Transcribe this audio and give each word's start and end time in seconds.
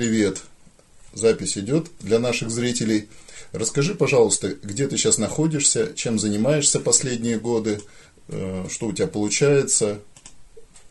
привет. 0.00 0.40
Запись 1.12 1.58
идет 1.58 1.88
для 2.00 2.18
наших 2.18 2.50
зрителей. 2.50 3.06
Расскажи, 3.52 3.94
пожалуйста, 3.94 4.48
где 4.48 4.88
ты 4.88 4.96
сейчас 4.96 5.18
находишься, 5.18 5.92
чем 5.94 6.18
занимаешься 6.18 6.80
последние 6.80 7.38
годы, 7.38 7.82
э, 8.28 8.64
что 8.70 8.86
у 8.86 8.94
тебя 8.94 9.08
получается, 9.08 10.00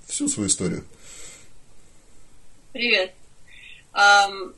всю 0.05 0.27
свою 0.27 0.47
историю. 0.47 0.85
Привет. 2.71 3.11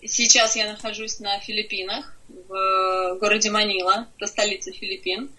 Сейчас 0.06 0.58
я 0.58 0.70
нахожусь 0.70 1.22
на 1.22 1.40
Филиппинах, 1.40 2.14
в 2.28 3.18
городе 3.22 3.52
Манила, 3.52 4.10
это 4.18 4.28
столица 4.28 4.74
Филиппин. 4.74 5.30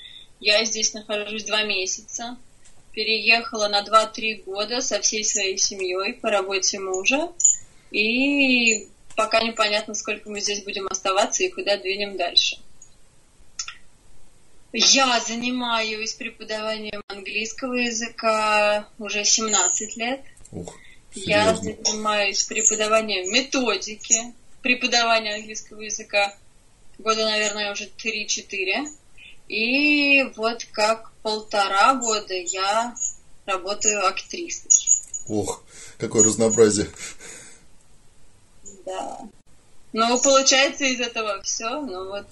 Я 0.41 0.65
здесь 0.65 0.95
нахожусь 0.95 1.45
два 1.45 1.65
месяца. 1.65 2.39
Переехала 2.93 3.69
на 3.69 3.83
2-3 3.83 4.45
года 4.45 4.81
со 4.81 5.03
всей 5.03 5.23
своей 5.23 5.59
семьей 5.59 6.15
по 6.15 6.31
работе 6.31 6.81
мужа. 6.81 7.31
И 7.91 8.89
пока 9.17 9.41
непонятно, 9.43 9.95
сколько 9.95 10.29
мы 10.29 10.41
здесь 10.41 10.63
будем 10.63 10.87
оставаться 10.89 11.43
и 11.43 11.51
куда 11.51 11.77
двинем 11.77 12.17
дальше. 12.17 12.59
Я 14.73 15.21
занимаюсь 15.21 16.15
преподаванием 16.15 17.03
английского 17.09 17.75
языка 17.75 18.89
уже 18.99 19.25
17 19.25 19.97
лет. 19.97 20.21
Ух, 20.51 20.75
Я 21.15 21.55
занимаюсь 21.55 22.43
преподаванием 22.45 23.31
методики 23.31 24.33
преподавания 24.63 25.35
английского 25.35 25.83
языка 25.83 26.35
года, 26.99 27.25
наверное, 27.25 27.73
уже 27.73 27.85
3-4. 27.85 28.89
И 29.49 30.23
вот 30.37 30.65
как 30.73 31.13
полтора 31.23 31.95
года 31.95 32.33
я 32.33 32.95
работаю 33.45 34.07
актрисой. 34.07 34.71
Ох, 35.29 35.63
какое 35.99 36.25
разнообразие. 36.25 36.89
Да. 38.85 39.19
Ну, 39.93 40.21
получается 40.21 40.85
из 40.85 41.01
этого 41.01 41.43
все. 41.43 41.81
Ну 41.81 42.09
вот 42.09 42.27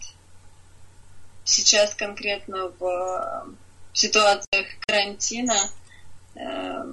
сейчас 1.45 1.95
конкретно 1.95 2.73
в 2.79 3.55
ситуациях 3.93 4.67
карантина 4.87 5.57
э, 6.35 6.85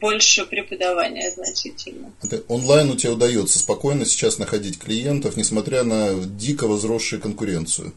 больше 0.00 0.44
преподавания 0.46 1.30
значительно. 1.30 2.12
Онлайн 2.48 2.90
у 2.90 2.96
тебя 2.96 3.12
удается 3.12 3.58
спокойно 3.58 4.04
сейчас 4.04 4.38
находить 4.38 4.78
клиентов, 4.78 5.36
несмотря 5.36 5.84
на 5.84 6.14
дико 6.14 6.66
возросшую 6.66 7.22
конкуренцию. 7.22 7.92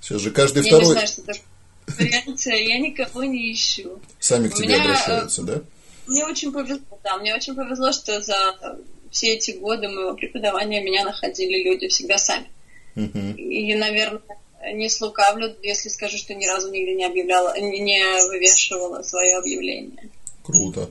Сейчас 0.00 0.22
же 0.22 0.30
каждый 0.30 0.64
я 0.64 0.70
второй... 0.70 0.86
Не 0.86 0.92
знаю, 0.92 1.06
что 1.06 1.22
такое 1.22 1.42
конкуренция, 1.86 2.56
я 2.56 2.78
никого 2.78 3.24
не 3.24 3.52
ищу. 3.52 4.00
Сами 4.18 4.48
к 4.48 4.54
тебе 4.54 4.68
меня, 4.68 4.82
обращаются, 4.82 5.42
да? 5.42 5.62
Мне 6.06 6.24
очень 6.24 6.52
повезло, 6.52 6.98
да, 7.04 7.18
мне 7.18 7.34
очень 7.34 7.54
повезло, 7.54 7.92
что 7.92 8.20
за 8.20 8.56
все 9.10 9.34
эти 9.34 9.52
годы 9.52 9.88
моего 9.88 10.14
преподавания 10.14 10.82
меня 10.82 11.04
находили 11.04 11.62
люди 11.62 11.88
всегда 11.88 12.18
сами. 12.18 12.46
Угу. 12.96 13.36
И, 13.36 13.74
наверное, 13.74 14.20
не 14.74 14.88
слукавлю, 14.88 15.54
если 15.62 15.88
скажу, 15.88 16.18
что 16.18 16.34
ни 16.34 16.46
разу 16.46 16.70
нигде 16.70 16.94
не 16.94 17.04
объявляла, 17.04 17.58
не 17.58 18.02
вывешивала 18.28 19.02
свое 19.02 19.36
объявление. 19.36 20.10
Круто. 20.42 20.90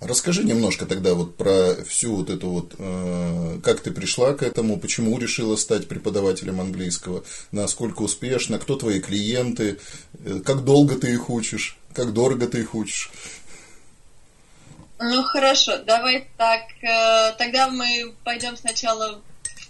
Расскажи 0.00 0.44
немножко 0.44 0.86
тогда 0.86 1.12
вот 1.12 1.36
про 1.36 1.76
всю 1.86 2.16
вот 2.16 2.30
эту 2.30 2.48
вот, 2.48 2.74
э, 2.78 3.60
как 3.62 3.80
ты 3.80 3.90
пришла 3.90 4.32
к 4.32 4.42
этому, 4.42 4.80
почему 4.80 5.18
решила 5.18 5.56
стать 5.56 5.88
преподавателем 5.88 6.58
английского, 6.58 7.22
насколько 7.52 8.00
успешно, 8.00 8.58
кто 8.58 8.76
твои 8.76 8.98
клиенты, 9.00 9.76
э, 10.24 10.40
как 10.42 10.64
долго 10.64 10.94
ты 10.94 11.12
их 11.12 11.28
учишь, 11.28 11.76
как 11.92 12.14
дорого 12.14 12.46
ты 12.46 12.60
их 12.60 12.74
учишь. 12.74 13.10
Ну 15.02 15.22
хорошо, 15.22 15.78
давай 15.78 16.28
так. 16.36 16.62
Э, 16.82 17.32
тогда 17.38 17.68
мы 17.68 18.14
пойдем 18.22 18.56
сначала 18.56 19.22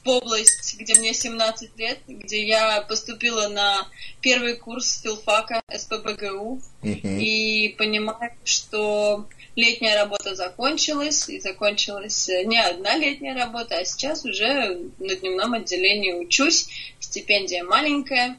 в 0.02 0.08
область, 0.08 0.76
где 0.78 0.96
мне 0.96 1.14
17 1.14 1.78
лет, 1.78 1.98
где 2.08 2.44
я 2.44 2.80
поступила 2.82 3.48
на 3.48 3.86
первый 4.20 4.56
курс 4.56 5.00
филфака 5.00 5.62
СПБГУ 5.72 6.60
Мгм. 6.82 7.18
и 7.18 7.68
понимаю, 7.78 8.32
что 8.44 9.26
летняя 9.54 9.96
работа 9.96 10.34
закончилась, 10.34 11.28
и 11.28 11.38
закончилась 11.38 12.28
не 12.44 12.58
одна 12.58 12.96
летняя 12.96 13.34
работа, 13.34 13.76
а 13.76 13.84
сейчас 13.84 14.24
уже 14.24 14.80
на 14.98 15.14
дневном 15.14 15.54
отделении 15.54 16.12
учусь, 16.12 16.68
стипендия 16.98 17.62
маленькая, 17.62 18.36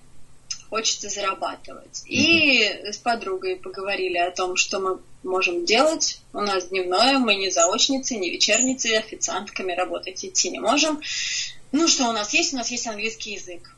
хочется 0.70 1.10
зарабатывать. 1.10 2.04
И 2.06 2.64
с 2.64 2.98
подругой 2.98 3.56
поговорили 3.56 4.18
о 4.18 4.32
том, 4.32 4.56
что 4.56 4.80
мы 4.80 5.00
можем 5.24 5.66
делать. 5.66 6.20
У 6.34 6.40
нас 6.40 6.68
дневное, 6.68 7.20
мы 7.20 7.36
не 7.36 7.50
заочницы, 7.50 8.16
не 8.16 8.30
вечерницы, 8.30 8.96
официантками 8.96 9.74
работать 9.74 10.24
идти 10.26 10.50
не 10.50 10.60
можем. 10.60 11.02
Ну, 11.72 11.88
что 11.88 12.10
у 12.10 12.12
нас 12.12 12.34
есть? 12.34 12.54
У 12.54 12.58
нас 12.58 12.70
есть 12.72 12.88
английский 12.88 13.34
язык. 13.34 13.76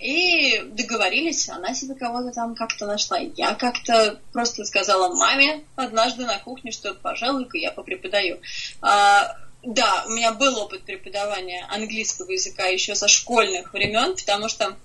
И 0.00 0.60
договорились, 0.64 1.48
она 1.48 1.74
себе 1.74 1.94
кого-то 1.94 2.32
там 2.32 2.54
как-то 2.54 2.86
нашла. 2.86 3.18
Я 3.18 3.54
как-то 3.54 4.20
просто 4.32 4.64
сказала 4.64 5.14
маме 5.14 5.64
однажды 5.76 6.24
на 6.24 6.38
кухне, 6.38 6.72
что, 6.72 6.94
пожалуй-ка, 6.94 7.56
я 7.56 7.70
попреподаю. 7.70 8.40
А, 8.80 9.36
да, 9.62 10.04
у 10.06 10.10
меня 10.10 10.32
был 10.32 10.58
опыт 10.58 10.82
преподавания 10.82 11.64
английского 11.70 12.32
языка 12.32 12.66
еще 12.66 12.96
со 12.96 13.06
школьных 13.06 13.72
времен, 13.72 14.16
потому 14.16 14.48
что 14.48 14.76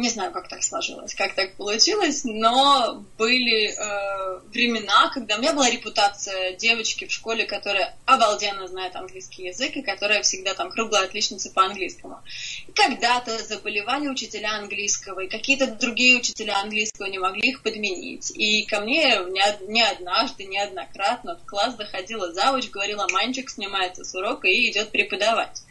не 0.00 0.08
знаю, 0.08 0.32
как 0.32 0.48
так 0.48 0.62
сложилось, 0.62 1.14
как 1.14 1.34
так 1.34 1.54
получилось, 1.54 2.22
но 2.24 3.04
были 3.18 3.68
э, 3.68 4.40
времена, 4.48 5.10
когда 5.12 5.36
у 5.36 5.40
меня 5.40 5.52
была 5.52 5.70
репутация 5.70 6.54
девочки 6.54 7.06
в 7.06 7.12
школе, 7.12 7.44
которая 7.44 7.96
обалденно 8.06 8.66
знает 8.66 8.96
английский 8.96 9.44
язык 9.44 9.76
и 9.76 9.82
которая 9.82 10.22
всегда 10.22 10.54
там 10.54 10.70
круглая 10.70 11.04
отличница 11.04 11.50
по 11.50 11.64
английскому. 11.64 12.20
И 12.66 12.72
когда-то 12.72 13.38
заболевали 13.38 14.08
учителя 14.08 14.56
английского, 14.56 15.20
и 15.20 15.28
какие-то 15.28 15.66
другие 15.66 16.16
учителя 16.16 16.58
английского 16.60 17.06
не 17.06 17.18
могли 17.18 17.50
их 17.50 17.62
подменить. 17.62 18.30
И 18.30 18.64
ко 18.64 18.80
мне 18.80 19.18
не, 19.28 19.70
не 19.72 19.82
однажды, 19.82 20.44
неоднократно 20.44 21.36
в 21.36 21.46
класс 21.46 21.76
заходила 21.76 22.32
завуч, 22.32 22.70
говорила, 22.70 23.06
мальчик 23.12 23.50
снимается 23.50 24.04
с 24.04 24.14
урока 24.14 24.48
и 24.48 24.70
идет 24.70 24.90
преподавать. 24.90 25.62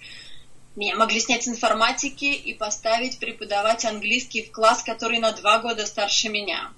Меня 0.75 0.95
могли 0.95 1.19
снять 1.19 1.43
с 1.43 1.47
информатики 1.47 2.25
и 2.25 2.53
поставить 2.53 3.19
преподавать 3.19 3.85
английский 3.85 4.43
в 4.43 4.51
класс, 4.51 4.83
который 4.83 5.19
на 5.19 5.31
два 5.31 5.59
года 5.59 5.85
старше 5.85 6.29
меня. 6.29 6.71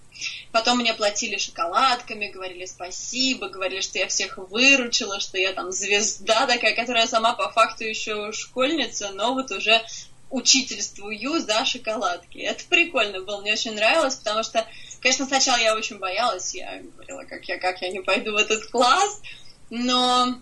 Потом 0.51 0.79
мне 0.79 0.93
платили 0.93 1.37
шоколадками, 1.37 2.27
говорили 2.27 2.65
спасибо, 2.65 3.49
говорили, 3.49 3.81
что 3.81 3.99
я 3.99 4.07
всех 4.07 4.37
выручила, 4.37 5.19
что 5.19 5.37
я 5.37 5.53
там 5.53 5.71
звезда 5.71 6.45
такая, 6.45 6.75
которая 6.75 7.07
сама 7.07 7.33
по 7.33 7.51
факту 7.51 7.83
еще 7.83 8.31
школьница, 8.31 9.11
но 9.13 9.33
вот 9.33 9.51
уже 9.51 9.81
учительствую 10.29 11.39
за 11.41 11.65
шоколадки. 11.65 12.37
Это 12.39 12.63
прикольно 12.69 13.21
было, 13.21 13.41
мне 13.41 13.53
очень 13.53 13.75
нравилось, 13.75 14.15
потому 14.15 14.43
что, 14.43 14.65
конечно, 15.01 15.25
сначала 15.25 15.57
я 15.57 15.75
очень 15.75 15.99
боялась, 15.99 16.53
я 16.53 16.81
говорила, 16.81 17.23
как 17.23 17.45
я, 17.45 17.59
как 17.59 17.81
я 17.81 17.89
не 17.89 18.01
пойду 18.01 18.33
в 18.33 18.37
этот 18.37 18.65
класс, 18.67 19.21
но 19.69 20.37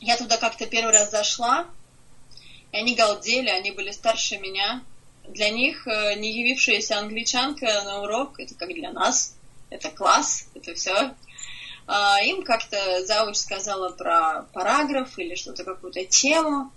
я 0.00 0.16
туда 0.16 0.36
как-то 0.36 0.66
первый 0.66 0.92
раз 0.92 1.10
зашла, 1.10 1.66
и 2.72 2.76
они 2.76 2.94
галдели, 2.94 3.48
они 3.48 3.70
были 3.70 3.90
старше 3.90 4.38
меня. 4.38 4.82
Для 5.28 5.50
них 5.50 5.86
э, 5.86 6.14
не 6.14 6.32
явившаяся 6.32 6.98
англичанка 6.98 7.66
на 7.84 8.02
урок, 8.02 8.40
это 8.40 8.54
как 8.54 8.72
для 8.74 8.90
нас, 8.90 9.36
это 9.70 9.90
класс, 9.90 10.48
это 10.54 10.74
все. 10.74 11.14
А 11.86 12.20
им 12.22 12.42
как-то 12.42 13.04
зауч 13.04 13.36
сказала 13.36 13.90
про 13.90 14.46
параграф 14.52 15.18
или 15.18 15.34
что-то, 15.34 15.64
какую-то 15.64 16.04
тему. 16.04 16.72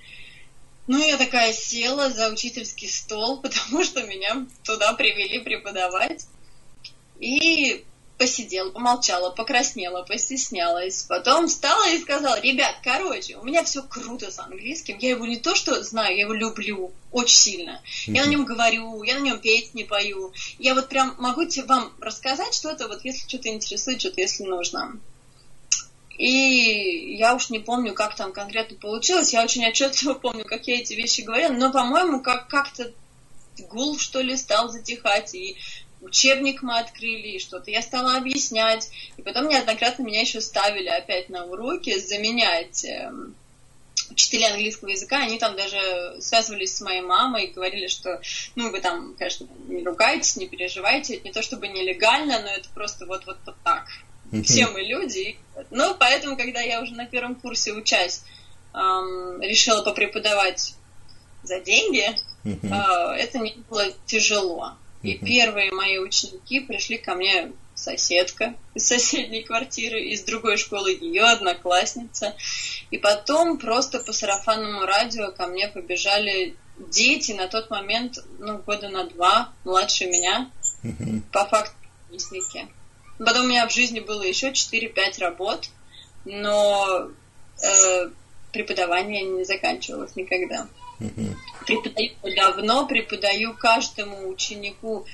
Ну, 0.88 1.04
я 1.04 1.18
такая 1.18 1.54
села 1.54 2.10
за 2.10 2.30
учительский 2.30 2.90
стол, 2.90 3.38
потому 3.42 3.84
что 3.84 4.04
меня 4.04 4.46
туда 4.64 4.94
привели 4.94 5.40
преподавать. 5.40 6.28
И 7.20 7.86
посидела, 8.18 8.72
помолчала, 8.72 9.30
покраснела, 9.30 10.04
постеснялась. 10.04 11.04
Потом 11.04 11.48
встала 11.48 11.90
и 11.90 12.00
сказала, 12.00 12.40
ребят, 12.40 12.76
короче, 12.84 13.38
у 13.38 13.44
меня 13.44 13.64
все 13.64 13.84
круто 13.84 14.32
с 14.32 14.40
английским. 14.40 14.98
Я 15.00 15.12
его 15.12 15.26
не 15.26 15.38
то 15.38 15.56
что 15.56 15.84
знаю, 15.84 16.16
я 16.16 16.22
его 16.22 16.34
люблю 16.34 16.94
очень 17.12 17.38
сильно. 17.38 17.82
Я 18.06 18.26
на 18.26 18.30
нем 18.30 18.46
говорю, 18.46 19.04
я 19.04 19.16
на 19.16 19.24
нем 19.24 19.40
петь 19.40 19.74
не 19.74 19.84
пою. 19.84 20.34
Я 20.60 20.76
вот 20.76 20.88
прям 20.90 21.16
могу 21.20 21.46
тебе 21.46 21.66
вам 21.66 21.94
рассказать 22.00 22.54
что-то, 22.54 22.88
вот 22.88 23.04
если 23.04 23.28
что-то 23.28 23.50
интересует, 23.50 24.00
что-то 24.00 24.22
если 24.22 24.44
нужно. 24.44 25.00
И 26.18 27.16
я 27.18 27.36
уж 27.36 27.50
не 27.50 27.60
помню, 27.60 27.94
как 27.94 28.16
там 28.16 28.32
конкретно 28.32 28.78
получилось. 28.78 29.34
Я 29.34 29.44
очень 29.44 29.68
отчетливо 29.68 30.14
помню, 30.16 30.46
как 30.46 30.68
я 30.68 30.80
эти 30.80 30.94
вещи 30.94 31.22
говорила. 31.22 31.52
Но, 31.52 31.72
по-моему, 31.72 32.22
как- 32.22 32.48
как-то 32.48 32.92
гул, 33.70 34.00
что 34.00 34.22
ли, 34.22 34.38
стал 34.38 34.70
затихать. 34.70 35.36
И 35.36 35.58
учебник 36.06 36.62
мы 36.62 36.78
открыли, 36.78 37.30
и 37.30 37.40
что-то 37.40 37.72
я 37.72 37.82
стала 37.82 38.18
объяснять. 38.18 38.90
И 39.18 39.22
потом 39.22 39.50
неоднократно 39.50 40.04
меня 40.04 40.22
еще 40.22 40.42
ставили 40.42 40.88
опять 40.88 41.30
на 41.30 41.46
уроки 41.46 41.98
заменять 42.00 42.86
эм, 42.86 43.36
учителя 44.12 44.54
английского 44.54 44.90
языка, 44.90 45.18
они 45.18 45.40
там 45.40 45.56
даже 45.56 46.18
связывались 46.20 46.76
с 46.76 46.82
моей 46.82 47.02
мамой 47.02 47.46
и 47.46 47.52
говорили, 47.52 47.88
что, 47.88 48.22
ну, 48.56 48.72
вы 48.72 48.82
там, 48.82 49.16
конечно, 49.18 49.48
не 49.68 49.84
ругайтесь, 49.84 50.36
не 50.38 50.48
переживайте, 50.48 51.16
это 51.16 51.26
не 51.26 51.34
то 51.34 51.42
чтобы 51.42 51.68
нелегально, 51.68 52.40
но 52.42 52.50
это 52.50 52.70
просто 52.74 53.06
вот, 53.06 53.26
вот, 53.26 53.38
вот 53.46 53.56
так. 53.64 53.86
Все 54.44 54.68
мы 54.68 54.82
люди. 54.82 55.38
Ну, 55.70 55.96
поэтому, 56.00 56.36
когда 56.36 56.60
я 56.60 56.82
уже 56.82 56.94
на 56.94 57.06
первом 57.06 57.36
курсе 57.36 57.74
учась, 57.74 58.24
эм, 58.74 59.40
решила 59.42 59.82
попреподавать 59.84 60.76
за 61.44 61.60
деньги, 61.60 62.04
э, 62.44 62.76
это 63.18 63.38
не 63.38 63.56
было 63.70 63.86
тяжело. 64.06 64.74
И 65.06 65.18
первые 65.18 65.72
мои 65.72 65.98
ученики 65.98 66.60
пришли 66.60 66.98
ко 66.98 67.16
мне 67.16 67.52
соседка 67.76 68.56
из 68.74 68.88
соседней 68.88 69.44
квартиры, 69.44 70.02
из 70.02 70.24
другой 70.24 70.58
школы 70.58 70.92
ее 70.92 71.24
одноклассница. 71.24 72.36
И 72.92 72.98
потом 72.98 73.58
просто 73.58 74.00
по 74.00 74.14
сарафанному 74.14 74.86
радио 74.86 75.32
ко 75.32 75.48
мне 75.48 75.68
побежали 75.68 76.56
дети 76.78 77.32
на 77.32 77.48
тот 77.48 77.70
момент, 77.70 78.18
ну, 78.40 78.58
года 78.60 78.90
на 78.90 79.06
два 79.06 79.54
младше 79.64 80.06
меня, 80.06 80.50
по 81.32 81.46
факту 81.46 81.76
ровесники. 82.10 82.68
Потом 83.18 83.46
у 83.46 83.48
меня 83.48 83.68
в 83.68 83.72
жизни 83.72 84.00
было 84.00 84.24
еще 84.24 84.52
4-5 84.52 85.20
работ, 85.20 85.70
но 86.26 87.10
э, 87.64 88.10
преподавание 88.52 89.24
не 89.24 89.46
заканчивалось 89.46 90.16
никогда. 90.16 90.68
Преподаю 91.66 92.12
давно, 92.36 92.88
преподаю 92.88 93.54
каждому 93.54 94.30
ученику 94.30 95.06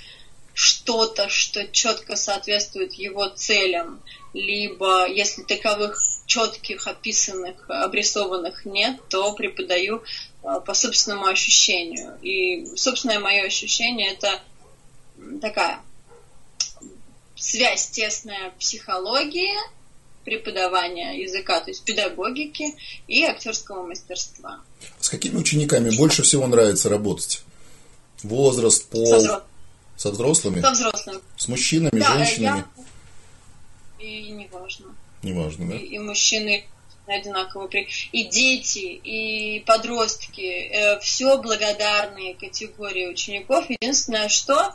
что-то, 0.54 1.30
что 1.30 1.66
четко 1.68 2.16
соответствует 2.16 2.94
его 2.94 3.28
целям, 3.30 4.02
либо 4.34 5.08
если 5.08 5.44
таковых 5.44 5.98
четких, 6.26 6.88
описанных, 6.88 7.70
обрисованных 7.70 8.66
нет, 8.66 9.00
то 9.10 9.34
преподаю 9.34 10.04
э, 10.44 10.60
по 10.66 10.74
собственному 10.74 11.26
ощущению. 11.26 12.18
И 12.22 12.76
собственное 12.76 13.20
мое 13.20 13.44
ощущение 13.44 14.14
это 14.14 14.42
такая 15.42 15.82
связь 17.36 17.90
тесная 17.90 18.52
психологии, 18.60 19.56
преподавания 20.24 21.22
языка, 21.22 21.60
то 21.60 21.72
есть 21.72 21.84
педагогики 21.84 22.76
и 23.08 23.24
актерского 23.24 23.86
мастерства. 23.86 24.62
С 25.00 25.10
какими 25.10 25.38
учениками 25.38 25.96
больше 25.96 26.24
всего 26.24 26.48
нравится 26.48 26.90
работать? 26.90 27.44
Возраст, 28.24 28.88
пол? 28.90 29.08
Со, 29.08 29.18
взро... 29.18 29.44
Со 29.98 30.12
взрослыми? 30.12 30.62
Со 30.62 30.72
взрослыми. 30.72 31.20
С 31.38 31.48
мужчинами, 31.48 32.00
да, 32.00 32.18
женщинами? 32.18 32.66
Я... 34.00 34.06
И 34.06 34.32
неважно. 34.32 34.96
Неважно, 35.24 35.70
да? 35.70 35.76
И, 35.76 35.86
и 35.86 36.00
мужчины 36.00 36.66
одинаково 37.08 37.68
при... 37.68 37.88
и 38.12 38.26
дети, 38.26 38.80
и 38.80 39.60
подростки, 39.62 40.42
э, 40.42 41.00
все 41.00 41.38
благодарные 41.38 42.36
категории 42.36 43.08
учеников. 43.08 43.70
Единственное, 43.70 44.30
что 44.30 44.74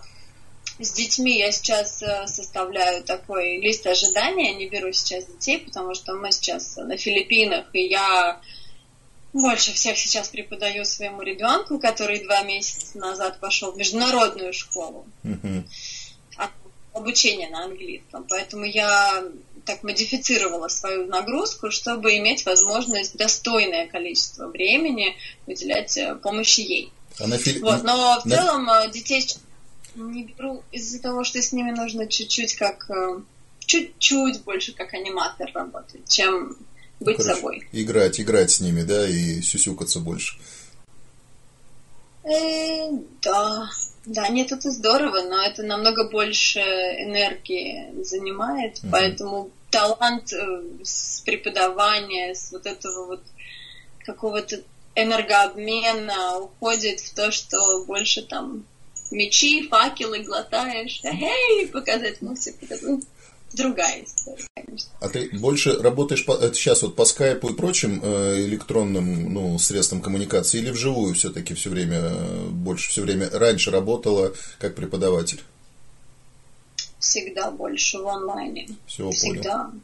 с 0.79 0.93
детьми 0.93 1.39
я 1.39 1.53
сейчас 1.53 2.03
э, 2.03 2.27
составляю 2.27 3.03
такой 3.05 3.61
лист 3.61 3.87
ожидания, 3.87 4.55
не 4.55 4.69
беру 4.69 4.93
сейчас 4.93 5.25
детей, 5.27 5.59
потому 5.59 5.95
что 5.95 6.15
мы 6.15 6.33
сейчас 6.33 6.77
на 6.77 6.97
Филиппинах, 6.97 7.67
и 7.73 7.87
я 7.87 8.41
больше 9.37 9.73
всех 9.73 9.99
сейчас 9.99 10.29
преподаю 10.29 10.85
своему 10.85 11.23
ребенку, 11.23 11.79
который 11.79 12.25
два 12.25 12.43
месяца 12.43 12.99
назад 12.99 13.39
пошел 13.41 13.73
в 13.73 13.77
международную 13.77 14.53
школу. 14.53 15.07
Mm-hmm. 15.25 15.65
Обучение 16.95 17.51
на 17.51 17.65
английском. 17.65 18.25
Поэтому 18.27 18.65
я 18.65 19.23
так 19.67 19.83
модифицировала 19.83 20.69
свою 20.69 21.07
нагрузку, 21.07 21.71
чтобы 21.71 22.17
иметь 22.17 22.47
возможность 22.47 23.17
достойное 23.17 23.87
количество 23.87 24.47
времени 24.47 25.15
уделять 25.47 25.95
э, 25.99 26.15
помощи 26.15 26.61
ей. 26.61 26.93
А 27.19 27.27
на 27.27 27.37
Фили... 27.37 27.59
вот, 27.59 27.83
но 27.83 28.21
в 28.21 28.25
на... 28.25 28.37
целом 28.37 28.71
э, 28.71 28.91
детей 28.91 29.27
не 29.95 30.25
беру 30.25 30.63
из-за 30.73 31.03
того, 31.03 31.25
что 31.25 31.43
с 31.43 31.53
ними 31.53 31.73
нужно 31.73 32.07
чуть-чуть 32.07 32.55
как 32.55 32.89
э, 32.89 33.21
чуть-чуть 33.61 34.43
больше 34.45 34.73
как 34.73 34.95
аниматор 34.95 35.51
работать, 35.53 36.09
чем 36.09 36.57
быть 37.01 37.17
Короче, 37.17 37.35
собой. 37.35 37.69
Играть, 37.73 38.21
играть 38.21 38.51
с 38.51 38.61
ними, 38.61 38.83
да, 38.83 39.09
и 39.09 39.41
сюсюкаться 39.41 40.01
больше. 40.01 40.39
Э, 42.25 42.91
да, 43.23 43.69
да, 44.05 44.29
нет, 44.29 44.53
это 44.53 44.71
здорово, 44.71 45.23
но 45.23 45.43
это 45.43 45.63
намного 45.63 46.09
больше 46.11 46.61
энергии 46.61 48.03
занимает, 48.03 48.79
угу. 48.79 48.89
поэтому 48.91 49.51
талант 49.71 50.33
э, 50.33 50.63
с 50.83 51.21
преподавания, 51.25 52.35
с 52.35 52.51
вот 52.51 52.67
этого 52.67 53.07
вот 53.07 53.23
какого-то 54.05 54.61
энергообмена 54.95 56.39
уходит 56.39 57.01
в 57.01 57.15
то, 57.15 57.31
что 57.31 57.85
больше 57.85 58.23
там 58.23 58.65
мечи, 59.11 59.69
факелы 59.69 60.21
глотаешь, 60.21 61.01
эй, 61.05 61.69
показать 61.69 62.23
музыку. 62.23 62.67
Другая 63.57 64.05
история, 64.05 64.47
конечно. 64.55 64.91
А 65.01 65.09
ты 65.09 65.31
больше 65.33 65.79
работаешь 65.79 66.25
по, 66.27 66.37
сейчас 66.53 66.83
вот 66.83 66.95
по 66.95 67.07
скайпу 67.07 67.49
и 67.49 67.55
прочим 67.55 68.01
э, 68.03 68.41
электронным 68.41 69.33
ну, 69.33 69.59
средствам 69.59 70.03
коммуникации 70.03 70.59
или 70.59 70.71
вживую 70.71 71.15
все-таки 71.15 71.55
все 71.55 71.71
время, 71.71 71.99
э, 72.03 72.47
больше 72.51 72.91
все 72.91 73.01
время 73.01 73.31
раньше 73.31 73.71
работала 73.71 74.35
как 74.59 74.75
преподаватель? 74.75 75.43
Всегда 76.99 77.51
больше 77.51 77.99
в 77.99 78.07
онлайне. 78.07 78.69
Все, 78.87 79.11
Всегда. 79.11 79.65
Понял. 79.65 79.81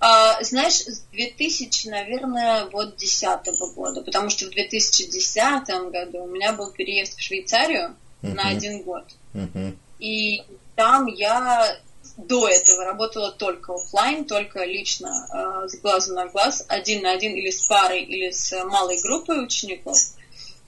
А, 0.00 0.42
знаешь, 0.42 0.80
с 0.80 1.00
2000, 1.12 1.88
наверное, 1.88 2.66
вот 2.66 2.96
10 2.96 3.74
года, 3.74 4.02
потому 4.02 4.30
что 4.30 4.46
в 4.46 4.50
2010 4.50 5.90
году 5.90 6.22
у 6.22 6.28
меня 6.28 6.52
был 6.52 6.70
переезд 6.70 7.16
в 7.16 7.20
Швейцарию, 7.20 7.96
uh-huh. 8.22 8.34
на 8.34 8.48
один 8.48 8.82
год. 8.82 9.04
Uh-huh. 9.34 9.76
И 9.98 10.42
там 10.76 11.06
я 11.06 11.78
до 12.16 12.48
этого 12.48 12.84
работала 12.84 13.30
только 13.30 13.74
офлайн, 13.74 14.24
только 14.24 14.64
лично 14.64 15.26
э, 15.32 15.68
с 15.68 15.76
глазу 15.80 16.14
на 16.14 16.26
глаз, 16.26 16.64
один 16.68 17.02
на 17.02 17.12
один 17.12 17.34
или 17.34 17.50
с 17.50 17.66
парой, 17.66 18.02
или 18.02 18.30
с 18.30 18.64
малой 18.64 19.00
группой 19.02 19.44
учеников. 19.44 19.98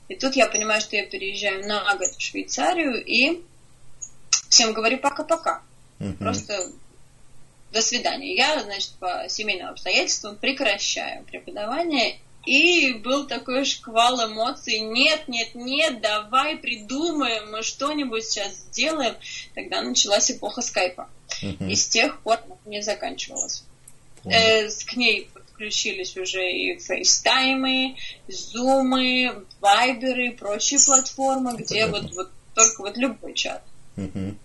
И 0.09 0.15
тут 0.15 0.37
я 0.37 0.47
понимаю, 0.47 0.81
что 0.81 0.97
я 0.97 1.07
переезжаю 1.07 1.67
на 1.67 1.95
год 1.97 2.09
в 2.09 2.21
Швейцарию 2.21 3.03
и 3.05 3.43
всем 4.49 4.73
говорю 4.73 4.99
пока-пока. 4.99 5.63
Uh-huh. 5.99 6.17
Просто 6.19 6.71
до 7.73 7.83
свидания. 7.83 8.35
Я, 8.35 8.63
значит, 8.63 8.93
по 8.99 9.27
семейным 9.29 9.69
обстоятельствам 9.69 10.37
прекращаю 10.37 11.25
преподавание 11.25 12.19
и 12.49 12.95
был 12.95 13.27
такой 13.27 13.65
шквал 13.67 14.27
эмоций. 14.27 14.79
Нет, 14.79 15.29
нет, 15.29 15.55
нет, 15.55 16.01
давай 16.01 16.57
придумаем, 16.57 17.51
мы 17.53 17.63
что-нибудь 17.63 18.25
сейчас 18.25 18.55
сделаем. 18.71 19.15
Тогда 19.55 19.83
началась 19.83 20.31
эпоха 20.31 20.63
скайпа. 20.63 21.09
И 21.43 21.77
с 21.77 21.89
тех 21.89 22.21
пор 22.23 22.39
не 22.65 22.83
заканчивалась. 22.83 23.65
Э, 24.25 24.69
к 24.69 24.97
ней 24.97 25.29
подключились 25.33 26.17
уже 26.17 26.51
и 26.51 26.79
фейстаймы, 26.79 27.97
зумы, 28.29 29.45
вайберы 29.61 30.29
и 30.29 30.31
прочие 30.31 30.81
платформы, 30.85 31.55
где 31.57 31.87
вот, 31.87 32.11
вот 32.15 32.31
только 32.55 32.83
вот 32.83 32.97
любой 32.97 33.35
чат. 33.35 33.63
Угу. 33.97 34.37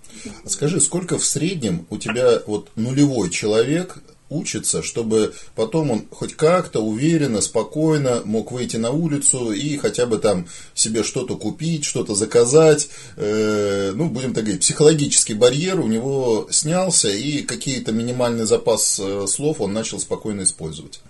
Скажи, 0.48 0.81
сколько 0.81 1.17
в 1.17 1.25
среднем 1.25 1.88
у 1.89 1.98
тебя 1.98 2.41
вот 2.48 2.69
нулевой 2.75 3.29
человек 3.29 3.98
учится, 4.34 4.82
чтобы 4.82 5.34
потом 5.56 5.92
он 5.92 6.08
хоть 6.12 6.36
как-то 6.36 6.82
уверенно, 6.82 7.42
спокойно 7.42 8.22
мог 8.25 8.52
выйти 8.52 8.78
на 8.78 8.92
улицу 8.92 9.52
и 9.52 9.78
хотя 9.78 10.06
бы 10.06 10.18
там 10.18 10.48
себе 10.74 11.04
что-то 11.04 11.38
купить, 11.38 11.86
что-то 11.86 12.16
заказать. 12.16 12.90
Э, 13.16 13.92
ну, 13.94 14.10
будем 14.10 14.34
так 14.34 14.44
говорить, 14.44 14.62
психологический 14.62 15.34
барьер 15.34 15.80
у 15.80 15.88
него 15.88 16.48
снялся, 16.50 17.10
и 17.10 17.44
какие-то 17.44 17.92
минимальный 17.92 18.46
запас 18.46 19.00
э, 19.00 19.25
слов 19.28 19.62
он 19.62 19.74
начал 19.74 20.00
спокойно 20.00 20.44
использовать. 20.44 21.02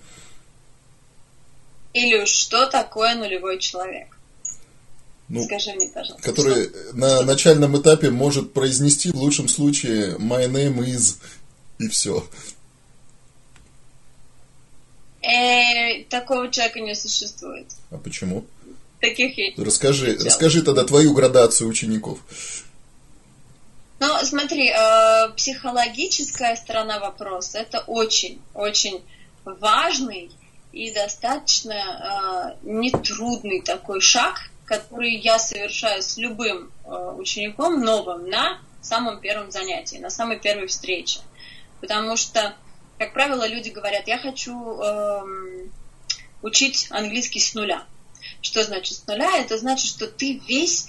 Илюш, 1.94 2.30
что 2.30 2.66
такое 2.66 3.16
нулевой 3.16 3.60
человек? 3.60 4.08
Ну, 5.30 5.44
Скажи 5.46 5.74
мне, 5.74 5.90
пожалуйста. 5.90 6.30
Который 6.30 6.66
что? 6.66 6.98
на 6.98 7.22
начальном 7.22 7.80
этапе 7.80 8.10
может 8.10 8.54
произнести 8.54 9.12
в 9.12 9.16
лучшем 9.16 9.48
случае 9.48 10.16
my 10.18 10.48
name 10.48 10.80
is 10.80 11.16
и 11.80 11.88
все. 11.88 12.26
Э, 15.24 16.04
такого 16.10 16.52
человека 16.52 16.82
не 16.82 16.96
существует. 16.96 17.68
А 17.92 17.98
почему? 17.98 18.46
Таких 19.00 19.38
я 19.38 19.52
Расскажи, 19.58 20.18
расскажи 20.18 20.62
тогда 20.62 20.84
твою 20.84 21.14
градацию 21.14 21.70
учеников. 21.70 22.20
Ну, 24.00 24.08
смотри, 24.24 24.70
э, 24.70 25.30
психологическая 25.38 26.58
сторона 26.58 27.00
вопроса 27.00 27.60
это 27.60 27.80
очень, 27.88 28.42
очень 28.54 29.02
важный 29.46 30.30
и 30.74 30.92
достаточно 30.92 32.56
э, 32.64 32.68
нетрудный 32.68 33.62
такой 33.62 34.02
шаг, 34.02 34.50
который 34.66 35.16
я 35.16 35.40
совершаю 35.40 36.02
с 36.02 36.18
любым 36.18 36.70
э, 36.84 37.16
учеником 37.18 37.80
новым 37.82 38.30
на 38.30 38.60
самом 38.82 39.22
первом 39.22 39.52
занятии, 39.52 39.98
на 39.98 40.10
самой 40.10 40.38
первой 40.38 40.68
встрече. 40.68 41.22
Потому 41.80 42.18
что 42.18 42.56
как 42.98 43.14
правило, 43.14 43.48
люди 43.48 43.70
говорят, 43.70 44.08
я 44.08 44.18
хочу 44.18 44.54
эм, 44.82 45.72
учить 46.42 46.88
английский 46.90 47.40
с 47.40 47.54
нуля. 47.54 47.86
Что 48.42 48.64
значит 48.64 48.98
с 48.98 49.08
нуля? 49.08 49.38
Это 49.38 49.58
значит, 49.58 49.88
что 49.88 50.08
ты 50.08 50.42
весь 50.48 50.88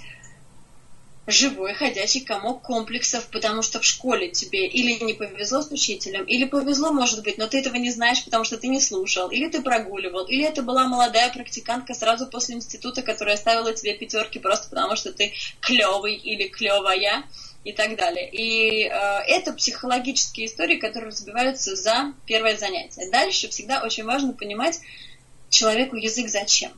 живой 1.27 1.73
ходячий 1.75 2.21
комок 2.21 2.63
комплексов, 2.63 3.27
потому 3.29 3.63
что 3.63 3.81
в 3.81 3.85
школе 3.85 4.29
тебе 4.29 4.67
или 4.67 5.03
не 5.03 5.15
повезло 5.15 5.63
с 5.63 5.71
учителем, 5.71 6.25
или 6.25 6.45
повезло, 6.45 6.93
может 6.93 7.23
быть, 7.23 7.39
но 7.39 7.47
ты 7.47 7.61
этого 7.61 7.77
не 7.77 7.91
знаешь, 7.91 8.23
потому 8.25 8.45
что 8.45 8.59
ты 8.59 8.69
не 8.69 8.81
слушал, 8.81 9.31
или 9.31 9.49
ты 9.49 9.63
прогуливал, 9.63 10.27
или 10.27 10.45
это 10.45 10.63
была 10.63 10.87
молодая 10.87 11.33
практикантка 11.33 11.95
сразу 11.95 12.27
после 12.27 12.57
института, 12.57 13.03
которая 13.03 13.37
ставила 13.37 13.73
тебе 13.73 13.95
пятерки 13.95 14.39
просто 14.39 14.69
потому, 14.69 14.97
что 14.97 15.13
ты 15.13 15.33
клевый 15.61 16.15
или 16.15 16.49
клевая 16.49 17.25
и 17.65 17.73
так 17.73 17.97
далее. 17.97 18.29
И 18.31 18.85
э, 18.85 18.91
это 19.27 19.53
психологические 19.53 20.47
истории, 20.47 20.77
которые 20.77 21.11
разбиваются 21.11 21.75
за 21.77 22.13
первое 22.27 22.57
занятие. 22.57 23.11
Дальше 23.11 23.49
всегда 23.49 23.83
очень 23.83 24.05
важно 24.05 24.33
понимать 24.33 24.81
человеку 25.49 25.97
язык 25.97 26.29
зачем. 26.29 26.73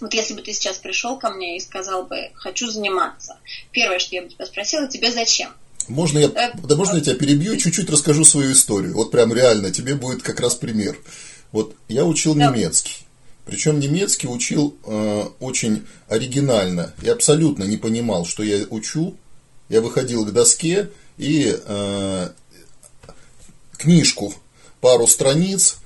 Вот 0.00 0.12
если 0.12 0.34
бы 0.34 0.42
ты 0.42 0.52
сейчас 0.52 0.78
пришел 0.78 1.16
ко 1.16 1.30
мне 1.30 1.56
и 1.56 1.60
сказал 1.60 2.06
бы, 2.06 2.30
хочу 2.34 2.68
заниматься, 2.68 3.38
первое, 3.70 4.00
что 4.00 4.16
я 4.16 4.22
бы 4.22 4.28
тебя 4.28 4.46
спросила, 4.46 4.88
тебе 4.88 5.12
зачем? 5.12 5.50
Можно 5.86 6.18
я, 6.18 6.26
э, 6.26 6.52
да 6.54 6.76
можно 6.76 6.96
я 6.96 7.02
тебя 7.02 7.14
перебью, 7.14 7.56
чуть-чуть 7.56 7.88
расскажу 7.88 8.24
свою 8.24 8.52
историю. 8.52 8.94
Вот 8.94 9.10
прям 9.10 9.32
реально, 9.32 9.70
тебе 9.70 9.94
будет 9.94 10.22
как 10.22 10.40
раз 10.40 10.56
пример. 10.56 10.98
Вот 11.52 11.76
я 11.88 12.04
учил 12.04 12.34
да. 12.34 12.48
немецкий. 12.48 13.04
Причем 13.44 13.78
немецкий 13.78 14.26
учил 14.26 14.76
э, 14.84 15.24
очень 15.38 15.86
оригинально. 16.08 16.94
Я 17.02 17.12
абсолютно 17.12 17.64
не 17.64 17.76
понимал, 17.76 18.24
что 18.24 18.42
я 18.42 18.64
учу. 18.70 19.16
Я 19.68 19.80
выходил 19.80 20.24
к 20.24 20.32
доске 20.32 20.90
и 21.16 21.56
э, 21.64 22.28
книжку, 23.78 24.34
пару 24.80 25.06
страниц, 25.06 25.78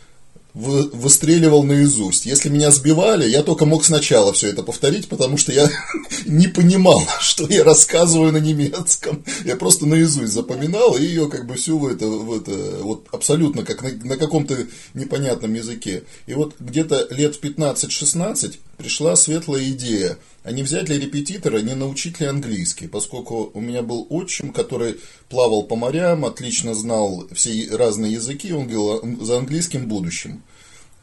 выстреливал 0.58 1.62
наизусть. 1.62 2.26
Если 2.26 2.48
меня 2.48 2.70
сбивали, 2.70 3.28
я 3.28 3.42
только 3.42 3.64
мог 3.64 3.84
сначала 3.84 4.32
все 4.32 4.48
это 4.48 4.62
повторить, 4.64 5.08
потому 5.08 5.36
что 5.36 5.52
я 5.52 5.70
не 6.26 6.48
понимал, 6.48 7.02
что 7.20 7.46
я 7.46 7.62
рассказываю 7.62 8.32
на 8.32 8.38
немецком. 8.38 9.24
Я 9.44 9.56
просто 9.56 9.86
наизусть 9.86 10.32
запоминал 10.32 10.96
и 10.96 11.04
ее 11.04 11.28
как 11.28 11.46
бы 11.46 11.54
всю 11.54 11.78
в 11.78 11.86
это, 11.86 12.06
в 12.06 12.34
это 12.34 12.78
вот 12.82 13.06
абсолютно 13.12 13.64
как 13.64 13.82
на, 13.82 13.90
на 13.90 14.16
каком-то 14.16 14.56
непонятном 14.94 15.54
языке. 15.54 16.02
И 16.26 16.34
вот 16.34 16.54
где-то 16.58 17.06
лет 17.10 17.36
в 17.36 17.42
15-16 17.42 18.58
пришла 18.78 19.14
светлая 19.14 19.68
идея, 19.68 20.18
а 20.48 20.50
не 20.50 20.62
взять 20.62 20.88
ли 20.88 20.98
репетитора, 20.98 21.58
не 21.58 21.74
научить 21.74 22.20
ли 22.20 22.26
английский, 22.26 22.86
поскольку 22.86 23.50
у 23.52 23.60
меня 23.60 23.82
был 23.82 24.06
отчим, 24.08 24.50
который 24.50 24.98
плавал 25.28 25.64
по 25.64 25.76
морям, 25.76 26.24
отлично 26.24 26.72
знал 26.72 27.28
все 27.34 27.68
разные 27.76 28.14
языки, 28.14 28.54
он 28.54 28.66
говорил 28.66 29.22
за 29.22 29.36
английским 29.36 29.86
будущим. 29.86 30.42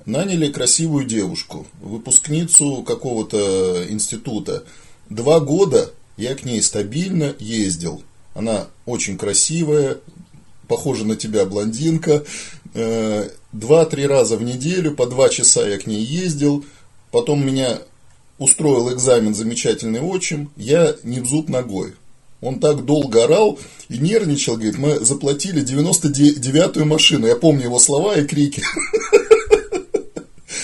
Наняли 0.07 0.51
красивую 0.51 1.05
девушку, 1.05 1.67
выпускницу 1.79 2.81
какого-то 2.81 3.85
института. 3.87 4.63
Два 5.11 5.39
года 5.39 5.91
я 6.17 6.33
к 6.33 6.43
ней 6.43 6.59
стабильно 6.63 7.35
ездил. 7.37 8.01
Она 8.33 8.65
очень 8.87 9.15
красивая, 9.15 9.99
похожа 10.67 11.05
на 11.05 11.15
тебя 11.15 11.45
блондинка. 11.45 12.23
Э, 12.73 13.29
два-три 13.51 14.07
раза 14.07 14.37
в 14.37 14.41
неделю, 14.41 14.95
по 14.95 15.05
два 15.05 15.29
часа 15.29 15.67
я 15.67 15.77
к 15.77 15.85
ней 15.85 16.03
ездил. 16.03 16.65
Потом 17.11 17.45
меня 17.45 17.79
устроил 18.37 18.93
экзамен 18.93 19.33
замечательный 19.33 20.01
отчим, 20.01 20.51
я 20.55 20.95
не 21.03 21.19
в 21.19 21.25
зуб 21.25 21.49
ногой. 21.49 21.93
Он 22.41 22.59
так 22.59 22.85
долго 22.85 23.23
орал 23.23 23.57
и 23.89 23.97
нервничал, 23.97 24.55
говорит, 24.55 24.77
мы 24.77 24.99
заплатили 24.99 25.63
99-ю 25.63 26.85
машину. 26.85 27.27
Я 27.27 27.35
помню 27.35 27.63
его 27.63 27.79
слова 27.79 28.17
и 28.17 28.25
крики. 28.25 28.61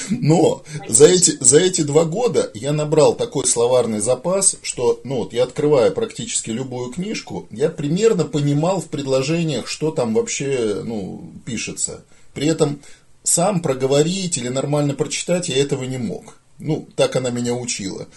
Но 0.09 0.63
за 0.89 1.07
эти, 1.07 1.37
за 1.39 1.59
эти 1.59 1.81
два 1.81 2.03
года 2.03 2.51
я 2.53 2.73
набрал 2.73 3.15
такой 3.15 3.47
словарный 3.47 4.01
запас, 4.01 4.57
что 4.61 4.99
ну, 5.05 5.19
вот 5.19 5.33
я 5.33 5.43
открываю 5.43 5.93
практически 5.93 6.49
любую 6.49 6.91
книжку, 6.91 7.47
я 7.49 7.69
примерно 7.69 8.25
понимал 8.25 8.81
в 8.81 8.87
предложениях, 8.87 9.67
что 9.67 9.91
там 9.91 10.13
вообще 10.13 10.81
ну, 10.83 11.31
пишется. 11.45 12.03
При 12.33 12.47
этом 12.47 12.81
сам 13.23 13.61
проговорить 13.61 14.37
или 14.37 14.49
нормально 14.49 14.95
прочитать 14.95 15.49
я 15.49 15.61
этого 15.61 15.85
не 15.85 15.97
мог. 15.97 16.40
Ну, 16.62 16.88
так 16.96 17.15
она 17.15 17.30
меня 17.30 17.53
учила. 17.56 18.08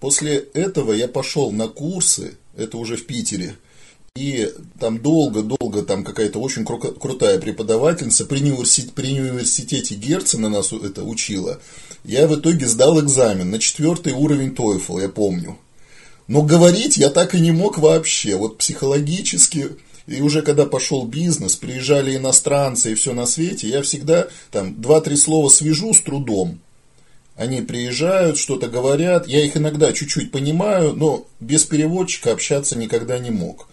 После 0.00 0.36
этого 0.36 0.92
я 0.92 1.08
пошел 1.08 1.50
на 1.50 1.68
курсы, 1.68 2.36
это 2.56 2.76
уже 2.76 2.96
в 2.96 3.06
Питере, 3.06 3.56
и 4.16 4.52
там 4.78 5.00
долго-долго 5.00 5.82
там 5.82 6.04
какая-то 6.04 6.38
очень 6.38 6.62
кру- 6.62 6.98
крутая 6.98 7.38
преподавательница 7.38 8.26
при, 8.26 8.42
университете, 8.42 8.92
при 8.94 9.18
университете 9.18 9.94
Герцена 9.94 10.48
нас 10.48 10.72
это 10.72 11.04
учила. 11.04 11.60
Я 12.04 12.26
в 12.28 12.38
итоге 12.38 12.66
сдал 12.66 13.00
экзамен 13.00 13.50
на 13.50 13.58
четвертый 13.58 14.12
уровень 14.12 14.54
TOEFL, 14.54 15.02
я 15.02 15.08
помню. 15.08 15.58
Но 16.28 16.42
говорить 16.42 16.96
я 16.96 17.10
так 17.10 17.34
и 17.34 17.40
не 17.40 17.52
мог 17.52 17.78
вообще. 17.78 18.36
Вот 18.36 18.58
психологически, 18.58 19.70
и 20.06 20.20
уже 20.20 20.42
когда 20.42 20.66
пошел 20.66 21.06
бизнес, 21.06 21.56
приезжали 21.56 22.16
иностранцы 22.16 22.92
и 22.92 22.94
все 22.94 23.14
на 23.14 23.26
свете, 23.26 23.68
я 23.68 23.82
всегда 23.82 24.28
там 24.50 24.80
два-три 24.80 25.16
слова 25.16 25.48
свяжу 25.48 25.92
с 25.94 26.00
трудом. 26.00 26.60
Они 27.36 27.62
приезжают, 27.62 28.38
что-то 28.38 28.68
говорят, 28.68 29.26
я 29.26 29.44
их 29.44 29.56
иногда 29.56 29.92
чуть-чуть 29.92 30.30
понимаю, 30.30 30.92
но 30.94 31.26
без 31.40 31.64
переводчика 31.64 32.32
общаться 32.32 32.78
никогда 32.78 33.18
не 33.18 33.30
мог. 33.30 33.68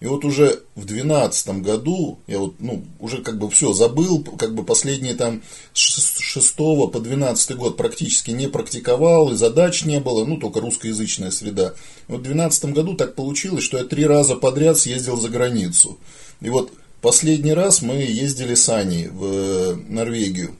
И 0.00 0.06
вот 0.06 0.24
уже 0.24 0.60
в 0.74 0.84
2012 0.84 1.62
году, 1.62 2.18
я 2.26 2.38
вот, 2.38 2.56
ну, 2.58 2.84
уже 2.98 3.22
как 3.22 3.38
бы 3.38 3.48
все 3.48 3.72
забыл, 3.72 4.22
как 4.22 4.54
бы 4.54 4.64
последние 4.64 5.14
там 5.14 5.42
с 5.72 6.18
6 6.18 6.56
по 6.56 7.00
12 7.00 7.56
год 7.56 7.76
практически 7.76 8.32
не 8.32 8.48
практиковал, 8.48 9.32
и 9.32 9.36
задач 9.36 9.84
не 9.84 10.00
было, 10.00 10.24
ну, 10.24 10.36
только 10.36 10.60
русскоязычная 10.60 11.30
среда. 11.30 11.74
И 12.08 12.12
вот 12.12 12.20
в 12.20 12.24
2012 12.24 12.64
году 12.66 12.94
так 12.94 13.14
получилось, 13.14 13.64
что 13.64 13.78
я 13.78 13.84
три 13.84 14.04
раза 14.04 14.34
подряд 14.34 14.76
съездил 14.76 15.16
за 15.16 15.28
границу. 15.28 15.98
И 16.40 16.50
вот 16.50 16.72
последний 17.00 17.54
раз 17.54 17.80
мы 17.80 17.94
ездили 17.94 18.56
с 18.56 18.68
Аней 18.68 19.08
в 19.08 19.24
э, 19.24 19.74
Норвегию. 19.88 20.56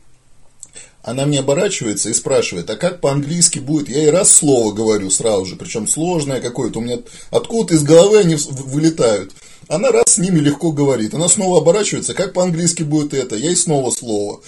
Она 1.05 1.27
мне 1.27 1.41
оборачивается 1.41 2.09
и 2.09 2.15
спрашивает, 2.15 2.71
а 2.71 2.77
как 2.77 3.03
по-английски 3.03 3.59
будет? 3.59 3.91
Я 3.91 3.99
ей 3.99 4.11
раз 4.11 4.33
слово 4.33 4.73
говорю 4.73 5.11
сразу 5.11 5.45
же, 5.45 5.55
причем 5.55 5.87
сложное 5.87 6.41
какое-то. 6.41 6.79
У 6.79 6.83
меня 6.83 6.99
откуда 7.31 7.75
из 7.75 7.83
головы 7.83 8.21
они 8.21 8.37
вылетают. 8.37 9.33
Она 9.69 9.93
раз 9.93 10.15
с 10.15 10.19
ними 10.19 10.41
легко 10.41 10.73
говорит. 10.73 11.13
Она 11.13 11.29
снова 11.29 11.59
оборачивается, 11.59 12.15
как 12.15 12.33
по-английски 12.33 12.85
будет 12.85 13.13
это? 13.13 13.37
Я 13.37 13.49
ей 13.51 13.57
снова 13.57 13.91
слово. 13.91 14.41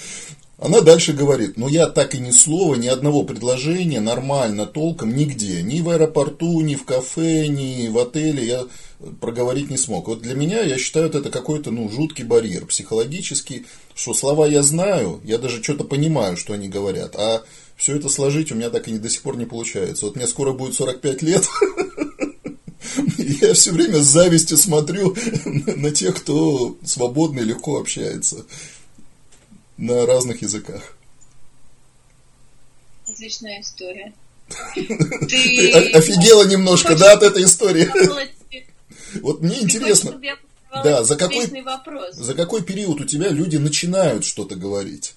Она 0.59 0.81
дальше 0.81 1.13
говорит, 1.13 1.59
но 1.59 1.69
я 1.69 1.89
так 1.89 2.15
и 2.15 2.19
ни 2.19 2.31
слова, 2.31 2.77
ни 2.77 2.87
одного 2.87 3.25
предложения 3.25 4.01
нормально, 4.01 4.65
толком, 4.65 5.15
нигде. 5.15 5.61
Ни 5.61 5.83
в 5.83 5.91
аэропорту, 5.91 6.63
ни 6.63 6.75
в 6.75 6.87
кафе, 6.87 7.49
ни 7.49 7.89
в 7.89 7.99
отеле 7.99 8.47
я 8.47 8.65
проговорить 9.21 9.69
не 9.69 9.77
смог. 9.77 10.09
Вот 10.09 10.23
для 10.23 10.35
меня, 10.35 10.63
я 10.63 10.79
считаю, 10.79 11.09
это 11.09 11.29
какой-то 11.29 11.71
ну, 11.71 11.91
жуткий 11.91 12.25
барьер 12.25 12.65
психологический, 12.65 13.67
что 13.97 14.13
слова 14.13 14.47
я 14.47 14.63
знаю, 14.63 15.23
я 15.25 15.39
даже 15.39 15.63
что-то 15.63 15.83
понимаю, 15.83 16.37
что 16.37 16.53
они 16.53 16.69
говорят, 16.69 17.17
а 17.17 17.43
все 17.77 17.97
это 17.97 18.11
сложить 18.11 18.53
у 18.53 18.55
меня 18.55 18.69
так 18.69 18.87
и 18.87 18.93
не, 18.93 18.99
до 18.99 19.09
сих 19.09 19.23
пор 19.23 19.39
не 19.39 19.47
получается. 19.47 20.05
Вот 20.05 20.17
мне 20.17 20.27
скоро 20.27 20.53
будет 20.53 20.75
45 20.75 21.23
лет, 21.23 21.49
я 23.17 23.55
все 23.55 23.73
время 23.73 24.01
с 24.01 24.07
завистью 24.07 24.59
смотрю 24.59 25.17
на 25.45 25.91
тех, 25.93 26.15
кто 26.15 26.77
свободно 26.85 27.41
и 27.41 27.45
легко 27.45 27.79
общается 27.79 28.45
на 29.79 30.05
разных 30.05 30.43
языках. 30.43 30.95
Отличная 33.09 33.63
история. 33.63 34.13
Ты 34.75 35.71
офигела 35.95 36.47
немножко, 36.47 36.97
да, 36.97 37.15
от 37.15 37.23
этой 37.23 37.45
истории? 37.45 37.91
Вот 39.23 39.41
мне 39.41 39.63
интересно, 39.63 40.21
да, 40.73 41.05
за 41.05 41.17
какой, 41.17 41.47
за 42.13 42.35
какой 42.35 42.63
период 42.63 43.01
у 43.01 43.05
тебя 43.05 43.29
люди 43.29 43.57
начинают 43.57 44.25
что-то 44.25 44.57
говорить? 44.57 45.15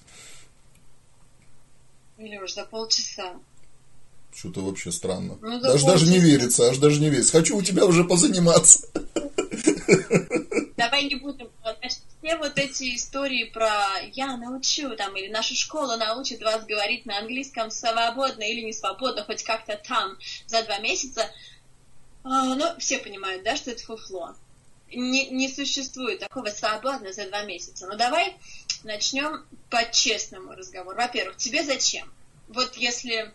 Или 2.18 2.36
уже 2.38 2.54
за 2.54 2.64
полчаса. 2.64 3.34
Что-то 4.34 4.60
вообще 4.60 4.92
странно. 4.92 5.38
Ну, 5.40 5.60
даже, 5.60 5.84
даже 5.84 6.06
не 6.06 6.18
верится, 6.18 6.68
аж 6.68 6.78
даже 6.78 7.00
не 7.00 7.10
верится. 7.10 7.32
Хочу 7.32 7.56
у 7.56 7.62
тебя 7.62 7.84
уже 7.84 8.04
позаниматься. 8.04 8.86
Давай 10.76 11.04
не 11.04 11.16
будем 11.16 11.50
все 12.22 12.36
вот 12.36 12.58
эти 12.58 12.94
истории 12.94 13.44
про 13.44 13.70
«я 14.12 14.36
научу» 14.36 14.94
там, 14.96 15.16
или 15.16 15.28
«наша 15.28 15.54
школа 15.54 15.96
научит 15.96 16.42
вас 16.42 16.64
говорить 16.64 17.06
на 17.06 17.18
английском 17.18 17.70
свободно 17.70 18.42
или 18.42 18.62
не 18.62 18.72
свободно, 18.72 19.24
хоть 19.24 19.42
как-то 19.42 19.80
там 19.88 20.16
за 20.46 20.62
два 20.62 20.78
месяца», 20.78 21.28
а, 22.22 22.54
ну, 22.54 22.66
все 22.78 22.98
понимают, 22.98 23.42
да, 23.42 23.56
что 23.56 23.70
это 23.70 23.82
фуфло. 23.82 24.34
Не, 24.92 25.28
не 25.30 25.48
существует 25.48 26.20
такого 26.20 26.46
свободно 26.46 27.12
за 27.12 27.26
два 27.26 27.42
месяца. 27.42 27.86
Но 27.86 27.96
давай 27.96 28.36
начнем 28.82 29.44
по-честному 29.68 30.52
разговор. 30.52 30.94
Во-первых, 30.96 31.36
тебе 31.36 31.62
зачем? 31.62 32.12
Вот 32.48 32.76
если 32.76 33.32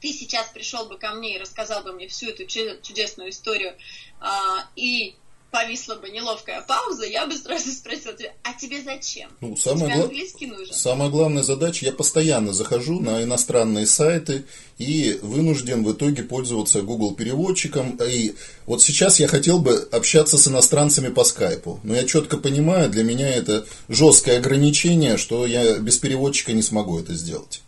ты 0.00 0.12
сейчас 0.12 0.48
пришел 0.48 0.86
бы 0.86 0.98
ко 0.98 1.12
мне 1.12 1.36
и 1.36 1.38
рассказал 1.38 1.82
бы 1.82 1.92
мне 1.92 2.08
всю 2.08 2.30
эту 2.30 2.44
чудесную 2.46 3.30
историю, 3.30 3.76
а, 4.20 4.68
и 4.74 5.14
повисла 5.52 5.96
бы 5.96 6.08
неловкая 6.08 6.62
пауза, 6.62 7.04
я 7.06 7.26
бы 7.26 7.36
сразу 7.36 7.70
спросила 7.70 8.14
тебя, 8.14 8.32
а 8.42 8.54
тебе 8.54 8.82
зачем? 8.82 9.28
Ну, 9.40 9.54
самое 9.56 9.86
тебе 9.86 9.94
гла- 9.96 10.04
английский 10.04 10.46
нужен? 10.46 10.74
Самая 10.74 11.10
главная 11.10 11.42
задача, 11.42 11.84
я 11.84 11.92
постоянно 11.92 12.52
захожу 12.52 12.98
на 12.98 13.22
иностранные 13.22 13.86
сайты 13.86 14.46
и 14.78 15.18
вынужден 15.22 15.84
в 15.84 15.92
итоге 15.92 16.22
пользоваться 16.22 16.80
Google 16.82 17.14
переводчиком. 17.14 17.98
И 18.04 18.34
вот 18.66 18.82
сейчас 18.82 19.20
я 19.20 19.28
хотел 19.28 19.58
бы 19.58 19.88
общаться 19.92 20.38
с 20.38 20.48
иностранцами 20.48 21.08
по 21.08 21.22
скайпу, 21.22 21.78
но 21.84 21.94
я 21.94 22.04
четко 22.04 22.38
понимаю, 22.38 22.88
для 22.90 23.04
меня 23.04 23.28
это 23.28 23.66
жесткое 23.88 24.38
ограничение, 24.38 25.18
что 25.18 25.46
я 25.46 25.78
без 25.78 25.98
переводчика 25.98 26.52
не 26.52 26.62
смогу 26.62 26.98
это 26.98 27.12
сделать. 27.14 27.62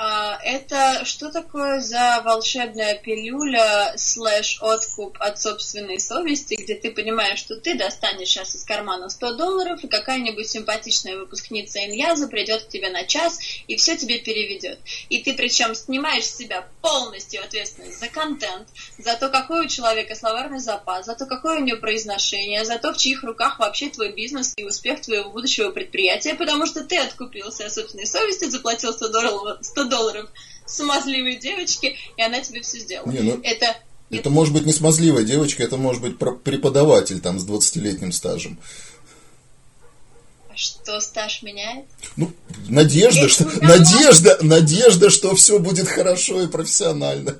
А, 0.00 0.38
Это 0.44 1.04
что 1.04 1.28
такое 1.28 1.80
за 1.80 2.22
волшебная 2.24 2.94
пилюля 2.94 3.94
слэш 3.96 4.58
откуп 4.60 5.16
от 5.18 5.40
собственной 5.40 5.98
совести, 5.98 6.54
где 6.54 6.76
ты 6.76 6.92
понимаешь, 6.92 7.40
что 7.40 7.56
ты 7.56 7.74
достанешь 7.74 8.28
сейчас 8.28 8.54
из 8.54 8.62
кармана 8.62 9.08
100 9.08 9.34
долларов, 9.34 9.82
и 9.82 9.88
какая-нибудь 9.88 10.48
симпатичная 10.48 11.16
выпускница 11.16 11.84
Иньяза 11.84 12.28
придет 12.28 12.62
к 12.62 12.68
тебе 12.68 12.90
на 12.90 13.02
час 13.02 13.40
и 13.66 13.74
все 13.74 13.96
тебе 13.96 14.20
переведет. 14.20 14.78
И 15.08 15.18
ты 15.18 15.34
причем 15.34 15.74
снимаешь 15.74 16.26
с 16.26 16.36
себя 16.36 16.68
полностью 16.80 17.42
ответственность 17.42 17.98
за 17.98 18.06
контент, 18.06 18.68
за 18.98 19.16
то, 19.16 19.28
какой 19.28 19.66
у 19.66 19.68
человека 19.68 20.14
словарный 20.14 20.60
запас, 20.60 21.06
за 21.06 21.16
то, 21.16 21.26
какое 21.26 21.58
у 21.58 21.64
него 21.64 21.80
произношение, 21.80 22.64
за 22.64 22.78
то, 22.78 22.92
в 22.92 22.98
чьих 22.98 23.24
руках 23.24 23.58
вообще 23.58 23.88
твой 23.88 24.12
бизнес 24.12 24.54
и 24.56 24.62
успех 24.62 25.00
твоего 25.00 25.30
будущего 25.30 25.72
предприятия, 25.72 26.36
потому 26.36 26.66
что 26.66 26.84
ты 26.84 26.98
откупился 26.98 27.66
от 27.66 27.74
собственной 27.74 28.06
совести, 28.06 28.44
заплатил 28.44 28.92
100 28.92 29.08
долларов, 29.08 29.58
100 29.60 29.87
долларов 29.88 30.30
смазливой 30.68 31.36
девочке, 31.36 31.96
и 32.16 32.22
она 32.22 32.40
тебе 32.40 32.62
все 32.62 32.78
сделала. 32.78 33.10
Не, 33.10 33.20
ну, 33.20 33.40
это 33.42 33.76
Это 34.10 34.30
может 34.30 34.54
быть 34.54 34.66
не 34.66 34.72
смазливая 34.72 35.24
девочка, 35.24 35.62
это 35.62 35.76
может 35.76 36.02
быть 36.02 36.18
преподаватель 36.18 37.20
там 37.20 37.38
с 37.38 37.46
20-летним 37.46 38.12
стажем. 38.12 38.58
что 40.54 41.00
стаж 41.00 41.42
меняет? 41.42 41.86
Ну, 42.16 42.32
надежда, 42.68 43.28
что, 43.28 43.44
не 43.44 43.60
надежда, 43.60 44.38
надежда, 44.42 45.10
что 45.10 45.34
все 45.34 45.58
будет 45.58 45.88
хорошо 45.88 46.42
и 46.42 46.48
профессионально. 46.48 47.38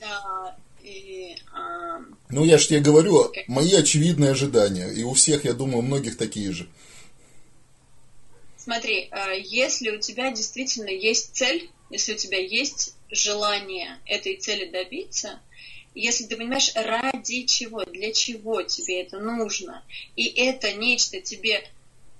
Да, 0.00 0.56
и, 0.82 1.36
а, 1.52 1.98
Ну, 2.30 2.44
я 2.44 2.58
же 2.58 2.68
тебе 2.68 2.80
говорю, 2.80 3.32
мои 3.48 3.74
очевидные 3.74 4.30
ожидания. 4.30 4.88
И 4.88 5.02
у 5.02 5.14
всех, 5.14 5.44
я 5.44 5.52
думаю, 5.52 5.78
у 5.78 5.82
многих 5.82 6.16
такие 6.16 6.52
же. 6.52 6.68
Смотри, 8.70 9.08
э, 9.10 9.40
если 9.42 9.90
у 9.90 9.98
тебя 9.98 10.30
действительно 10.30 10.90
есть 10.90 11.34
цель, 11.34 11.68
если 11.90 12.14
у 12.14 12.16
тебя 12.16 12.38
есть 12.38 12.94
желание 13.10 13.98
этой 14.06 14.36
цели 14.36 14.70
добиться, 14.70 15.40
если 15.92 16.26
ты 16.26 16.36
понимаешь, 16.36 16.70
ради 16.76 17.46
чего, 17.46 17.84
для 17.84 18.12
чего 18.12 18.62
тебе 18.62 19.02
это 19.02 19.18
нужно, 19.18 19.84
и 20.14 20.24
это 20.24 20.72
нечто 20.72 21.20
тебе 21.20 21.68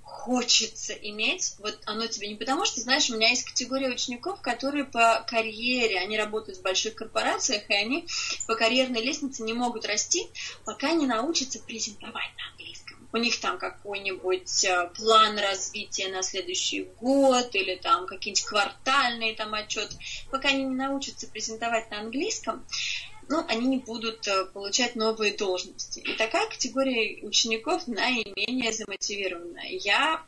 хочется 0.01 0.91
иметь, 0.91 1.53
вот 1.59 1.79
оно 1.85 2.07
тебе 2.07 2.27
не 2.27 2.35
потому, 2.35 2.65
что, 2.65 2.81
знаешь, 2.81 3.09
у 3.09 3.15
меня 3.15 3.29
есть 3.29 3.45
категория 3.45 3.87
учеников, 3.87 4.41
которые 4.41 4.83
по 4.83 5.25
карьере, 5.25 5.99
они 5.99 6.17
работают 6.17 6.59
в 6.59 6.63
больших 6.63 6.95
корпорациях, 6.95 7.69
и 7.69 7.73
они 7.73 8.05
по 8.45 8.55
карьерной 8.55 9.01
лестнице 9.01 9.43
не 9.43 9.53
могут 9.53 9.85
расти, 9.85 10.27
пока 10.65 10.91
не 10.91 11.07
научатся 11.07 11.59
презентовать 11.59 12.35
на 12.37 12.51
английском. 12.51 12.90
У 13.13 13.17
них 13.17 13.39
там 13.39 13.57
какой-нибудь 13.57 14.63
э, 14.63 14.89
план 14.95 15.37
развития 15.37 16.07
на 16.09 16.23
следующий 16.23 16.83
год 16.99 17.53
или 17.55 17.75
там 17.75 18.05
какие-нибудь 18.05 18.45
квартальные 18.45 19.35
там 19.35 19.53
отчеты. 19.53 19.95
Пока 20.29 20.49
они 20.49 20.63
не 20.63 20.75
научатся 20.75 21.27
презентовать 21.27 21.91
на 21.91 21.99
английском, 21.99 22.65
ну, 23.27 23.45
они 23.47 23.67
не 23.67 23.77
будут 23.77 24.27
э, 24.27 24.45
получать 24.45 24.95
новые 24.95 25.35
должности. 25.35 25.99
И 25.99 26.13
такая 26.13 26.49
категория 26.49 27.23
учеников 27.23 27.87
наименее 27.87 28.71
замотивированная. 28.73 29.69
Я 29.69 30.21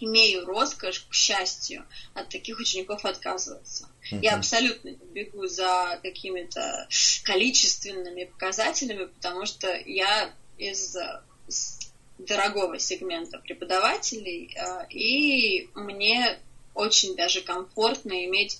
имею 0.00 0.44
роскошь, 0.44 1.06
к 1.08 1.14
счастью, 1.14 1.84
от 2.14 2.28
таких 2.28 2.58
учеников 2.58 3.04
отказываться. 3.04 3.88
Мгм. 4.10 4.20
Я 4.20 4.36
абсолютно 4.36 4.90
не 4.90 5.06
бегу 5.12 5.46
за 5.46 5.98
какими-то 6.02 6.86
количественными 7.24 8.24
показателями, 8.24 9.06
потому 9.06 9.46
что 9.46 9.74
я 9.86 10.32
из 10.58 10.96
э, 10.96 11.20
дорогого 12.18 12.78
сегмента 12.78 13.38
преподавателей, 13.38 14.54
э, 14.56 14.86
и 14.90 15.68
мне 15.74 16.38
очень 16.74 17.16
даже 17.16 17.40
комфортно 17.40 18.24
иметь 18.26 18.58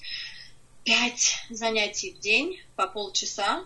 пять 0.84 1.36
занятий 1.50 2.12
в 2.12 2.20
день 2.20 2.60
по 2.76 2.86
полчаса, 2.86 3.64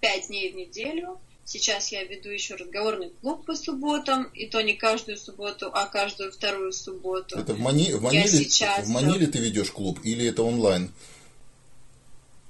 пять 0.00 0.28
дней 0.28 0.52
в 0.52 0.56
неделю. 0.56 1.18
Сейчас 1.44 1.92
я 1.92 2.02
веду 2.02 2.28
еще 2.28 2.56
разговорный 2.56 3.10
клуб 3.20 3.46
по 3.46 3.54
субботам, 3.54 4.24
и 4.34 4.46
то 4.46 4.60
не 4.62 4.74
каждую 4.74 5.16
субботу, 5.16 5.70
а 5.72 5.86
каждую 5.86 6.32
вторую 6.32 6.72
субботу. 6.72 7.38
Это 7.38 7.54
в, 7.54 7.60
Мани... 7.60 7.92
в, 7.92 7.96
Я 7.96 8.00
Маниле... 8.00 8.26
сейчас- 8.26 8.86
в 8.86 8.90
Маниле 8.90 9.28
ты 9.28 9.38
ведешь 9.38 9.70
клуб 9.70 10.00
или 10.02 10.26
это 10.26 10.42
онлайн? 10.42 10.92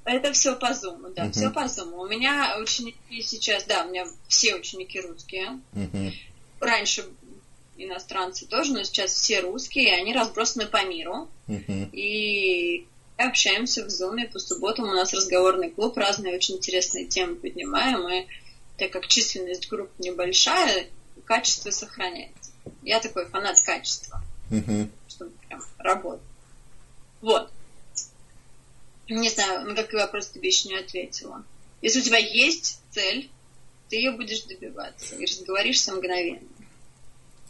Это 0.07 0.33
все 0.33 0.55
по 0.55 0.73
зуму, 0.73 1.09
да, 1.09 1.25
Мгм. 1.25 1.33
все 1.33 1.51
по 1.51 1.67
зуму. 1.67 1.99
У 2.03 2.07
меня 2.07 2.57
ученики 2.61 3.21
сейчас, 3.23 3.65
да, 3.65 3.85
у 3.85 3.89
меня 3.89 4.07
все 4.29 4.55
ученики 4.55 5.01
русские. 5.01 5.61
Мгм. 5.73 6.13
Раньше 6.61 7.05
иностранцы 7.77 8.47
тоже, 8.47 8.73
но 8.73 8.85
сейчас 8.85 9.13
все 9.13 9.41
русские, 9.41 9.89
и 9.89 10.01
они 10.01 10.15
разбросаны 10.15 10.67
по 10.67 10.85
миру. 10.85 11.29
Мгм. 11.49 11.91
И 11.93 12.87
общаемся 13.17 13.85
в 13.85 13.91
зуме 13.91 14.29
по 14.29 14.39
субботам. 14.39 14.85
У 14.89 14.95
нас 14.95 15.13
разговорный 15.13 15.71
клуб, 15.71 15.97
разные 15.99 16.37
очень 16.37 16.57
интересные 16.57 17.07
темы 17.07 17.35
поднимаем. 17.35 18.09
И 18.09 18.27
так 18.79 18.93
как 18.93 19.09
численность 19.09 19.69
групп 19.69 19.91
небольшая, 19.99 20.87
качество 21.25 21.71
сохраняется. 21.71 22.53
Я 22.83 23.01
такой 23.01 23.27
фанат 23.27 23.61
качества, 23.61 24.23
Мгм. 24.51 24.89
чтобы 25.09 25.33
прям 25.49 25.61
работать. 25.79 26.23
Вот. 27.21 27.51
Не 29.09 29.31
знаю, 29.31 29.67
на 29.67 29.75
какой 29.75 30.01
вопрос 30.01 30.29
тебе 30.29 30.49
еще 30.49 30.69
не 30.69 30.77
ответила. 30.77 31.45
Если 31.83 32.01
у 32.01 32.03
тебя 32.03 32.19
есть 32.19 32.81
цель, 32.91 33.31
ты 33.89 33.97
ее 33.97 34.13
будешь 34.13 34.43
добиваться 34.43 35.15
и 35.17 35.25
разговоришься 35.25 35.93
мгновенно. 35.93 36.41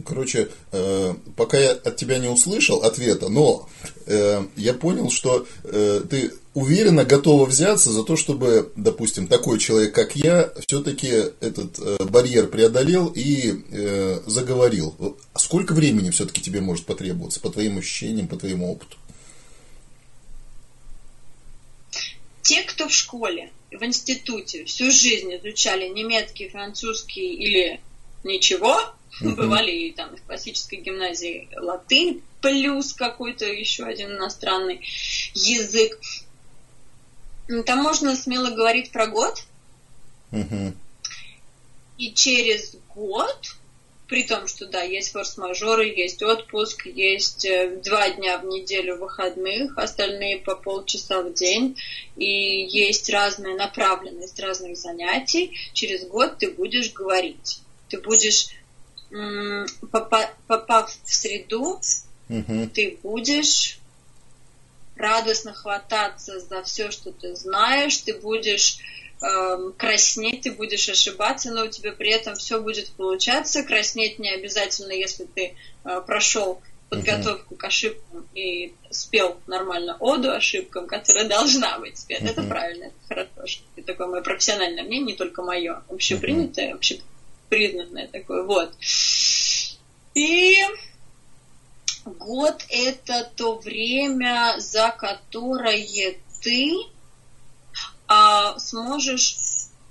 Короче, 0.04 0.48
э, 0.72 1.14
пока 1.36 1.58
я 1.58 1.70
от 1.70 1.96
тебя 1.96 2.18
не 2.18 2.28
услышал 2.28 2.82
ответа, 2.82 3.30
но 3.30 3.66
э, 4.04 4.44
я 4.56 4.74
понял, 4.74 5.10
что 5.10 5.46
э, 5.64 6.02
ты 6.08 6.32
уверенно 6.52 7.04
готова 7.04 7.46
взяться 7.46 7.90
за 7.90 8.02
то, 8.02 8.16
чтобы, 8.16 8.72
допустим, 8.76 9.26
такой 9.26 9.58
человек, 9.58 9.94
как 9.94 10.14
я, 10.14 10.52
все-таки 10.66 11.08
этот 11.40 11.78
барьер 12.10 12.48
преодолел 12.48 13.12
и 13.14 13.62
заговорил. 14.26 15.18
Сколько 15.34 15.72
времени 15.72 16.10
все-таки 16.10 16.40
тебе 16.40 16.60
может 16.60 16.86
потребоваться, 16.86 17.40
по 17.40 17.50
твоим 17.50 17.78
ощущениям, 17.78 18.28
по 18.28 18.36
твоему 18.36 18.72
опыту? 18.72 18.96
Те, 22.46 22.62
кто 22.62 22.86
в 22.88 22.94
школе, 22.94 23.52
в 23.72 23.82
институте 23.84 24.64
всю 24.66 24.90
жизнь 24.90 25.34
изучали 25.36 25.88
немецкий, 25.88 26.48
французский 26.48 27.34
или 27.34 27.80
ничего, 28.22 28.76
Мгм. 29.20 29.34
бывали 29.34 29.70
и 29.72 29.92
там 29.92 30.16
в 30.16 30.22
классической 30.22 30.76
гимназии 30.80 31.48
латынь 31.56 32.22
плюс 32.40 32.92
какой-то 32.92 33.46
еще 33.46 33.84
один 33.84 34.12
иностранный 34.12 34.80
язык. 35.34 35.98
М, 37.48 37.64
Там 37.64 37.82
можно 37.82 38.14
смело 38.14 38.50
говорить 38.50 38.92
про 38.92 39.06
год, 39.08 39.42
Мгм. 40.30 40.76
и 41.98 42.12
через 42.14 42.76
год, 42.94 43.56
при 44.08 44.22
том, 44.22 44.46
что 44.46 44.66
да, 44.66 44.82
есть 44.82 45.12
форс-мажоры, 45.12 45.86
есть 45.86 46.22
отпуск, 46.22 46.86
есть 46.86 47.44
э, 47.44 47.80
два 47.84 48.08
дня 48.10 48.38
в 48.38 48.46
неделю 48.46 48.98
выходных, 48.98 49.76
остальные 49.78 50.38
по 50.38 50.54
полчаса 50.54 51.22
в 51.22 51.32
день, 51.34 51.76
и 52.16 52.66
есть 52.70 53.10
разная 53.10 53.54
направленность 53.54 54.38
разных 54.38 54.76
занятий, 54.76 55.56
через 55.72 56.06
год 56.06 56.38
ты 56.38 56.50
будешь 56.50 56.92
говорить. 56.92 57.60
Ты 57.88 57.98
будешь, 57.98 58.48
попав 60.46 60.98
в 61.04 61.12
среду, 61.12 61.80
Мгм. 62.28 62.68
ты 62.70 62.98
будешь 63.02 63.78
радостно 64.96 65.52
хвататься 65.52 66.40
за 66.40 66.62
все, 66.62 66.90
что 66.90 67.12
ты 67.12 67.34
знаешь, 67.36 67.98
ты 67.98 68.14
будешь 68.14 68.78
эм, 69.22 69.72
краснеть, 69.72 70.42
ты 70.42 70.52
будешь 70.52 70.88
ошибаться, 70.88 71.50
но 71.50 71.64
у 71.64 71.68
тебя 71.68 71.92
при 71.92 72.10
этом 72.10 72.34
все 72.36 72.60
будет 72.60 72.90
получаться. 72.92 73.62
Краснеть 73.62 74.18
не 74.18 74.30
обязательно, 74.30 74.92
если 74.92 75.24
ты 75.24 75.54
э, 75.84 76.00
прошел 76.06 76.60
подготовку 76.88 77.56
к 77.56 77.64
ошибкам 77.64 78.26
и 78.34 78.72
спел 78.90 79.40
нормально 79.46 79.96
оду 79.98 80.30
ошибкам, 80.30 80.86
которая 80.86 81.24
должна 81.28 81.78
быть 81.78 81.98
спета. 81.98 82.26
Это 82.26 82.42
Мгм. 82.42 82.50
правильно, 82.50 82.84
это 82.84 83.26
хорошо. 83.34 83.60
Это 83.76 83.86
такое 83.86 84.06
мое 84.06 84.22
профессиональное 84.22 84.84
мнение, 84.84 85.08
не 85.08 85.14
только 85.14 85.42
мое, 85.42 85.82
общепринятое, 85.88 86.74
общепризнанное 86.74 88.08
такое. 88.08 88.42
Вот. 88.44 88.72
И 90.14 90.58
год 92.04 92.64
это 92.68 93.30
то 93.36 93.56
время, 93.56 94.54
за 94.58 94.94
которое 94.96 96.16
ты 96.42 96.72
а, 98.08 98.58
сможешь 98.58 99.36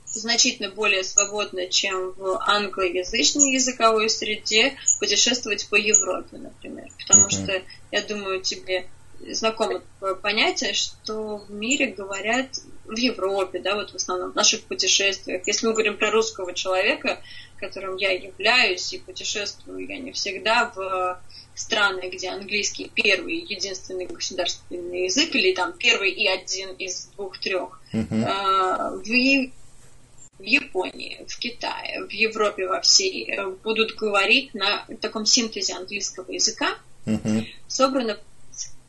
значительно 0.05 0.69
более 0.69 1.03
свободно, 1.03 1.67
чем 1.67 2.11
в 2.13 2.39
англоязычной 2.47 3.53
языковой 3.53 4.09
среде 4.09 4.77
путешествовать 4.99 5.67
по 5.67 5.75
Европе, 5.75 6.37
например. 6.37 6.87
Потому 6.99 7.27
uh-huh. 7.27 7.43
что, 7.43 7.61
я 7.91 8.01
думаю, 8.01 8.41
тебе 8.41 8.87
знакомо 9.31 9.79
такое 9.79 10.15
понятие, 10.15 10.73
что 10.73 11.37
в 11.37 11.51
мире 11.51 11.87
говорят 11.87 12.47
в 12.87 12.97
Европе, 12.97 13.59
да, 13.59 13.75
вот 13.75 13.91
в 13.91 13.95
основном 13.95 14.31
в 14.31 14.35
наших 14.35 14.61
путешествиях. 14.63 15.45
Если 15.47 15.65
мы 15.65 15.73
говорим 15.73 15.97
про 15.97 16.11
русского 16.11 16.53
человека, 16.53 17.21
которым 17.57 17.95
я 17.97 18.11
являюсь 18.11 18.93
и 18.93 18.99
путешествую 18.99 19.87
я 19.87 19.97
не 19.97 20.11
всегда 20.11 20.71
в 20.75 21.21
страны, 21.55 22.09
где 22.09 22.29
английский 22.29 22.91
первый, 22.93 23.37
единственный 23.37 24.05
государственный 24.05 25.05
язык, 25.05 25.33
или 25.35 25.53
там 25.53 25.73
первый 25.73 26.11
и 26.11 26.27
один 26.27 26.73
из 26.73 27.07
двух-трех. 27.15 27.81
Uh-huh. 27.93 28.99
В, 28.99 29.51
в 30.37 30.43
Японии, 30.43 31.25
в 31.27 31.39
Китае, 31.39 32.05
в 32.05 32.11
Европе 32.11 32.67
во 32.67 32.81
всей 32.81 33.31
э, 33.31 33.47
будут 33.63 33.95
говорить 33.95 34.53
на 34.53 34.85
таком 34.99 35.25
синтезе 35.25 35.75
английского 35.75 36.29
языка, 36.29 36.75
uh-huh. 37.05 37.45
собрано 37.67 38.19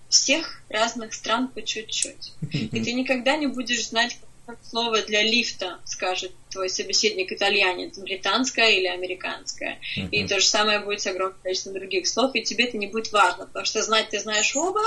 всех 0.09 0.63
разных 0.69 1.15
стран 1.15 1.49
по 1.49 1.63
чуть-чуть. 1.63 2.33
И 2.53 2.83
ты 2.83 2.93
никогда 2.93 3.37
не 3.37 3.47
будешь 3.47 3.89
знать, 3.89 4.19
как 4.47 4.59
слово 4.63 5.03
для 5.03 5.23
лифта 5.23 5.81
скажет 5.85 6.31
твой 6.51 6.71
собеседник 6.71 7.33
итальянец, 7.33 7.99
британское 7.99 8.71
или 8.71 8.87
американское. 8.87 9.81
Uh-huh. 9.99 10.09
И 10.11 10.27
то 10.27 10.39
же 10.39 10.47
самое 10.47 10.79
будет 10.79 11.01
с 11.01 11.07
огромным 11.09 11.39
количеством 11.43 11.75
других 11.75 12.07
слов, 12.07 12.31
и 12.35 12.43
тебе 12.43 12.67
это 12.67 12.79
не 12.79 12.87
будет 12.87 13.11
важно, 13.11 13.47
потому 13.47 13.67
что 13.67 13.83
знать 13.83 14.11
ты 14.11 14.21
знаешь 14.21 14.55
оба, 14.55 14.83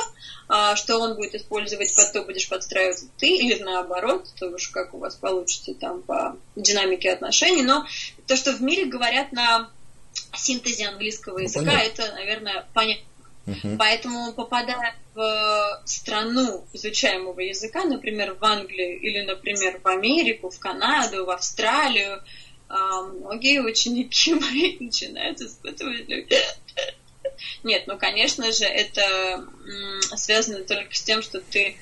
а 0.48 0.78
что 0.78 0.98
он 1.00 1.16
будет 1.16 1.36
использовать, 1.36 1.94
под 1.94 2.14
то 2.14 2.24
будешь 2.24 2.48
подстраиваться 2.48 3.08
ты, 3.18 3.28
или 3.28 3.62
наоборот, 3.62 4.30
то 4.40 4.48
уж 4.48 4.70
как 4.70 4.94
у 4.94 4.98
вас 4.98 5.16
получится 5.16 5.74
там 5.74 6.04
по 6.04 6.38
динамике 6.56 7.12
отношений, 7.12 7.64
но 7.64 7.86
то, 8.28 8.38
что 8.38 8.54
в 8.54 8.62
мире 8.62 8.86
говорят 8.86 9.34
на 9.34 9.70
синтезе 10.34 10.88
английского 10.88 11.38
ну, 11.38 11.44
языка, 11.44 11.72
ну, 11.72 11.78
это, 11.78 12.14
наверное, 12.14 12.66
понятно 12.74 13.09
Поэтому, 13.78 14.34
попадая 14.34 14.96
в 15.14 15.82
страну 15.86 16.66
изучаемого 16.74 17.40
языка, 17.40 17.84
например, 17.84 18.34
в 18.34 18.44
Англию 18.44 19.00
или, 19.00 19.22
например, 19.22 19.80
в 19.84 19.88
Америку, 19.88 20.50
в 20.50 20.60
Канаду, 20.60 21.26
в 21.26 21.30
Австралию, 21.30 22.22
а, 22.68 23.02
многие 23.02 23.62
ученики 23.62 24.34
мои 24.36 24.78
начинают 24.80 25.42
испытывать 25.42 26.08
нет, 27.64 27.84
ну, 27.88 27.98
конечно 27.98 28.52
же, 28.52 28.66
это 28.66 29.46
связано 30.16 30.64
только 30.64 30.94
с 30.94 31.02
тем, 31.02 31.22
что 31.22 31.42
ты 31.42 31.78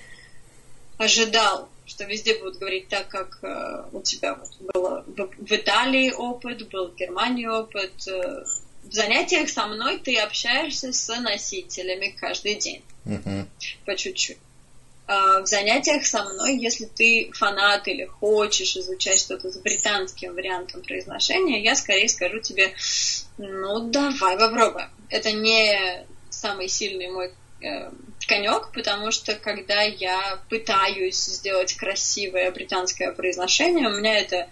ожидал, 0.97 1.69
что 1.85 2.03
везде 2.05 2.37
будут 2.37 2.57
говорить 2.57 2.89
так, 2.89 3.07
как 3.07 3.39
э, 3.43 3.85
у 3.91 4.01
тебя 4.01 4.35
вот 4.35 4.49
было. 4.73 5.05
В 5.05 5.51
Италии 5.51 6.11
опыт, 6.11 6.67
был 6.69 6.89
в 6.89 6.95
Германии 6.95 7.45
опыт, 7.45 8.07
э, 8.07 8.43
в 8.89 8.93
занятиях 8.93 9.49
со 9.49 9.67
мной 9.67 9.99
ты 9.99 10.17
общаешься 10.17 10.93
с 10.93 11.15
носителями 11.19 12.15
каждый 12.19 12.55
день. 12.55 12.83
Uh-huh. 13.05 13.45
По 13.85 13.95
чуть-чуть. 13.95 14.37
А 15.07 15.41
в 15.41 15.47
занятиях 15.47 16.05
со 16.05 16.23
мной, 16.25 16.57
если 16.57 16.83
ты 16.83 17.31
фанат 17.33 17.87
или 17.87 18.05
хочешь 18.05 18.75
изучать 18.75 19.19
что-то 19.19 19.49
с 19.49 19.57
британским 19.57 20.33
вариантом 20.33 20.81
произношения, 20.81 21.61
я 21.61 21.75
скорее 21.75 22.09
скажу 22.09 22.39
тебе, 22.39 22.73
ну 23.37 23.89
давай 23.89 24.37
попробуем. 24.37 24.89
Это 25.09 25.31
не 25.31 26.05
самый 26.29 26.67
сильный 26.67 27.09
мой 27.09 27.31
э, 27.61 27.89
конек, 28.27 28.71
потому 28.73 29.11
что 29.11 29.33
когда 29.35 29.81
я 29.81 30.41
пытаюсь 30.49 31.23
сделать 31.23 31.73
красивое 31.75 32.51
британское 32.51 33.13
произношение, 33.13 33.87
у 33.87 33.97
меня 33.97 34.19
это 34.19 34.49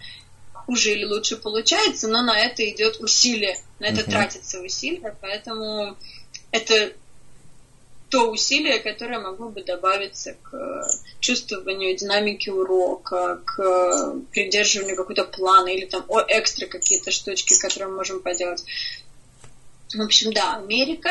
хуже 0.66 0.92
или 0.92 1.04
лучше 1.04 1.36
получается, 1.36 2.08
но 2.08 2.22
на 2.22 2.38
это 2.38 2.68
идет 2.68 3.00
усилие, 3.00 3.58
на 3.78 3.86
это 3.86 4.00
uh-huh. 4.00 4.10
тратится 4.10 4.60
усилие, 4.60 5.16
поэтому 5.20 5.96
это 6.50 6.92
то 8.08 8.30
усилие, 8.30 8.78
которое 8.78 9.18
могло 9.18 9.48
бы 9.48 9.62
добавиться 9.62 10.36
к 10.42 10.86
чувствованию 11.20 11.96
динамики 11.96 12.50
урока, 12.50 13.40
к 13.44 14.14
придерживанию 14.32 14.96
какого-то 14.96 15.24
плана 15.24 15.68
или 15.68 15.86
там 15.86 16.04
о, 16.08 16.20
экстра 16.28 16.66
какие-то 16.66 17.10
штучки, 17.10 17.58
которые 17.58 17.88
мы 17.88 17.96
можем 17.96 18.20
поделать. 18.20 18.64
В 19.92 20.00
общем, 20.00 20.32
да, 20.32 20.56
Америка. 20.56 21.10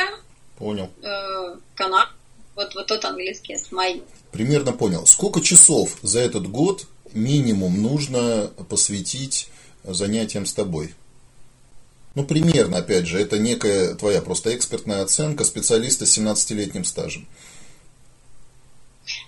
Понял. 0.58 0.90
Э, 1.02 1.58
Канада. 1.76 2.12
Вот, 2.56 2.74
вот 2.76 2.88
тот 2.88 3.04
английский, 3.04 3.54
это 3.54 3.76
мои. 3.76 4.00
Примерно 4.32 4.72
понял. 4.72 5.06
Сколько 5.06 5.42
часов 5.42 5.98
за 6.02 6.20
этот 6.20 6.48
год 6.48 6.88
минимум 7.14 7.82
нужно 7.82 8.52
посвятить 8.70 9.50
занятиям 9.84 10.46
с 10.46 10.54
тобой? 10.54 10.94
Ну, 12.16 12.24
примерно, 12.24 12.78
опять 12.78 13.08
же, 13.08 13.20
это 13.20 13.38
некая 13.38 13.94
твоя 13.96 14.22
просто 14.22 14.56
экспертная 14.56 15.04
оценка 15.04 15.44
специалиста 15.44 16.06
с 16.06 16.18
17-летним 16.18 16.86
стажем. 16.86 17.28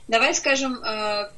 Давай 0.08 0.34
скажем, 0.34 0.80
5 0.82 1.30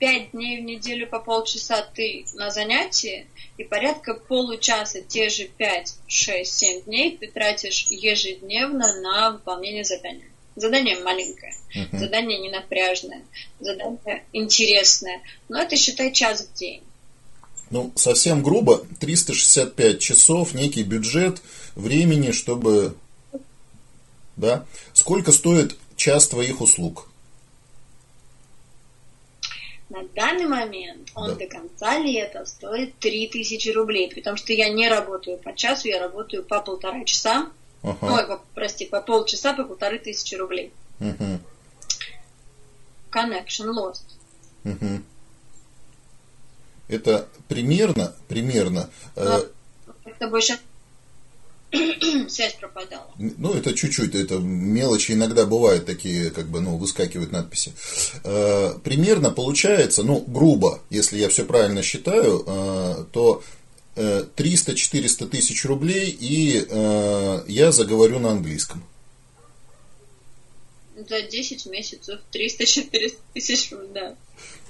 э, 0.00 0.26
дней 0.32 0.60
в 0.60 0.64
неделю 0.64 1.08
по 1.08 1.18
полчаса 1.18 1.82
ты 1.94 2.26
на 2.34 2.50
занятии, 2.50 3.26
и 3.56 3.64
порядка 3.64 4.12
получаса, 4.12 5.00
те 5.00 5.30
же 5.30 5.44
5, 5.44 5.94
6, 6.06 6.52
7 6.52 6.82
дней 6.82 7.16
ты 7.16 7.28
тратишь 7.28 7.86
ежедневно 7.90 9.00
на 9.00 9.30
выполнение 9.32 9.84
задания. 9.84 10.28
Задание 10.60 11.00
маленькое, 11.00 11.54
uh-huh. 11.74 11.98
задание 11.98 12.38
не 12.38 12.50
напряжное, 12.50 13.22
задание 13.60 14.24
интересное, 14.34 15.22
но 15.48 15.62
это 15.62 15.74
считай 15.74 16.12
час 16.12 16.42
в 16.42 16.52
день. 16.58 16.82
Ну, 17.70 17.92
совсем 17.96 18.42
грубо, 18.42 18.84
365 18.98 19.98
часов, 19.98 20.52
некий 20.52 20.82
бюджет 20.82 21.40
времени, 21.74 22.30
чтобы... 22.30 22.94
Да? 24.36 24.66
Сколько 24.92 25.32
стоит 25.32 25.78
час 25.96 26.28
твоих 26.28 26.60
услуг? 26.60 27.08
На 29.88 30.02
данный 30.14 30.46
момент 30.46 31.10
он 31.14 31.30
да. 31.30 31.34
до 31.36 31.46
конца 31.46 31.98
лета 31.98 32.44
стоит 32.44 32.98
3000 32.98 33.70
рублей, 33.70 34.12
потому 34.14 34.36
что 34.36 34.52
я 34.52 34.68
не 34.68 34.90
работаю 34.90 35.38
по 35.38 35.56
часу, 35.56 35.88
я 35.88 36.00
работаю 36.00 36.44
по 36.44 36.60
полтора 36.60 37.02
часа. 37.04 37.50
Ага. 37.82 38.14
Ой, 38.14 38.26
по, 38.26 38.42
прости, 38.54 38.86
по 38.86 39.00
полчаса, 39.00 39.52
по 39.54 39.64
полторы 39.64 39.98
тысячи 39.98 40.34
рублей. 40.34 40.72
Угу. 41.00 41.40
Connection 43.10 43.72
lost. 43.74 44.02
Угу. 44.64 45.02
Это 46.88 47.28
примерно, 47.48 48.14
примерно... 48.28 48.90
Э, 49.16 49.42
это 50.04 50.28
больше 50.28 50.58
связь 52.28 52.54
пропадала. 52.54 53.08
Ну, 53.16 53.54
это 53.54 53.72
чуть-чуть, 53.74 54.14
это 54.14 54.38
мелочи 54.38 55.12
иногда 55.12 55.46
бывают 55.46 55.86
такие, 55.86 56.30
как 56.30 56.48
бы, 56.48 56.60
ну, 56.60 56.76
выскакивают 56.76 57.32
надписи. 57.32 57.72
Э, 58.24 58.74
примерно 58.82 59.30
получается, 59.30 60.02
ну, 60.02 60.24
грубо, 60.26 60.80
если 60.90 61.18
я 61.18 61.28
все 61.28 61.44
правильно 61.44 61.82
считаю, 61.82 62.42
э, 62.46 63.04
то 63.12 63.42
300-400 64.00 65.28
тысяч 65.28 65.64
рублей, 65.64 66.10
и 66.10 66.64
э, 66.68 67.44
я 67.48 67.72
заговорю 67.72 68.18
на 68.18 68.30
английском. 68.30 68.82
За 71.08 71.22
10 71.22 71.66
месяцев 71.66 72.20
300-400 72.32 73.14
тысяч, 73.34 73.72
да. 73.94 74.16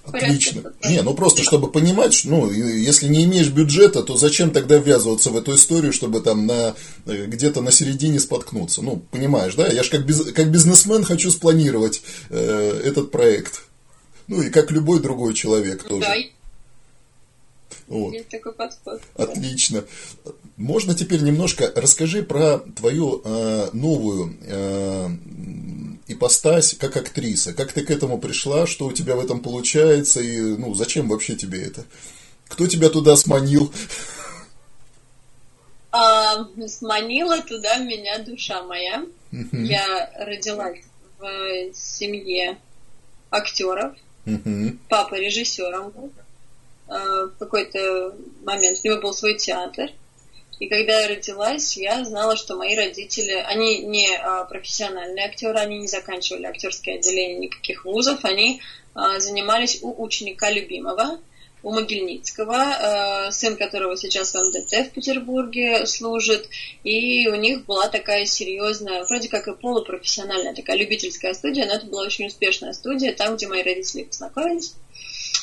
Отлично. 0.05 0.73
Не, 0.85 1.03
ну 1.03 1.15
просто 1.15 1.43
чтобы 1.43 1.71
понимать, 1.71 2.23
ну, 2.25 2.51
если 2.51 3.09
не 3.09 3.25
имеешь 3.25 3.49
бюджета, 3.49 4.03
то 4.03 4.17
зачем 4.17 4.51
тогда 4.51 4.79
ввязываться 4.79 5.31
в 5.31 5.37
эту 5.37 5.55
историю, 5.55 5.93
чтобы 5.93 6.21
там 6.21 6.47
на 6.47 6.75
где-то 7.07 7.61
на 7.61 7.71
середине 7.71 8.19
споткнуться? 8.19 8.83
Ну, 8.83 9.03
понимаешь, 9.11 9.55
да? 9.55 9.69
Я 9.69 9.83
же 9.83 9.91
как, 9.91 10.07
биз, 10.07 10.33
как 10.33 10.51
бизнесмен 10.51 11.05
хочу 11.05 11.31
спланировать 11.31 12.03
э, 12.31 12.81
этот 12.85 13.11
проект. 13.11 13.65
Ну 14.27 14.43
и 14.43 14.51
как 14.51 14.71
любой 14.71 15.01
другой 15.01 15.35
человек 15.35 15.83
тоже. 15.83 16.01
Да. 16.01 16.15
Вот. 17.91 18.13
Есть 18.15 18.29
такой 18.29 18.53
подход. 18.53 19.03
Отлично. 19.17 19.85
Можно 20.57 20.95
теперь 20.95 21.23
немножко 21.23 21.73
расскажи 21.75 22.23
про 22.23 22.59
твою 22.59 23.21
э, 23.25 23.71
новую 23.73 24.37
э, 24.43 25.09
ипостась 26.07 26.75
как 26.75 26.97
актриса. 26.97 27.53
Как 27.53 27.73
ты 27.73 27.85
к 27.85 27.91
этому 27.91 28.19
пришла, 28.19 28.69
что 28.69 28.87
у 28.87 28.93
тебя 28.93 29.17
в 29.17 29.21
этом 29.21 29.41
получается, 29.41 30.21
и 30.21 30.41
ну, 30.41 30.73
зачем 30.75 31.09
вообще 31.09 31.35
тебе 31.35 31.65
это? 31.65 31.85
Кто 32.47 32.69
тебя 32.69 32.91
туда 32.91 33.17
сманил? 33.17 33.73
А, 35.91 36.47
сманила 36.69 37.43
туда 37.43 37.79
меня 37.79 38.19
душа 38.21 38.63
моя. 38.63 39.05
uh 39.33 39.49
Я 39.53 40.13
родилась 40.17 40.79
в 41.19 41.75
семье 41.75 42.57
актеров. 43.33 43.97
uh 44.27 44.79
Папа 44.89 45.17
режиссером 45.17 45.91
был. 45.91 46.13
А, 46.91 47.27
в 47.27 47.39
какой-то 47.39 48.17
момент 48.43 48.81
у 48.83 48.89
него 48.89 49.01
был 49.01 49.15
свой 49.15 49.37
театр. 49.37 49.91
И 50.59 50.69
когда 50.69 51.01
я 51.01 51.09
родилась, 51.09 51.77
я 51.77 52.05
знала, 52.05 52.37
что 52.37 52.57
мои 52.57 52.77
родители, 52.77 53.33
они 53.33 53.79
не 53.79 54.15
а, 54.17 54.45
профессиональные 54.45 55.27
актеры, 55.27 55.59
они 55.59 55.79
не 55.79 55.87
заканчивали 55.87 56.47
актерские 56.47 56.97
отделения 56.97 57.39
никаких 57.39 57.85
вузов, 57.85 58.25
они 58.25 58.61
а, 58.95 59.21
занимались 59.21 59.79
у 59.83 60.03
ученика 60.03 60.51
любимого, 60.51 61.21
у 61.63 61.73
Могильницкого, 61.73 63.27
э, 63.29 63.33
сын 63.33 63.57
которого 63.57 63.97
сейчас 63.97 64.33
в 64.33 64.39
МДТ 64.39 64.89
в 64.89 64.95
Петербурге 64.95 65.87
служит, 65.87 66.49
и 66.85 67.29
у 67.29 67.35
них 67.35 67.67
была 67.67 67.89
такая 67.89 68.25
серьезная, 68.25 69.05
вроде 69.05 69.29
как 69.29 69.47
и 69.47 69.55
полупрофессиональная 69.55 70.55
такая 70.55 70.77
любительская 70.79 71.35
студия, 71.35 71.67
но 71.67 71.75
это 71.75 71.87
была 71.87 72.03
очень 72.05 72.27
успешная 72.27 72.73
студия, 72.73 73.13
там, 73.13 73.37
где 73.37 73.47
мои 73.47 73.63
родители 73.63 74.05
познакомились. 74.05 74.75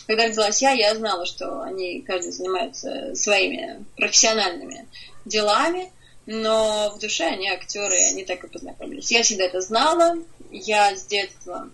Когда 0.07 0.25
родилась 0.25 0.61
я, 0.61 0.71
я 0.71 0.95
знала, 0.95 1.25
что 1.25 1.61
они 1.61 2.01
каждый 2.01 2.31
занимаются 2.31 3.13
своими 3.13 3.85
профессиональными 3.97 4.87
делами, 5.25 5.91
но 6.25 6.93
в 6.95 6.99
душе 6.99 7.25
они 7.25 7.49
актеры, 7.49 7.95
они 8.11 8.23
так 8.23 8.43
и 8.43 8.47
познакомились. 8.47 9.11
Я 9.11 9.23
всегда 9.23 9.43
это 9.43 9.59
знала, 9.59 10.15
я 10.49 10.95
с 10.95 11.05
детства 11.05 11.69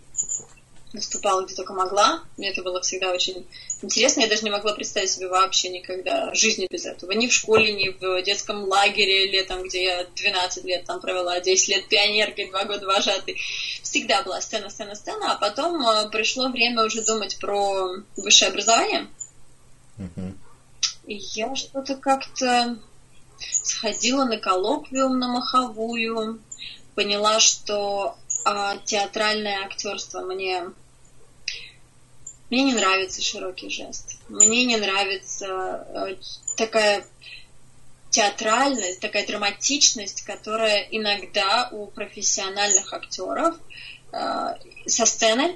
выступала 0.93 1.43
где 1.43 1.55
только 1.55 1.73
могла. 1.73 2.23
Мне 2.37 2.49
это 2.49 2.61
было 2.61 2.81
всегда 2.81 3.11
очень 3.11 3.45
интересно. 3.81 4.21
Я 4.21 4.27
даже 4.27 4.43
не 4.43 4.51
могла 4.51 4.73
представить 4.73 5.09
себе 5.09 5.27
вообще 5.27 5.69
никогда 5.69 6.33
жизни 6.33 6.67
без 6.69 6.85
этого. 6.85 7.11
Ни 7.11 7.27
в 7.27 7.33
школе, 7.33 7.73
ни 7.73 7.89
в 7.89 8.21
детском 8.23 8.63
лагере 8.63 9.31
летом, 9.31 9.63
где 9.63 9.83
я 9.83 10.03
12 10.05 10.63
лет 10.65 10.85
там 10.85 11.01
провела, 11.01 11.39
10 11.39 11.67
лет 11.69 11.87
пионеркой, 11.87 12.49
2 12.49 12.63
года 12.65 12.85
вожатой. 12.85 13.37
Всегда 13.81 14.21
была 14.21 14.39
сцена, 14.39 14.69
сцена, 14.69 14.95
сцена. 14.95 15.33
А 15.33 15.35
потом 15.35 15.85
э, 15.85 16.09
пришло 16.09 16.49
время 16.49 16.85
уже 16.85 17.03
думать 17.03 17.37
про 17.39 17.89
высшее 18.15 18.49
образование. 18.49 19.07
И 21.05 21.15
я 21.33 21.55
что-то 21.55 21.95
как-то 21.95 22.77
сходила 23.39 24.25
на 24.25 24.37
коллоквиум 24.37 25.19
на 25.19 25.27
маховую, 25.27 26.39
поняла, 26.95 27.39
что 27.39 28.15
а, 28.45 28.77
театральное 28.77 29.65
актерство 29.65 30.21
мне 30.21 30.63
мне 32.53 32.65
не 32.65 32.73
нравится 32.73 33.19
широкий 33.23 33.71
жест. 33.71 34.17
Мне 34.29 34.65
не 34.65 34.77
нравится 34.77 35.87
э, 35.89 36.15
такая 36.55 37.03
театральность, 38.11 38.99
такая 38.99 39.25
драматичность, 39.25 40.21
которая 40.21 40.87
иногда 40.91 41.69
у 41.71 41.87
профессиональных 41.87 42.93
актеров 42.93 43.55
э, 44.11 44.53
со 44.85 45.05
сцены 45.07 45.55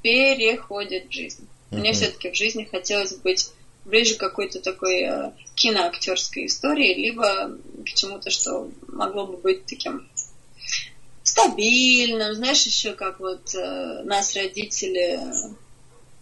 переходит 0.00 1.10
в 1.10 1.12
жизнь. 1.12 1.46
Uh-huh. 1.70 1.78
Мне 1.78 1.92
все-таки 1.92 2.30
в 2.30 2.34
жизни 2.34 2.64
хотелось 2.64 3.16
быть 3.16 3.50
ближе 3.84 4.14
к 4.14 4.20
какой-то 4.20 4.60
такой 4.60 5.02
э, 5.02 5.32
киноактерской 5.56 6.46
истории, 6.46 6.94
либо 6.94 7.54
к 7.84 7.88
чему-то, 7.90 8.30
что 8.30 8.70
могло 8.88 9.26
бы 9.26 9.36
быть 9.36 9.66
таким 9.66 10.08
стабильным. 11.22 12.32
Знаешь, 12.32 12.64
еще 12.64 12.94
как 12.94 13.20
вот 13.20 13.54
э, 13.54 14.02
нас 14.04 14.34
родители 14.34 15.20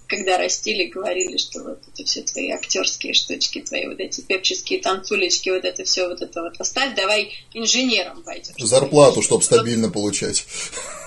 когда 0.09 0.39
растили, 0.39 0.87
говорили, 0.87 1.37
что 1.37 1.63
вот 1.63 1.83
это 1.87 2.05
все 2.05 2.23
твои 2.23 2.51
актерские 2.51 3.13
штучки, 3.13 3.61
твои 3.61 3.87
вот 3.87 4.01
эти 4.01 4.23
пепческие 4.23 4.81
танцулечки, 4.81 5.51
вот 5.51 5.65
это 5.65 5.85
все 5.85 6.09
вот 6.09 6.23
это 6.23 6.43
вот 6.43 6.59
оставь, 6.59 6.97
давай 6.97 7.33
инженером 7.53 8.23
пойдем. 8.23 8.55
Зарплату, 8.59 9.23
чтобы 9.23 9.45
стабильно 9.45 9.91
получать. 9.91 10.47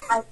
А, 0.07 0.23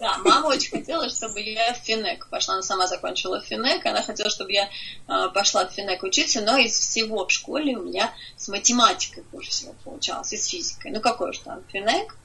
да, 0.00 0.18
мама 0.18 0.48
очень 0.48 0.70
хотела, 0.70 1.08
чтобы 1.08 1.40
я 1.40 1.72
в 1.72 1.78
Финек 1.78 2.28
пошла. 2.28 2.54
Она 2.54 2.62
сама 2.62 2.86
закончила 2.88 3.40
Финек, 3.40 3.86
она 3.86 4.02
хотела, 4.02 4.28
чтобы 4.28 4.52
я 4.52 4.68
э, 4.68 5.28
пошла 5.32 5.66
в 5.66 5.72
Финек 5.72 6.02
учиться, 6.02 6.40
но 6.40 6.58
из 6.58 6.76
всего 6.76 7.26
в 7.26 7.30
школе 7.30 7.76
у 7.76 7.84
меня 7.84 8.12
с 8.36 8.48
математикой 8.48 9.24
хуже 9.30 9.50
всего 9.50 9.74
получалось, 9.84 10.32
и 10.32 10.36
с 10.36 10.46
физикой. 10.46 10.90
Ну, 10.90 11.00
какой 11.00 11.30
уж 11.30 11.38
там 11.38 11.62
Финек. 11.72 12.16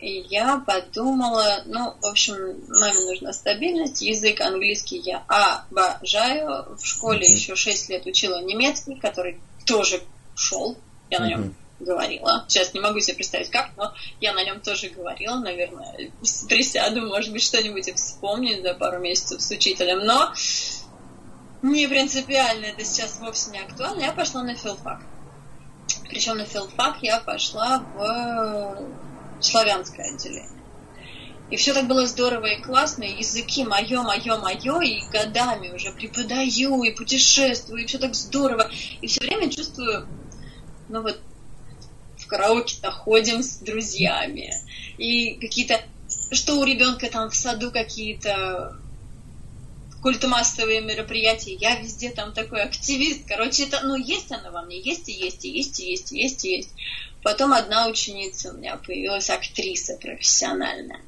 И 0.00 0.26
я 0.30 0.62
подумала, 0.66 1.62
ну, 1.66 1.94
в 2.00 2.06
общем, 2.06 2.34
маме 2.68 3.00
нужна 3.06 3.32
стабильность, 3.32 4.00
язык 4.00 4.40
английский 4.40 4.98
я 4.98 5.22
обожаю. 5.28 6.76
В 6.76 6.84
школе 6.84 7.20
mm-hmm. 7.20 7.34
еще 7.34 7.54
6 7.54 7.90
лет 7.90 8.06
учила 8.06 8.42
немецкий, 8.42 8.94
который 8.94 9.40
тоже 9.66 10.02
шел, 10.34 10.76
я 11.10 11.18
mm-hmm. 11.18 11.20
на 11.20 11.26
нем 11.28 11.54
говорила. 11.80 12.44
Сейчас 12.48 12.72
не 12.72 12.80
могу 12.80 13.00
себе 13.00 13.16
представить 13.16 13.50
как, 13.50 13.70
но 13.76 13.92
я 14.20 14.32
на 14.32 14.42
нем 14.44 14.60
тоже 14.60 14.88
говорила, 14.88 15.36
наверное, 15.36 16.10
присяду, 16.48 17.06
может 17.06 17.32
быть, 17.32 17.42
что-нибудь 17.42 17.88
и 17.88 17.92
вспомню 17.92 18.62
за 18.62 18.74
пару 18.74 19.00
месяцев 19.00 19.42
с 19.42 19.50
учителем, 19.50 20.00
но 20.04 20.32
не 21.62 21.86
принципиально, 21.86 22.66
это 22.66 22.84
сейчас 22.84 23.18
вовсе 23.20 23.50
не 23.50 23.58
актуально. 23.58 24.02
Я 24.02 24.12
пошла 24.12 24.42
на 24.42 24.54
филфак. 24.54 25.00
Причем 26.08 26.38
на 26.38 26.46
филфак 26.46 27.02
я 27.02 27.20
пошла 27.20 27.78
в 27.94 28.82
славянское 29.40 30.12
отделение. 30.12 30.60
И 31.50 31.56
все 31.56 31.74
так 31.74 31.88
было 31.88 32.06
здорово 32.06 32.46
и 32.46 32.62
классно, 32.62 33.02
и 33.02 33.18
языки 33.18 33.64
мое, 33.64 34.02
мое, 34.02 34.36
мое, 34.36 34.80
и 34.82 35.00
годами 35.10 35.70
уже 35.70 35.90
преподаю, 35.90 36.84
и 36.84 36.92
путешествую, 36.92 37.82
и 37.82 37.86
все 37.86 37.98
так 37.98 38.14
здорово. 38.14 38.70
И 39.00 39.08
все 39.08 39.20
время 39.20 39.50
чувствую, 39.50 40.06
ну 40.88 41.02
вот, 41.02 41.20
в 42.18 42.26
караоке-то 42.28 42.92
ходим 42.92 43.42
с 43.42 43.56
друзьями, 43.56 44.54
и 44.96 45.34
какие-то, 45.40 45.80
что 46.30 46.60
у 46.60 46.64
ребенка 46.64 47.10
там 47.10 47.30
в 47.30 47.34
саду 47.34 47.72
какие-то 47.72 48.76
культомассовые 50.02 50.80
мероприятия, 50.80 51.54
я 51.54 51.76
везде 51.76 52.10
там 52.10 52.32
такой 52.32 52.62
активист. 52.62 53.22
Короче, 53.26 53.64
это, 53.64 53.80
ну, 53.82 53.96
есть 53.96 54.30
оно 54.32 54.50
во 54.50 54.62
мне, 54.62 54.80
есть 54.80 55.08
и 55.08 55.12
есть, 55.12 55.44
и 55.44 55.50
есть, 55.50 55.80
и 55.80 55.90
есть, 55.90 56.12
и 56.12 56.22
есть, 56.22 56.44
и 56.44 56.56
есть. 56.56 56.70
Потом 57.22 57.52
одна 57.52 57.86
ученица 57.86 58.50
у 58.50 58.56
меня 58.56 58.76
появилась, 58.76 59.30
актриса 59.30 59.96
профессиональная. 59.96 61.00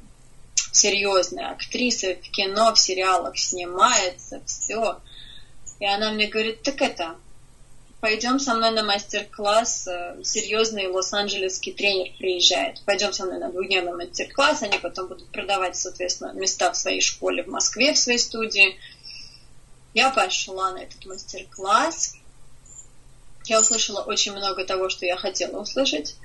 Серьезная 0.71 1.51
актриса 1.51 2.15
в 2.15 2.31
кино, 2.31 2.73
в 2.73 2.79
сериалах 2.79 3.37
снимается, 3.37 4.41
все. 4.45 4.99
И 5.79 5.85
она 5.85 6.11
мне 6.11 6.27
говорит, 6.27 6.61
так 6.61 6.81
это, 6.81 7.15
пойдем 8.03 8.39
со 8.39 8.53
мной 8.53 8.71
на 8.71 8.83
мастер-класс, 8.83 9.87
э, 9.87 10.23
серьезный 10.23 10.87
лос-анджелесский 10.87 11.71
тренер 11.73 12.11
приезжает, 12.17 12.81
пойдем 12.85 13.13
со 13.13 13.25
мной 13.25 13.39
на 13.39 13.49
двухдневный 13.49 13.93
мастер-класс, 13.93 14.61
они 14.61 14.77
потом 14.77 15.07
будут 15.07 15.29
продавать, 15.29 15.75
соответственно, 15.75 16.33
места 16.33 16.71
в 16.71 16.75
своей 16.75 17.01
школе 17.01 17.43
в 17.43 17.47
Москве, 17.47 17.93
в 17.93 17.97
своей 17.97 18.19
студии. 18.19 18.77
Я 19.93 20.09
пошла 20.09 20.71
на 20.71 20.79
этот 20.79 21.05
мастер-класс, 21.05 22.15
я 23.45 23.59
услышала 23.59 24.01
очень 24.01 24.33
много 24.33 24.65
того, 24.65 24.89
что 24.89 25.05
я 25.05 25.17
хотела 25.17 25.61
услышать, 25.61 26.15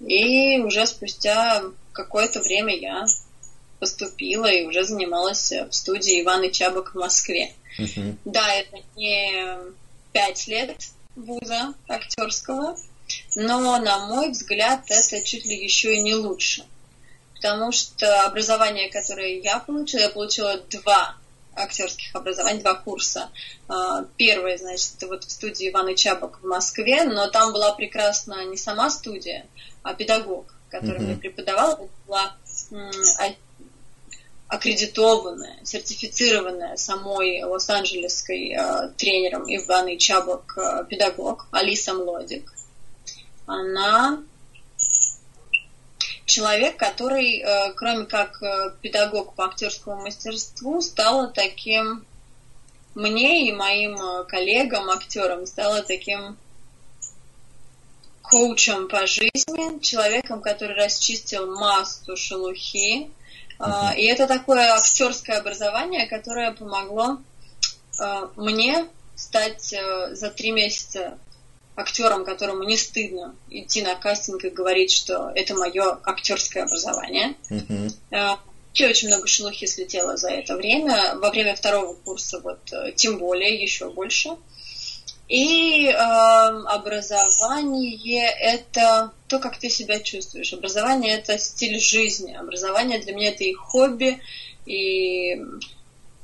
и 0.00 0.58
уже 0.58 0.86
спустя 0.86 1.62
какое-то 1.92 2.40
время 2.40 2.76
я 2.76 3.06
поступила 3.78 4.46
и 4.46 4.64
уже 4.64 4.84
занималась 4.84 5.52
в 5.52 5.72
студии 5.72 6.22
Ивана 6.22 6.50
Чабок 6.50 6.94
в 6.94 6.98
Москве. 6.98 7.52
Uh-huh. 7.78 8.16
Да, 8.24 8.52
это 8.54 8.78
не 8.96 9.56
пять 10.12 10.46
лет 10.46 10.76
вуза 11.16 11.74
актерского, 11.88 12.76
но, 13.36 13.78
на 13.78 14.06
мой 14.06 14.30
взгляд, 14.30 14.84
это 14.88 15.22
чуть 15.22 15.44
ли 15.44 15.56
еще 15.56 15.94
и 15.94 16.00
не 16.00 16.14
лучше. 16.14 16.64
Потому 17.34 17.72
что 17.72 18.22
образование, 18.22 18.90
которое 18.90 19.40
я 19.40 19.58
получила, 19.58 20.00
я 20.00 20.08
получила 20.08 20.56
два 20.70 21.16
актерских 21.56 22.14
образований, 22.14 22.60
два 22.60 22.74
курса. 22.74 23.30
А, 23.68 24.04
первый, 24.16 24.58
значит, 24.58 25.02
вот 25.02 25.24
в 25.24 25.30
студии 25.30 25.70
Ивана 25.70 25.94
Чабок 25.94 26.40
в 26.42 26.46
Москве, 26.46 27.04
но 27.04 27.28
там 27.28 27.52
была 27.52 27.72
прекрасна 27.72 28.44
не 28.44 28.56
сама 28.56 28.90
студия, 28.90 29.46
а 29.82 29.94
педагог, 29.94 30.54
который 30.68 31.00
mm-hmm. 31.00 31.02
мне 31.02 31.16
преподавал. 31.16 31.88
Была 32.06 32.34
аккредитованная, 34.48 35.58
сертифицированная 35.64 36.76
самой 36.76 37.42
лос-анджелесской 37.42 38.52
э, 38.52 38.88
тренером 38.96 39.44
Иваны 39.44 39.96
Чабок 39.96 40.56
э, 40.56 40.84
педагог 40.88 41.46
Алиса 41.50 41.94
Млодик. 41.94 42.52
Она 43.46 44.22
человек, 46.34 46.76
который, 46.76 47.38
э, 47.38 47.72
кроме 47.74 48.06
как 48.06 48.42
э, 48.42 48.72
педагог 48.82 49.34
по 49.34 49.44
актерскому 49.44 50.02
мастерству, 50.02 50.80
стала 50.80 51.28
таким 51.28 52.04
мне 52.96 53.48
и 53.48 53.52
моим 53.52 53.94
э, 53.94 54.24
коллегам, 54.24 54.90
актерам, 54.90 55.46
стала 55.46 55.82
таким 55.82 56.36
коучем 58.22 58.88
по 58.88 59.06
жизни, 59.06 59.78
человеком, 59.80 60.40
который 60.40 60.74
расчистил 60.74 61.54
массу 61.56 62.16
шелухи. 62.16 63.10
Uh-huh. 63.60 63.94
И 63.96 64.04
это 64.06 64.26
такое 64.26 64.72
актерское 64.72 65.38
образование, 65.38 66.06
которое 66.06 66.50
помогло 66.50 67.18
мне 68.34 68.88
стать 69.14 69.72
за 70.10 70.30
три 70.30 70.50
месяца 70.50 71.16
актером, 71.76 72.24
которому 72.24 72.64
не 72.64 72.76
стыдно 72.76 73.36
идти 73.50 73.82
на 73.82 73.94
кастинг 73.94 74.44
и 74.44 74.50
говорить, 74.50 74.90
что 74.92 75.30
это 75.34 75.54
мое 75.54 75.98
актерское 76.04 76.64
образование. 76.64 77.34
Вообще 78.10 78.88
очень 78.88 79.08
много 79.08 79.28
шелухи 79.28 79.66
слетело 79.66 80.16
за 80.16 80.30
это 80.30 80.56
время. 80.56 81.14
Во 81.16 81.30
время 81.30 81.54
второго 81.54 81.94
курса 81.94 82.40
вот 82.40 82.72
э, 82.72 82.90
тем 82.96 83.18
более, 83.18 83.54
еще 83.54 83.88
больше. 83.88 84.30
И 85.28 85.86
э, 85.86 85.94
образование 85.94 88.26
это 88.26 89.12
то, 89.28 89.38
как 89.38 89.58
ты 89.58 89.70
себя 89.70 90.00
чувствуешь. 90.00 90.52
Образование 90.52 91.14
это 91.14 91.38
стиль 91.38 91.78
жизни. 91.78 92.34
Образование 92.34 92.98
для 92.98 93.14
меня 93.14 93.28
это 93.28 93.44
и 93.44 93.52
хобби, 93.52 94.20
и 94.66 95.40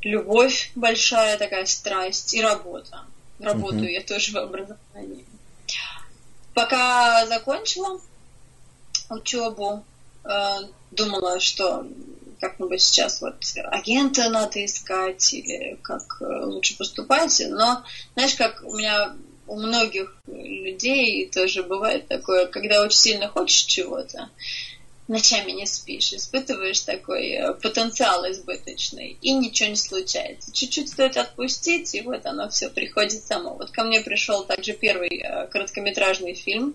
любовь 0.02 0.72
большая, 0.74 1.38
такая 1.38 1.66
страсть 1.66 2.34
и 2.34 2.42
работа. 2.42 3.04
Работаю 3.38 3.84
uh-huh. 3.84 3.92
я 3.92 4.02
тоже 4.02 4.32
в 4.32 4.36
образовании. 4.36 5.24
Пока 6.54 7.26
закончила 7.26 8.00
учебу, 9.08 9.84
э, 10.24 10.56
думала, 10.90 11.40
что 11.40 11.86
как-нибудь 12.40 12.82
сейчас 12.82 13.20
вот 13.20 13.36
агента 13.66 14.28
надо 14.30 14.64
искать 14.64 15.34
или 15.34 15.78
как 15.82 16.18
э, 16.20 16.44
лучше 16.44 16.76
поступать. 16.76 17.42
Но 17.48 17.84
знаешь, 18.14 18.34
как 18.34 18.62
у 18.64 18.76
меня 18.76 19.14
у 19.46 19.56
многих 19.56 20.16
людей 20.26 21.28
тоже 21.28 21.62
бывает 21.62 22.08
такое, 22.08 22.46
когда 22.46 22.82
очень 22.82 22.98
сильно 22.98 23.28
хочешь 23.28 23.64
чего-то, 23.64 24.30
ночами 25.10 25.50
не 25.50 25.66
спишь, 25.66 26.12
испытываешь 26.12 26.80
такой 26.80 27.32
э, 27.32 27.52
потенциал 27.54 28.24
избыточный, 28.30 29.18
и 29.20 29.32
ничего 29.32 29.70
не 29.70 29.76
случается. 29.76 30.52
Чуть-чуть 30.52 30.88
стоит 30.88 31.16
отпустить, 31.16 31.94
и 31.94 32.00
вот 32.00 32.24
оно 32.24 32.48
все 32.48 32.70
приходит 32.70 33.24
само. 33.24 33.54
Вот 33.54 33.70
ко 33.70 33.82
мне 33.82 34.00
пришел 34.00 34.44
также 34.44 34.72
первый 34.72 35.20
э, 35.20 35.48
короткометражный 35.48 36.34
фильм, 36.34 36.74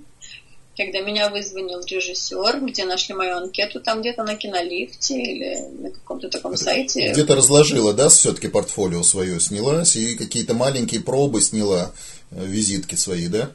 когда 0.75 0.99
меня 0.99 1.29
вызвонил 1.29 1.79
режиссер, 1.79 2.59
где 2.59 2.83
нашли 2.83 3.15
мою 3.15 3.37
анкету, 3.37 3.79
там 3.79 4.01
где-то 4.01 4.23
на 4.23 4.35
кинолифте 4.35 5.15
или 5.15 5.81
на 5.81 5.91
каком-то 5.91 6.29
таком 6.29 6.57
сайте. 6.57 7.13
Где-то 7.13 7.35
разложила, 7.35 7.93
да, 7.93 8.09
все-таки 8.09 8.49
портфолио 8.49 9.01
свое 9.03 9.39
снялась 9.39 9.95
и 9.95 10.15
какие-то 10.15 10.53
маленькие 10.53 10.99
пробы 10.99 11.39
сняла, 11.39 11.93
э, 12.31 12.45
визитки 12.45 12.95
свои, 12.95 13.27
да? 13.27 13.51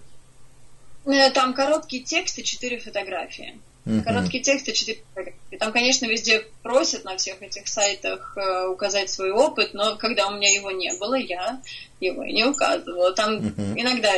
Там 1.35 1.53
короткие 1.53 2.03
тексты, 2.03 2.43
четыре 2.43 2.79
фотографии. 2.79 3.61
Угу. 3.87 4.03
Короткие 4.03 4.43
тексты, 4.43 4.73
четыре 4.73 5.03
фотографии. 5.09 5.57
Там, 5.59 5.73
конечно, 5.73 6.07
везде 6.07 6.47
просят 6.63 7.05
на 7.05 7.17
всех 7.17 7.41
этих 7.43 7.67
сайтах 7.67 8.37
э, 8.37 8.67
указать 8.67 9.11
свой 9.11 9.31
опыт, 9.31 9.73
но 9.73 9.97
когда 9.97 10.29
у 10.29 10.37
меня 10.37 10.53
его 10.53 10.71
не 10.71 10.93
было, 10.99 11.15
я 11.15 11.61
его 11.99 12.23
и 12.23 12.33
не 12.33 12.45
указывала. 12.45 13.13
Там 13.13 13.37
угу. 13.37 13.63
иногда 13.77 14.13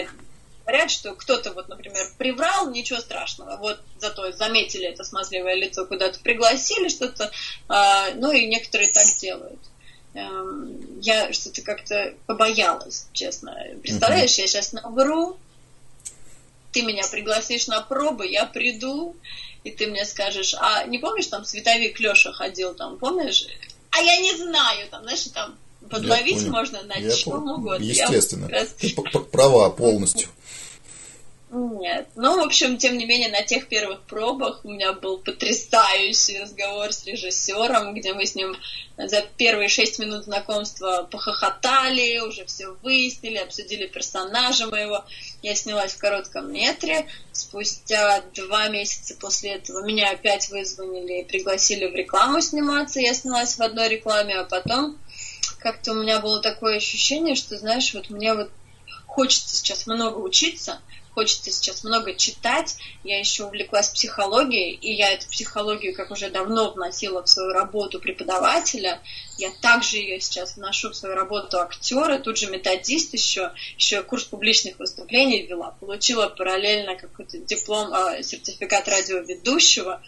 говорят, 0.65 0.91
что 0.91 1.15
кто-то, 1.15 1.53
вот, 1.53 1.69
например, 1.69 2.05
приврал, 2.19 2.71
ничего 2.71 3.01
страшного. 3.01 3.57
Вот 3.57 3.81
зато 3.99 4.33
заметили 4.33 4.87
это 4.87 5.05
смазливое 5.05 5.55
лицо, 5.55 5.87
куда-то 5.87 6.19
пригласили 6.21 6.89
что-то, 6.89 7.31
э, 7.69 8.15
ну 8.17 8.33
и 8.33 8.47
некоторые 8.47 8.91
так 8.91 9.07
делают. 9.21 9.61
Эм, 10.15 11.01
я 11.01 11.33
что-то 11.33 11.63
как-то 11.63 12.15
побоялась, 12.27 13.07
честно. 13.13 13.57
Представляешь, 13.83 14.35
я 14.35 14.47
сейчас 14.47 14.73
навру, 14.73 15.39
ты 16.73 16.83
меня 16.83 17.05
пригласишь 17.11 17.67
на 17.67 17.81
пробы, 17.81 18.27
я 18.27 18.45
приду, 18.45 19.17
и 19.65 19.71
ты 19.71 19.87
мне 19.87 20.05
скажешь, 20.05 20.55
а 20.59 20.85
не 20.85 20.99
помнишь, 20.99 21.27
там 21.27 21.45
световик 21.45 21.99
Леша 22.01 22.33
ходил, 22.33 22.75
там, 22.75 22.99
помнишь? 22.99 23.47
А 23.91 24.01
я 24.01 24.17
не 24.19 24.35
знаю, 24.37 24.89
там, 24.91 25.03
знаешь, 25.03 25.25
там 25.35 25.57
подловить 25.89 26.47
можно 26.49 26.83
на 26.83 26.95
я 26.95 27.11
чем 27.11 27.49
угодно. 27.49 27.85
Естественно. 27.85 28.49
Я 28.51 28.67
Ты 28.67 28.91
права 29.31 29.71
полностью. 29.71 30.29
Нет. 31.55 32.09
Ну, 32.17 32.41
в 32.41 32.47
общем, 32.47 32.79
тем 32.79 32.97
не 32.97 33.05
менее, 33.05 33.29
на 33.29 33.43
тех 33.43 33.69
первых 33.69 34.01
пробах 34.05 34.65
у 34.65 34.71
меня 34.71 34.95
был 34.95 35.19
потрясающий 35.19 36.41
разговор 36.41 36.95
с 36.95 37.05
режиссером, 37.05 37.93
где 37.93 38.15
мы 38.15 38.25
с 38.25 38.35
ним 38.35 38.57
за 38.97 39.21
первые 39.37 39.69
шесть 39.69 39.99
минут 39.99 40.25
знакомства 40.25 41.07
похохотали, 41.11 42.21
уже 42.21 42.47
все 42.47 42.69
выяснили, 42.83 43.37
обсудили 43.37 43.87
персонажа 43.87 44.67
моего. 44.67 45.05
Я 45.43 45.55
снялась 45.55 45.93
в 45.93 45.99
коротком 45.99 46.51
метре. 46.51 47.07
Спустя 47.33 48.23
два 48.35 48.69
месяца 48.69 49.15
после 49.21 49.57
этого 49.57 49.85
меня 49.85 50.11
опять 50.11 50.49
вызвонили 50.49 51.21
и 51.21 51.25
пригласили 51.25 51.87
в 51.87 51.95
рекламу 51.95 52.41
сниматься. 52.41 52.99
Я 52.99 53.13
снялась 53.13 53.59
в 53.59 53.61
одной 53.61 53.91
рекламе, 53.91 54.39
а 54.39 54.45
потом 54.45 54.97
как-то 55.59 55.93
у 55.93 55.97
меня 55.97 56.19
было 56.21 56.41
такое 56.41 56.79
ощущение, 56.79 57.35
что, 57.35 57.59
знаешь, 57.59 57.93
вот 57.93 58.09
мне 58.09 58.33
вот 58.33 58.51
хочется 59.07 59.57
сейчас 59.57 59.87
много 59.87 60.17
учиться, 60.17 60.81
хочется 61.15 61.51
сейчас 61.51 61.85
много 61.85 62.15
читать. 62.15 62.77
Я 63.05 63.19
еще 63.19 63.45
увлеклась 63.45 63.89
психологией, 63.89 64.73
и 64.75 64.93
я 64.93 65.13
эту 65.13 65.29
психологию, 65.29 65.95
как 65.95 66.11
уже 66.11 66.31
давно 66.31 66.71
вносила 66.71 67.23
в 67.23 67.29
свою 67.29 67.53
работу 67.53 68.01
преподавателя, 68.01 69.01
я 69.39 69.51
также 69.61 69.99
ее 69.99 70.21
сейчас 70.21 70.57
вношу 70.57 70.91
в 70.91 70.97
свою 70.97 71.15
работу 71.15 71.61
актера, 71.61 72.19
тут 72.19 72.39
же 72.39 72.51
методист 72.51 73.13
еще, 73.15 73.53
еще 73.77 74.03
курс 74.03 74.25
публичных 74.25 74.79
выступлений 74.79 75.47
вела, 75.47 75.75
получила 75.81 76.29
параллельно 76.29 76.97
какой-то 76.97 77.39
диплом, 77.39 77.93
э, 77.93 78.23
сертификат 78.23 78.89
радиоведущего. 78.89 80.03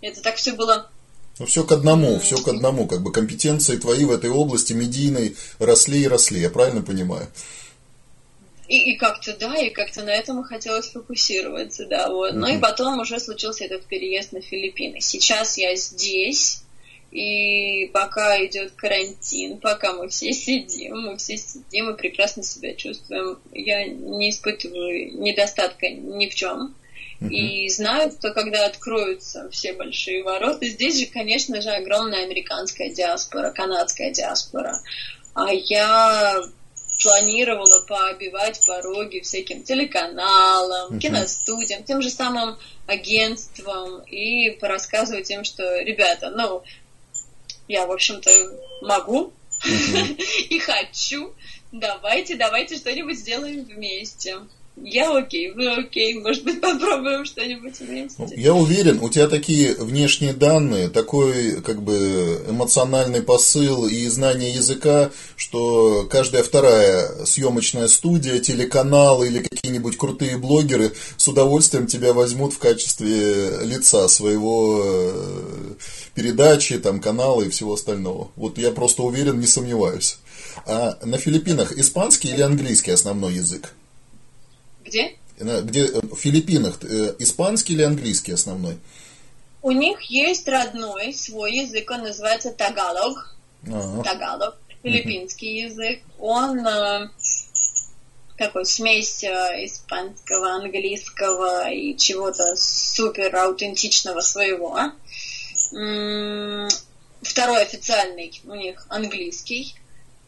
Это 0.00 0.20
так 0.22 0.36
все 0.36 0.52
было 0.52 0.90
ну, 1.38 1.46
все 1.46 1.64
к 1.64 1.72
одному, 1.72 2.20
все 2.20 2.36
к 2.36 2.46
одному, 2.46 2.86
как 2.86 3.02
бы 3.02 3.10
компетенции 3.10 3.76
твои 3.76 4.04
в 4.04 4.12
этой 4.12 4.30
области 4.30 4.72
медийной 4.72 5.36
росли 5.58 6.02
и 6.02 6.08
росли, 6.08 6.40
я 6.40 6.48
правильно 6.48 6.80
понимаю? 6.80 7.26
И, 8.66 8.92
и 8.92 8.96
как-то, 8.96 9.36
да, 9.36 9.56
и 9.56 9.70
как-то 9.70 10.02
на 10.02 10.10
этом 10.10 10.40
и 10.40 10.44
хотелось 10.44 10.90
фокусироваться, 10.90 11.86
да, 11.86 12.08
вот. 12.08 12.32
Mm-hmm. 12.32 12.38
Ну 12.38 12.46
и 12.48 12.58
потом 12.58 12.98
уже 12.98 13.20
случился 13.20 13.64
этот 13.64 13.84
переезд 13.86 14.32
на 14.32 14.40
Филиппины. 14.40 15.00
Сейчас 15.00 15.58
я 15.58 15.74
здесь, 15.76 16.62
и 17.10 17.90
пока 17.92 18.44
идет 18.44 18.72
карантин, 18.72 19.58
пока 19.58 19.92
мы 19.92 20.08
все 20.08 20.32
сидим, 20.32 20.98
мы 21.00 21.16
все 21.16 21.36
сидим 21.36 21.90
и 21.90 21.96
прекрасно 21.96 22.42
себя 22.42 22.74
чувствуем. 22.74 23.38
Я 23.52 23.86
не 23.86 24.30
испытываю 24.30 25.20
недостатка 25.20 25.90
ни 25.90 26.28
в 26.28 26.34
чем. 26.34 26.74
Uh-huh. 27.20 27.28
И 27.28 27.68
знаю, 27.68 28.10
что 28.10 28.32
когда 28.32 28.66
откроются 28.66 29.48
все 29.50 29.74
большие 29.74 30.24
ворота, 30.24 30.66
здесь 30.66 30.98
же, 30.98 31.06
конечно 31.06 31.60
же, 31.60 31.70
огромная 31.70 32.24
американская 32.24 32.90
диаспора, 32.90 33.50
канадская 33.50 34.10
диаспора. 34.10 34.80
А 35.34 35.52
я 35.52 36.42
планировала 37.04 37.84
пообивать 37.86 38.66
пороги 38.66 39.20
всяким 39.20 39.62
телеканалам, 39.62 40.94
uh-huh. 40.94 40.98
киностудиям, 40.98 41.84
тем 41.84 42.00
же 42.00 42.08
самым 42.08 42.56
агентствам 42.86 44.00
и 44.04 44.50
порассказывать 44.52 45.30
им, 45.30 45.44
что, 45.44 45.80
ребята, 45.80 46.30
ну, 46.30 46.62
я, 47.68 47.86
в 47.86 47.92
общем-то, 47.92 48.30
могу 48.80 49.32
uh-huh. 49.66 50.16
и 50.48 50.58
хочу, 50.58 51.34
давайте, 51.72 52.36
давайте 52.36 52.76
что-нибудь 52.76 53.18
сделаем 53.18 53.64
вместе 53.64 54.38
я 54.76 55.16
окей, 55.16 55.52
вы 55.52 55.68
окей, 55.68 56.14
может 56.14 56.42
быть, 56.42 56.60
попробуем 56.60 57.24
что-нибудь 57.24 57.78
вместе. 57.78 58.16
Ну, 58.18 58.28
я 58.34 58.54
уверен, 58.54 58.98
у 59.00 59.08
тебя 59.08 59.28
такие 59.28 59.74
внешние 59.76 60.32
данные, 60.32 60.88
такой 60.88 61.62
как 61.62 61.80
бы 61.82 62.44
эмоциональный 62.48 63.22
посыл 63.22 63.86
и 63.86 64.06
знание 64.08 64.50
языка, 64.52 65.10
что 65.36 66.06
каждая 66.10 66.42
вторая 66.42 67.24
съемочная 67.24 67.86
студия, 67.86 68.40
телеканал 68.40 69.22
или 69.22 69.38
какие-нибудь 69.38 69.96
крутые 69.96 70.38
блогеры 70.38 70.92
с 71.16 71.28
удовольствием 71.28 71.86
тебя 71.86 72.12
возьмут 72.12 72.52
в 72.52 72.58
качестве 72.58 73.60
лица 73.62 74.08
своего 74.08 74.82
э, 74.84 75.74
передачи, 76.14 76.78
там, 76.78 77.00
канала 77.00 77.42
и 77.42 77.48
всего 77.48 77.74
остального. 77.74 78.32
Вот 78.34 78.58
я 78.58 78.72
просто 78.72 79.02
уверен, 79.02 79.38
не 79.38 79.46
сомневаюсь. 79.46 80.18
А 80.66 80.98
на 81.04 81.16
Филиппинах 81.16 81.72
испанский 81.72 82.30
или 82.30 82.42
английский 82.42 82.90
основной 82.90 83.34
язык? 83.34 83.72
Где? 84.84 85.16
Где 85.38 85.86
э, 85.86 86.00
в 86.02 86.16
Филиппинах 86.16 86.78
э, 86.82 87.14
испанский 87.18 87.74
или 87.74 87.82
английский 87.82 88.32
основной? 88.32 88.78
У 89.62 89.70
них 89.70 90.00
есть 90.02 90.46
родной 90.46 91.12
свой 91.14 91.56
язык, 91.56 91.90
он 91.90 92.02
называется 92.02 92.52
тагалог. 92.52 93.34
Ага. 93.66 94.02
Тагалог, 94.04 94.56
филиппинский 94.82 95.64
угу. 95.64 95.72
язык. 95.72 96.02
Он 96.18 96.66
э, 96.66 97.08
такой 98.36 98.66
смесь 98.66 99.24
испанского, 99.24 100.52
английского 100.52 101.70
и 101.70 101.96
чего-то 101.96 102.54
супер 102.56 103.34
аутентичного 103.34 104.20
своего. 104.20 104.78
Второй 107.22 107.62
официальный 107.62 108.40
у 108.44 108.54
них 108.54 108.86
английский. 108.90 109.74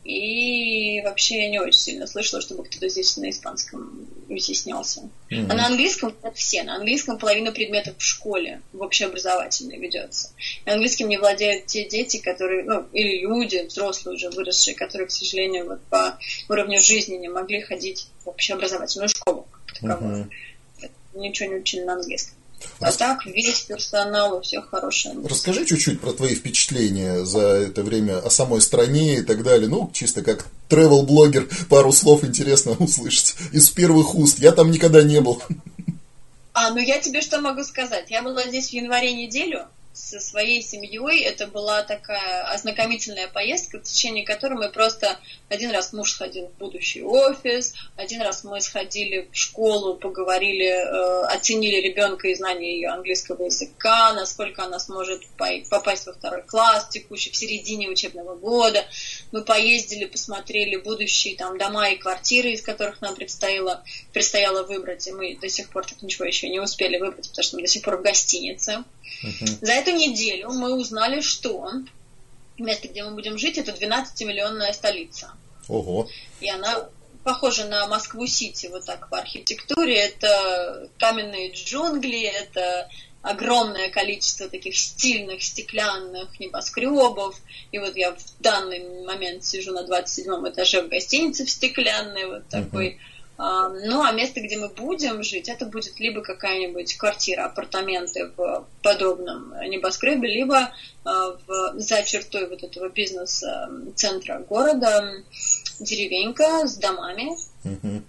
И 0.07 1.01
вообще 1.03 1.43
я 1.43 1.51
не 1.51 1.59
очень 1.59 1.81
сильно 1.81 2.07
слышала, 2.07 2.41
чтобы 2.41 2.65
кто-то 2.65 2.89
здесь 2.89 3.17
на 3.17 3.29
испанском 3.29 4.07
изъяснялся. 4.29 5.09
Mm-hmm. 5.31 5.47
А 5.51 5.55
на 5.55 5.67
английском 5.67 6.15
все. 6.35 6.63
На 6.63 6.77
английском 6.77 7.19
половина 7.19 7.51
предметов 7.51 7.97
в 7.99 8.03
школе, 8.03 8.63
в 8.73 8.83
общеобразовательной 8.83 9.79
ведется. 9.79 10.31
И 10.65 10.71
английским 10.71 11.09
не 11.09 11.17
владеют 11.17 11.67
те 11.67 11.89
дети, 11.89 12.19
которые, 12.19 12.63
ну, 12.63 12.87
или 12.93 13.23
люди, 13.23 13.67
взрослые 13.67 14.15
уже 14.15 14.31
выросшие, 14.31 14.77
которые, 14.77 15.09
к 15.09 15.11
сожалению, 15.13 15.67
вот 15.67 15.83
по 15.87 16.19
уровню 16.49 16.81
жизни 16.81 17.17
не 17.17 17.29
могли 17.29 17.63
ходить 17.63 18.07
в 18.25 18.29
общеобразовательную 18.29 19.09
школу. 19.09 19.49
Mm-hmm. 19.83 20.31
Ничего 21.15 21.51
не 21.51 21.57
учили 21.57 21.83
на 21.83 21.95
английском. 21.95 22.37
А 22.81 22.93
так 22.93 23.25
весь 23.27 23.61
персонал 23.63 24.37
у 24.37 24.41
всех 24.41 24.69
хороший. 24.71 25.13
Расскажи 25.25 25.65
чуть-чуть 25.65 26.01
про 26.01 26.13
твои 26.13 26.35
впечатления 26.35 27.25
за 27.25 27.41
это 27.41 27.83
время 27.83 28.19
о 28.19 28.31
самой 28.31 28.61
стране 28.61 29.19
и 29.19 29.23
так 29.23 29.43
далее. 29.43 29.69
Ну, 29.69 29.91
чисто 29.93 30.23
как 30.23 30.47
travel-блогер, 30.69 31.49
пару 31.69 31.93
слов 31.93 32.25
интересно 32.25 32.73
услышать 32.79 33.35
из 33.53 33.71
первых 33.71 34.15
уст. 34.15 34.39
Я 34.39 34.53
там 34.53 34.71
никогда 34.71 35.03
не 35.03 35.21
был. 35.21 35.43
А, 36.53 36.71
ну 36.71 36.79
я 36.79 37.01
тебе 37.01 37.21
что 37.21 37.41
могу 37.41 37.63
сказать? 37.65 38.11
Я 38.11 38.23
была 38.23 38.49
здесь 38.49 38.71
в 38.71 38.73
январе 38.73 39.13
неделю, 39.13 39.67
со 39.97 40.21
своей 40.21 40.63
семьей. 40.63 41.25
Это 41.25 41.47
была 41.47 41.83
такая 41.83 42.43
ознакомительная 42.53 43.29
поездка, 43.29 43.79
в 43.79 43.83
течение 43.83 44.25
которой 44.25 44.55
мы 44.55 44.71
просто 44.71 45.19
один 45.49 45.71
раз 45.71 45.93
муж 45.93 46.13
сходил 46.13 46.49
в 46.49 46.59
будущий 46.59 47.03
офис, 47.03 47.75
один 47.97 48.21
раз 48.21 48.45
мы 48.45 48.61
сходили 48.61 49.29
в 49.33 49.37
школу, 49.37 49.95
поговорили, 49.95 50.67
э, 50.67 51.27
оценили 51.29 51.81
ребенка 51.81 52.29
и 52.29 52.35
знание 52.35 52.75
ее 52.75 52.89
английского 52.91 53.45
языка, 53.45 54.13
насколько 54.13 54.65
она 54.65 54.79
сможет 54.79 55.23
попасть 55.71 56.07
во 56.07 56.13
второй 56.13 56.43
класс 56.43 56.89
текущий 56.89 57.31
в 57.31 57.37
середине 57.37 57.89
учебного 57.89 58.37
года. 58.37 58.85
Мы 59.33 59.45
поездили, 59.45 60.05
посмотрели 60.05 60.77
будущие 60.77 61.37
там 61.37 61.57
дома 61.57 61.89
и 61.89 61.97
квартиры, 61.97 62.51
из 62.51 62.61
которых 62.61 63.01
нам 63.01 63.15
предстояло, 63.15 63.83
предстояло 64.13 64.63
выбрать, 64.63 65.07
и 65.07 65.13
мы 65.13 65.37
до 65.37 65.49
сих 65.49 65.71
пор 65.71 65.87
так 65.87 66.03
ничего 66.03 66.27
еще 66.27 66.51
не 66.51 66.61
успели 66.61 66.99
выбрать, 66.99 67.29
потому 67.29 67.43
что 67.43 67.57
мы 67.57 67.63
до 67.63 67.69
сих 67.69 67.83
пор 67.83 67.97
в 67.97 68.03
гостинице. 68.03 68.85
Uh-huh. 69.25 69.59
За 69.61 69.73
эту 69.73 69.93
неделю 69.93 70.51
мы 70.51 70.75
узнали, 70.75 71.21
что 71.21 71.71
место, 72.59 72.89
где 72.89 73.05
мы 73.05 73.13
будем 73.13 73.39
жить, 73.39 73.59
это 73.59 73.73
12-миллионная 73.73 74.73
столица. 74.73 75.33
Ого. 75.69 76.09
И 76.41 76.49
она 76.49 76.89
похожа 77.25 77.65
на 77.67 77.87
Москву-Сити 77.89 78.69
вот 78.69 78.85
так 78.85 79.09
по 79.09 79.19
архитектуре. 79.19 79.97
Это 79.97 80.89
каменные 80.99 81.51
джунгли, 81.51 82.23
это 82.23 82.89
огромное 83.23 83.91
количество 83.91 84.49
таких 84.49 84.77
стильных 84.77 85.43
стеклянных 85.43 86.39
небоскребов. 86.39 87.37
И 87.73 87.79
вот 87.79 87.97
я 87.97 88.13
в 88.13 88.19
данный 88.41 89.05
момент 89.05 89.45
сижу 89.45 89.73
на 89.73 89.83
27 89.83 90.49
этаже 90.49 90.83
в 90.83 90.89
гостинице 90.89 91.45
в 91.45 91.51
стеклянной, 91.51 92.27
вот 92.27 92.49
такой. 92.49 92.91
Uh-huh 92.91 93.16
ну, 93.39 94.03
а 94.03 94.13
место, 94.13 94.41
где 94.41 94.57
мы 94.57 94.69
будем 94.69 95.23
жить, 95.23 95.49
это 95.49 95.67
будет 95.67 96.01
либо 96.01 96.23
какая-нибудь 96.23 96.97
квартира, 96.97 97.45
апартаменты 97.45 98.31
в 98.37 98.67
подобном 98.83 99.53
небоскребе, 99.69 100.27
либо 100.27 100.71
а, 101.05 101.37
в, 101.47 101.75
за 101.79 102.03
чертой 102.03 102.49
вот 102.49 102.63
этого 102.63 102.89
бизнес-центра 102.89 104.39
города 104.39 105.23
деревенька 105.81 106.67
с 106.67 106.77
домами. 106.77 107.37
Mm-hmm. 107.65 108.03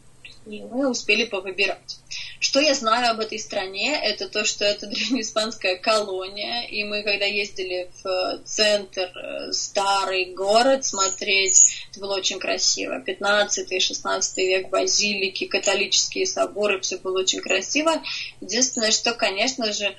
И 0.45 0.63
мы 0.63 0.89
успели 0.89 1.25
повыбирать. 1.25 1.99
Что 2.39 2.59
я 2.59 2.73
знаю 2.75 3.11
об 3.11 3.19
этой 3.19 3.39
стране, 3.39 3.99
это 4.01 4.27
то, 4.29 4.45
что 4.45 4.65
это 4.65 4.87
древнеиспанская 4.87 5.77
колония, 5.77 6.67
и 6.67 6.83
мы, 6.83 7.03
когда 7.03 7.25
ездили 7.25 7.89
в 8.03 8.41
центр, 8.45 9.11
э, 9.15 9.51
старый 9.51 10.33
город 10.33 10.85
смотреть, 10.85 11.85
это 11.89 11.99
было 11.99 12.15
очень 12.15 12.39
красиво. 12.39 13.03
15-16 13.05 14.35
век, 14.37 14.69
базилики, 14.69 15.47
католические 15.47 16.25
соборы, 16.25 16.79
все 16.81 16.97
было 16.97 17.19
очень 17.19 17.41
красиво. 17.41 18.01
Единственное, 18.41 18.91
что, 18.91 19.13
конечно 19.13 19.71
же, 19.73 19.95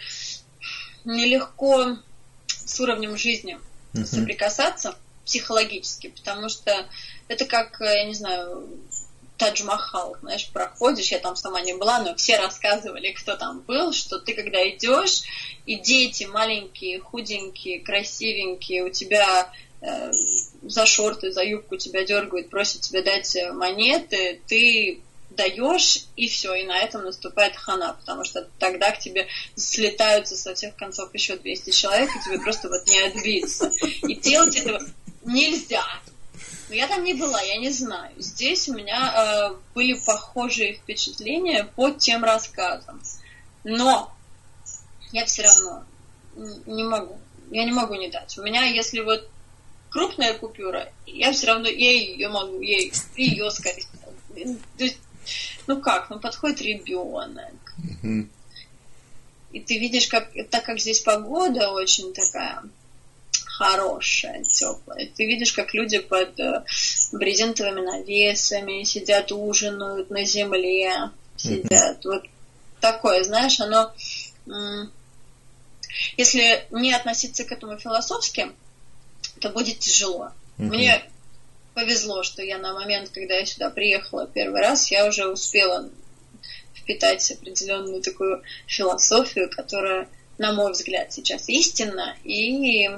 нелегко 1.05 1.99
с 2.47 2.79
уровнем 2.81 3.17
жизни 3.17 3.59
uh-huh. 3.95 4.05
соприкасаться 4.05 4.97
психологически, 5.25 6.09
потому 6.09 6.49
что 6.49 6.89
это 7.29 7.45
как, 7.45 7.77
я 7.81 8.05
не 8.05 8.15
знаю, 8.15 8.69
Тадж-Махал, 9.39 10.17
знаешь, 10.21 10.49
проходишь, 10.53 11.13
я 11.13 11.19
там 11.19 11.37
сама 11.37 11.61
не 11.61 11.75
была, 11.75 12.01
но 12.01 12.15
все 12.17 12.37
рассказывали, 12.37 13.13
кто 13.13 13.37
там 13.37 13.61
был, 13.61 13.93
что 13.93 14.19
ты 14.19 14.35
когда 14.35 14.69
идешь, 14.69 15.23
и 15.67 15.77
дети 15.77 16.25
маленькие, 16.25 17.01
худенькие, 17.01 17.81
красивенькие, 17.81 18.85
у 18.85 18.91
тебя 18.91 19.53
э, 19.81 20.13
за 20.63 20.87
шорты, 20.87 21.31
за 21.31 21.43
юбку 21.45 21.77
тебя 21.77 22.05
дергают, 22.05 22.51
просят 22.51 22.83
тебе 22.83 23.03
дать 23.03 23.37
монеты, 23.53 24.41
ты 24.49 25.01
даешь, 25.31 26.07
и 26.17 26.29
все, 26.29 26.55
и 26.55 26.65
на 26.65 26.79
этом 26.79 27.05
наступает 27.05 27.57
хана, 27.57 27.93
потому 27.95 28.25
что 28.25 28.49
тогда 28.59 28.91
к 28.91 28.99
тебе 28.99 29.29
слетаются 29.55 30.37
со 30.37 30.55
всех 30.55 30.75
концов 30.77 31.15
еще 31.15 31.37
200 31.37 31.71
человек, 31.71 32.11
и 32.11 32.25
тебе 32.25 32.39
просто 32.41 32.69
вот 32.69 32.87
не 32.89 32.99
отбиться. 32.99 33.71
И 34.03 34.15
делать 34.17 34.57
этого 34.57 34.81
нельзя. 35.25 35.85
Но 36.69 36.75
я 36.75 36.87
там 36.87 37.03
не 37.03 37.15
была, 37.15 37.41
я 37.41 37.59
не 37.59 37.71
знаю. 37.71 38.13
Здесь 38.19 38.69
у 38.69 38.75
меня 38.75 39.51
э, 39.51 39.57
были 39.75 39.95
похожие 39.95 40.75
впечатления 40.75 41.65
по 41.65 41.91
тем 41.91 42.25
рассказам. 42.25 43.01
Но 43.65 44.13
я 45.13 45.25
все 45.25 45.43
равно 45.43 45.85
не 46.67 46.85
могу. 46.85 47.19
Я 47.51 47.65
не 47.65 47.73
могу 47.73 47.95
не 47.95 48.09
дать. 48.09 48.37
У 48.39 48.43
меня, 48.43 48.65
если 48.65 49.01
вот 49.01 49.29
крупная 49.89 50.35
купюра, 50.35 50.93
я 51.07 51.33
все 51.33 51.47
равно, 51.47 51.69
я 51.69 51.93
ее 51.93 52.29
могу, 52.29 52.61
я 52.61 52.79
ее 53.17 53.51
скорее. 53.51 53.87
Ну 55.67 55.81
как, 55.81 56.11
ну 56.11 56.21
подходит 56.21 56.61
ребенок. 56.61 57.55
И 59.53 59.61
ты 59.61 59.79
видишь, 59.79 60.09
как, 60.09 60.31
так 60.51 60.65
как 60.65 60.79
здесь 60.79 61.01
погода 61.01 61.71
очень 61.71 62.13
такая 62.13 62.63
хорошая, 63.59 64.45
теплая. 64.45 65.11
Ты 65.17 65.27
видишь, 65.27 65.53
как 65.53 65.75
люди 65.75 65.99
под 65.99 66.39
э, 66.39 66.65
брезентовыми 67.13 67.81
навесами 67.81 68.85
сидят, 68.85 69.33
ужинают 69.33 70.11
на 70.11 70.25
земле, 70.25 71.11
сидят. 71.37 72.05
Вот 72.05 72.23
такое, 72.81 73.25
знаешь, 73.25 73.61
оно... 73.61 73.93
Если 76.17 76.67
не 76.71 76.93
относиться 76.93 77.45
к 77.45 77.51
этому 77.51 77.77
философски, 77.79 78.53
то 79.41 79.51
будет 79.51 79.81
тяжело. 79.81 80.31
Мне 80.57 81.03
повезло, 81.75 82.23
что 82.23 82.43
я 82.43 82.59
на 82.59 82.75
момент, 82.75 83.11
когда 83.11 83.35
я 83.35 83.47
сюда 83.47 83.71
приехала 83.71 84.27
первый 84.27 84.61
раз, 84.61 84.91
я 84.91 85.07
уже 85.07 85.27
успела 85.27 85.89
впитать 86.75 87.29
определенную 87.33 88.03
такую 88.03 88.43
философию, 88.67 89.51
которая, 89.51 90.09
на 90.39 90.53
мой 90.53 90.73
взгляд, 90.73 91.13
сейчас 91.13 91.49
истинна, 91.49 92.17
и 92.23 92.91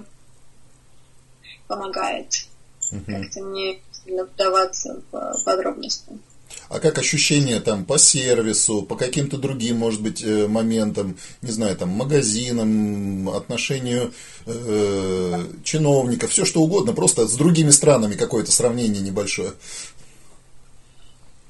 помогает 1.71 2.47
угу. 2.91 3.05
как-то 3.07 3.41
не 3.41 3.81
сильно 4.05 4.25
вдаваться 4.25 5.01
в 5.13 5.45
подробности. 5.45 6.19
А 6.69 6.81
как 6.81 6.99
ощущения 6.99 7.61
там 7.61 7.85
по 7.85 7.97
сервису, 7.97 8.83
по 8.83 8.97
каким-то 8.97 9.39
другим, 9.39 9.77
может 9.77 10.03
быть, 10.03 10.23
э, 10.23 10.49
моментам, 10.49 11.17
не 11.43 11.53
знаю, 11.53 11.77
там, 11.77 11.91
магазинам, 11.91 13.29
отношению 13.29 14.13
э, 14.47 15.47
чиновников, 15.63 16.31
все 16.31 16.45
что 16.45 16.61
угодно, 16.61 16.93
просто 16.93 17.29
с 17.29 17.35
другими 17.35 17.71
странами 17.71 18.17
какое-то 18.17 18.51
сравнение 18.51 19.01
небольшое? 19.01 19.53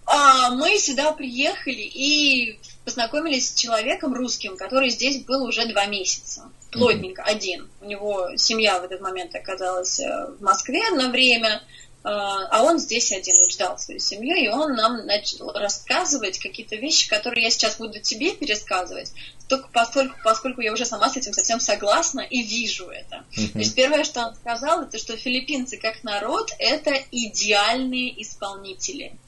А, 0.05 0.51
мы 0.51 0.79
сюда 0.79 1.13
приехали 1.13 1.83
и 1.83 2.59
познакомились 2.85 3.49
с 3.49 3.55
человеком 3.55 4.13
русским, 4.15 4.57
который 4.57 4.91
здесь 4.91 5.25
был 5.25 5.45
уже 5.45 5.67
два 5.67 5.87
месяца 5.87 6.43
плотненько, 6.71 7.23
один. 7.23 7.69
У 7.81 7.87
него 7.87 8.37
семья 8.37 8.81
в 8.81 8.85
этот 8.85 9.01
момент 9.01 9.35
оказалась 9.35 10.01
э, 10.01 10.27
в 10.39 10.43
Москве 10.43 10.91
на 10.91 11.11
время, 11.11 11.57
э, 11.57 11.59
а 12.05 12.63
он 12.63 12.79
здесь 12.79 13.13
один, 13.13 13.37
он 13.39 13.51
ждал 13.51 13.79
свою 13.79 14.01
семью, 14.01 14.37
и 14.37 14.49
он 14.49 14.75
нам 14.75 15.07
начал 15.07 15.53
рассказывать 15.53 16.39
какие-то 16.39 16.77
вещи, 16.77 17.09
которые 17.09 17.45
я 17.45 17.51
сейчас 17.51 17.77
буду 17.79 18.01
тебе 18.01 18.33
пересказывать, 18.33 19.13
только 19.49 19.69
поскольку, 19.73 20.17
поскольку 20.25 20.61
я 20.61 20.73
уже 20.73 20.85
сама 20.85 21.11
с 21.11 21.17
этим 21.17 21.33
совсем 21.33 21.61
согласна 21.61 22.21
и 22.21 22.43
вижу 22.43 22.89
это. 22.89 23.25
Uh-huh. 23.37 23.53
То 23.53 23.59
есть 23.59 23.75
первое, 23.75 24.05
что 24.05 24.27
он 24.27 24.35
сказал, 24.37 24.83
это 24.83 24.99
что 24.99 25.17
филиппинцы 25.17 25.77
как 25.77 26.05
народ 26.05 26.53
это 26.59 26.93
идеальные 27.11 28.23
исполнители. 28.23 29.19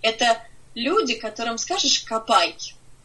Это 0.00 0.38
люди, 0.74 1.14
которым 1.14 1.58
скажешь 1.58 2.00
«копай», 2.00 2.54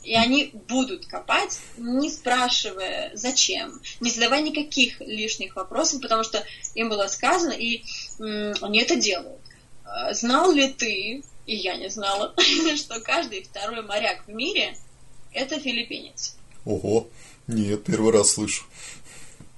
и 0.03 0.15
они 0.15 0.51
будут 0.67 1.05
копать, 1.05 1.59
не 1.77 2.09
спрашивая, 2.09 3.11
зачем, 3.13 3.79
не 3.99 4.09
задавая 4.09 4.41
никаких 4.41 4.99
лишних 5.01 5.55
вопросов, 5.55 6.01
потому 6.01 6.23
что 6.23 6.43
им 6.73 6.89
было 6.89 7.05
сказано, 7.07 7.51
и 7.51 7.83
они 8.19 8.81
это 8.81 8.95
делают. 8.95 9.39
А, 9.85 10.11
знал 10.13 10.51
ли 10.51 10.69
ты, 10.69 11.23
и 11.45 11.55
я 11.55 11.75
не 11.75 11.89
знала, 11.89 12.33
что 12.75 12.99
каждый 13.01 13.43
второй 13.43 13.83
моряк 13.83 14.25
в 14.25 14.31
мире– 14.31 14.75
это 15.33 15.59
филиппинец? 15.59 16.35
Ого, 16.65 17.07
нет, 17.47 17.83
первый 17.83 18.13
раз 18.13 18.31
слышу. 18.31 18.65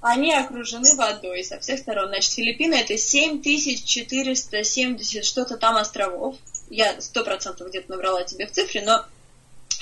Они 0.02 0.34
окружены 0.34 0.96
водой 0.96 1.46
со 1.46 1.60
всех 1.60 1.80
сторон. 1.80 2.10
Значит, 2.10 2.34
Филиппины– 2.34 2.74
это 2.76 2.98
7470 2.98 5.24
что-то 5.24 5.56
там 5.56 5.78
островов. 5.78 6.36
Я 6.70 7.00
сто 7.00 7.24
процентов 7.24 7.70
где-то 7.70 7.92
набрала 7.92 8.26
тебе 8.26 8.48
в 8.48 8.52
цифре, 8.52 8.82
но 8.82 9.06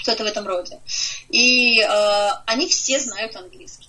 что-то 0.02 0.24
в 0.24 0.28
этом 0.28 0.48
роде. 0.48 0.80
И 1.30 1.80
э, 1.80 2.30
они 2.46 2.68
все 2.68 3.00
знают 3.00 3.36
английский. 3.36 3.88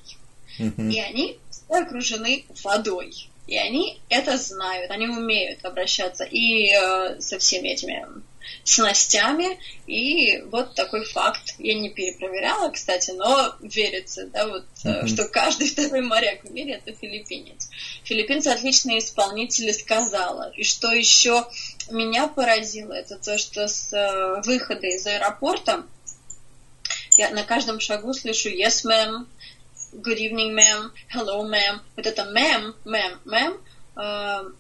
Mm-hmm. 0.58 0.92
И 0.92 1.00
они 1.00 1.38
все 1.50 1.82
окружены 1.82 2.44
водой. 2.62 3.28
И 3.46 3.56
они 3.56 4.00
это 4.08 4.38
знают, 4.38 4.90
они 4.90 5.08
умеют 5.08 5.64
обращаться 5.64 6.24
и 6.24 6.72
э, 6.72 7.20
со 7.20 7.38
всеми 7.38 7.68
этими 7.68 8.06
снастями. 8.64 9.58
И 9.86 10.42
вот 10.50 10.74
такой 10.74 11.04
факт. 11.04 11.54
Я 11.58 11.74
не 11.74 11.90
перепроверяла, 11.90 12.70
кстати, 12.70 13.10
но 13.10 13.54
верится, 13.60 14.26
да, 14.26 14.46
вот, 14.46 14.64
mm-hmm. 14.84 15.06
что 15.08 15.28
каждый 15.28 15.68
второй 15.70 16.02
моряк 16.02 16.44
в 16.44 16.52
мире 16.52 16.80
это 16.84 16.96
филиппинец. 16.96 17.68
Филиппинцы 18.04 18.48
отличные 18.48 18.98
исполнители, 18.98 19.72
сказала. 19.72 20.52
И 20.56 20.62
что 20.62 20.92
еще 20.92 21.44
меня 21.90 22.28
поразило, 22.28 22.92
это 22.92 23.16
то, 23.16 23.38
что 23.38 23.66
с 23.66 23.92
э, 23.92 24.42
выхода 24.44 24.86
из 24.86 25.06
аэропорта 25.06 25.84
я 27.16 27.30
на 27.30 27.44
каждом 27.44 27.80
шагу 27.80 28.12
слышу 28.14 28.48
yes, 28.48 28.84
ma'am, 28.84 29.26
good 29.92 30.18
evening, 30.18 30.54
ma'am, 30.54 30.90
hello, 31.14 31.42
ma'am. 31.48 31.80
Вот 31.96 32.06
это 32.06 32.24
ma'am, 32.24 32.74
ma'am, 32.84 33.20
ma'am 33.24 33.60
э, 33.96 34.50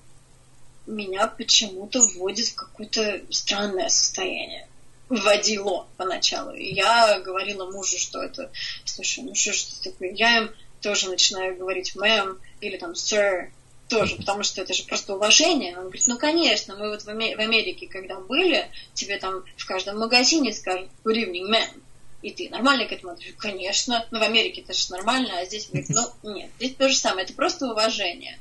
меня 0.86 1.26
почему-то 1.28 2.00
вводит 2.00 2.48
в 2.48 2.54
какое-то 2.54 3.22
странное 3.30 3.88
состояние 3.88 4.68
вводило 5.08 5.86
поначалу. 5.96 6.54
Я 6.54 7.20
говорила 7.20 7.70
мужу, 7.70 7.98
что 7.98 8.22
это, 8.22 8.50
слушай, 8.84 9.22
ну 9.22 9.34
что 9.34 9.52
ж 9.52 9.62
такое, 9.84 10.12
я 10.12 10.38
им 10.38 10.50
тоже 10.80 11.10
начинаю 11.10 11.56
говорить 11.56 11.94
мэм 11.94 12.40
или 12.60 12.76
там 12.78 12.92
sir, 12.92 13.50
тоже, 13.88 14.16
потому 14.16 14.42
что 14.42 14.62
это 14.62 14.72
же 14.72 14.84
просто 14.84 15.14
уважение. 15.14 15.76
Он 15.76 15.84
говорит, 15.84 16.04
ну, 16.06 16.18
конечно, 16.18 16.76
мы 16.76 16.88
вот 16.88 17.02
в, 17.02 17.08
Америке, 17.08 17.86
когда 17.86 18.18
были, 18.20 18.70
тебе 18.94 19.18
там 19.18 19.44
в 19.56 19.66
каждом 19.66 19.98
магазине 19.98 20.52
скажут 20.52 20.88
good 21.04 21.16
evening, 21.16 21.50
ma'am. 21.50 21.82
И 22.22 22.30
ты 22.30 22.48
нормально 22.48 22.86
к 22.86 22.92
этому 22.92 23.12
относишься? 23.12 23.38
Конечно. 23.38 24.06
Ну, 24.10 24.20
в 24.20 24.22
Америке 24.22 24.62
это 24.62 24.72
же 24.72 24.90
нормально, 24.90 25.38
а 25.38 25.44
здесь, 25.44 25.66
говорит, 25.66 25.90
ну, 25.90 26.12
нет, 26.34 26.50
здесь 26.58 26.76
то 26.76 26.88
же 26.88 26.96
самое, 26.96 27.24
это 27.24 27.34
просто 27.34 27.66
уважение. 27.66 28.38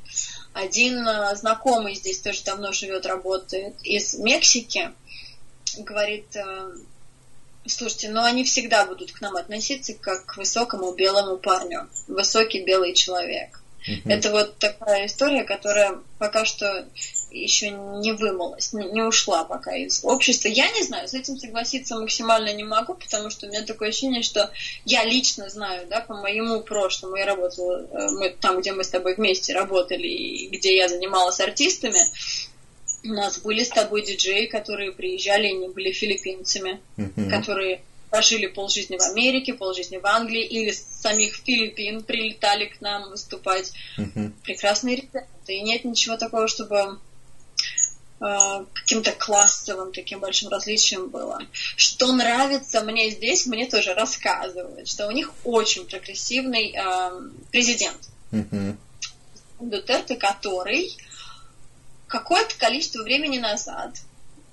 Один 0.54 1.08
э, 1.08 1.36
знакомый 1.36 1.96
здесь 1.96 2.20
тоже 2.20 2.44
давно 2.44 2.72
живет, 2.72 3.06
работает 3.06 3.76
из 3.84 4.16
Мексики, 4.16 4.92
говорит, 5.78 6.36
э, 6.36 6.76
слушайте, 7.66 8.10
ну 8.10 8.22
они 8.22 8.44
всегда 8.44 8.86
будут 8.86 9.12
к 9.12 9.22
нам 9.22 9.36
относиться 9.36 9.94
как 9.94 10.26
к 10.26 10.38
высокому 10.38 10.94
белому 10.94 11.38
парню, 11.38 11.90
высокий 12.08 12.64
белый 12.64 12.94
человек. 12.94 13.61
Uh-huh. 13.88 14.02
Это 14.06 14.32
вот 14.32 14.58
такая 14.60 15.08
история, 15.08 15.44
которая 15.44 15.98
пока 16.20 16.46
что 16.46 16.88
еще 17.32 17.72
не 17.72 18.12
вымылась, 18.12 18.74
не, 18.74 18.86
не 18.86 19.02
ушла 19.02 19.44
пока 19.44 19.76
из 19.76 20.04
общества. 20.04 20.50
Я 20.50 20.70
не 20.72 20.84
знаю, 20.84 21.08
с 21.08 21.14
этим 21.14 21.38
согласиться 21.38 21.96
максимально 21.96 22.54
не 22.54 22.64
могу, 22.64 22.94
потому 22.94 23.30
что 23.30 23.48
у 23.48 23.50
меня 23.50 23.64
такое 23.64 23.90
ощущение, 23.90 24.22
что 24.22 24.52
я 24.86 25.04
лично 25.04 25.50
знаю, 25.50 25.88
да, 25.88 26.02
по 26.02 26.16
моему 26.16 26.62
прошлому, 26.62 27.16
я 27.16 27.26
работала 27.26 27.88
э, 27.92 28.12
мы, 28.12 28.30
там, 28.30 28.60
где 28.60 28.74
мы 28.74 28.84
с 28.84 28.90
тобой 28.90 29.16
вместе 29.16 29.54
работали, 29.54 30.08
и 30.08 30.48
где 30.50 30.76
я 30.76 30.90
занималась 30.90 31.40
артистами, 31.40 32.00
у 33.04 33.14
нас 33.14 33.40
были 33.40 33.64
с 33.64 33.70
тобой 33.70 34.04
диджеи, 34.04 34.46
которые 34.46 34.92
приезжали 34.92 35.48
и 35.48 35.54
не 35.54 35.70
были 35.70 35.92
филиппинцами, 35.92 36.80
uh-huh. 36.98 37.30
которые 37.30 37.82
прожили 38.12 38.48
полжизни 38.48 38.98
в 38.98 39.02
Америке, 39.02 39.54
полжизни 39.54 39.98
в 39.98 40.06
Англии, 40.06 40.46
или 40.46 40.72
с 40.72 40.84
самих 41.02 41.34
Филиппин 41.38 42.04
прилетали 42.04 42.66
к 42.66 42.82
нам 42.82 43.10
выступать. 43.10 43.72
Uh-huh. 43.98 44.32
Прекрасные 44.44 44.98
ребята. 44.98 45.28
И 45.48 45.62
нет 45.62 45.86
ничего 45.86 46.18
такого, 46.18 46.50
чтобы 46.50 47.00
э, 48.20 48.66
каким-то 48.74 49.14
классовым 49.14 49.94
таким 49.94 50.20
большим 50.20 50.50
различием 50.50 51.08
было. 51.08 51.40
Что 51.78 52.12
нравится 52.12 52.82
мне 52.82 53.10
здесь, 53.12 53.46
мне 53.46 53.66
тоже 53.66 53.94
рассказывают, 53.94 54.90
что 54.90 55.08
у 55.08 55.12
них 55.12 55.32
очень 55.46 55.86
прогрессивный 55.86 56.76
э, 56.76 57.12
президент. 57.50 58.10
Uh-huh. 58.32 58.76
Дутерте, 59.62 60.18
который 60.18 60.98
какое-то 62.08 62.58
количество 62.58 63.04
времени 63.04 63.38
назад 63.38 63.96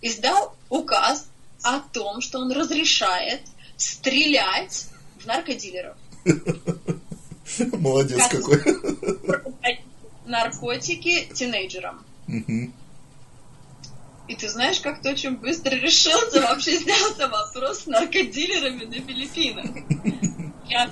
издал 0.00 0.54
указ 0.68 1.26
о 1.68 1.80
том, 1.80 2.20
что 2.20 2.38
он 2.38 2.52
разрешает 2.52 3.42
стрелять 3.76 4.88
в 5.18 5.26
наркодилеров. 5.26 5.96
Молодец 7.72 8.28
какой. 8.28 8.62
Наркотики 10.26 11.32
тинейджерам. 11.34 12.04
И 14.28 14.34
ты 14.36 14.48
знаешь, 14.50 14.80
как 14.80 15.00
то 15.00 15.10
очень 15.10 15.36
быстро 15.36 15.74
решился, 15.74 16.42
вообще 16.42 16.78
снялся 16.78 17.28
вопрос 17.28 17.84
с 17.84 17.86
наркодилерами 17.86 18.84
на 18.84 19.00
Филиппинах. 19.00 19.70
Я 20.68 20.90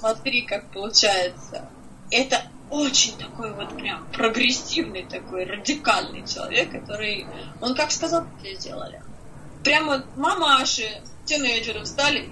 смотри, 0.00 0.42
как 0.42 0.70
получается. 0.72 1.68
Это 2.10 2.42
очень 2.70 3.16
такой 3.18 3.52
вот 3.52 3.76
прям 3.76 4.06
прогрессивный 4.12 5.04
такой 5.04 5.44
радикальный 5.44 6.26
человек, 6.26 6.70
который, 6.70 7.26
он 7.60 7.74
как 7.74 7.92
сказал, 7.92 8.26
и 8.42 8.54
сделали. 8.54 9.02
Прямо 9.66 10.04
мамаши, 10.14 10.88
тинейджеры 11.24 11.84
стали, 11.86 12.28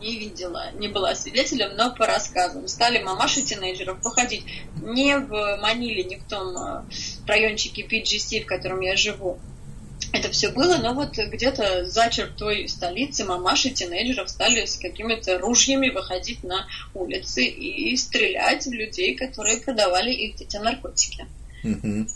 не 0.00 0.16
видела, 0.18 0.72
не 0.72 0.88
была 0.88 1.14
свидетелем, 1.14 1.76
но 1.76 1.94
по 1.94 2.06
рассказам, 2.06 2.66
стали 2.66 3.02
мамаши 3.02 3.42
тинейджеров 3.42 4.00
походить 4.00 4.42
не 4.82 5.18
в 5.18 5.58
Маниле, 5.60 6.04
не 6.04 6.16
в 6.16 6.24
том 6.24 6.56
э, 6.56 6.84
райончике 7.26 7.82
PGC, 7.82 8.44
в 8.44 8.46
котором 8.46 8.80
я 8.80 8.96
живу, 8.96 9.38
это 10.14 10.30
все 10.30 10.48
было, 10.48 10.78
но 10.78 10.94
вот 10.94 11.18
где-то 11.18 11.84
за 11.84 12.08
чертой 12.08 12.70
столицы 12.70 13.26
мамаши 13.26 13.68
тинейджеров 13.68 14.30
стали 14.30 14.64
с 14.64 14.78
какими-то 14.78 15.38
ружьями 15.38 15.90
выходить 15.90 16.42
на 16.42 16.66
улицы 16.94 17.44
и 17.44 17.94
стрелять 17.98 18.64
в 18.64 18.72
людей, 18.72 19.14
которые 19.14 19.60
продавали 19.60 20.10
их 20.10 20.40
эти 20.40 20.56
наркотики. 20.56 21.26
Mm-hmm. 21.64 22.08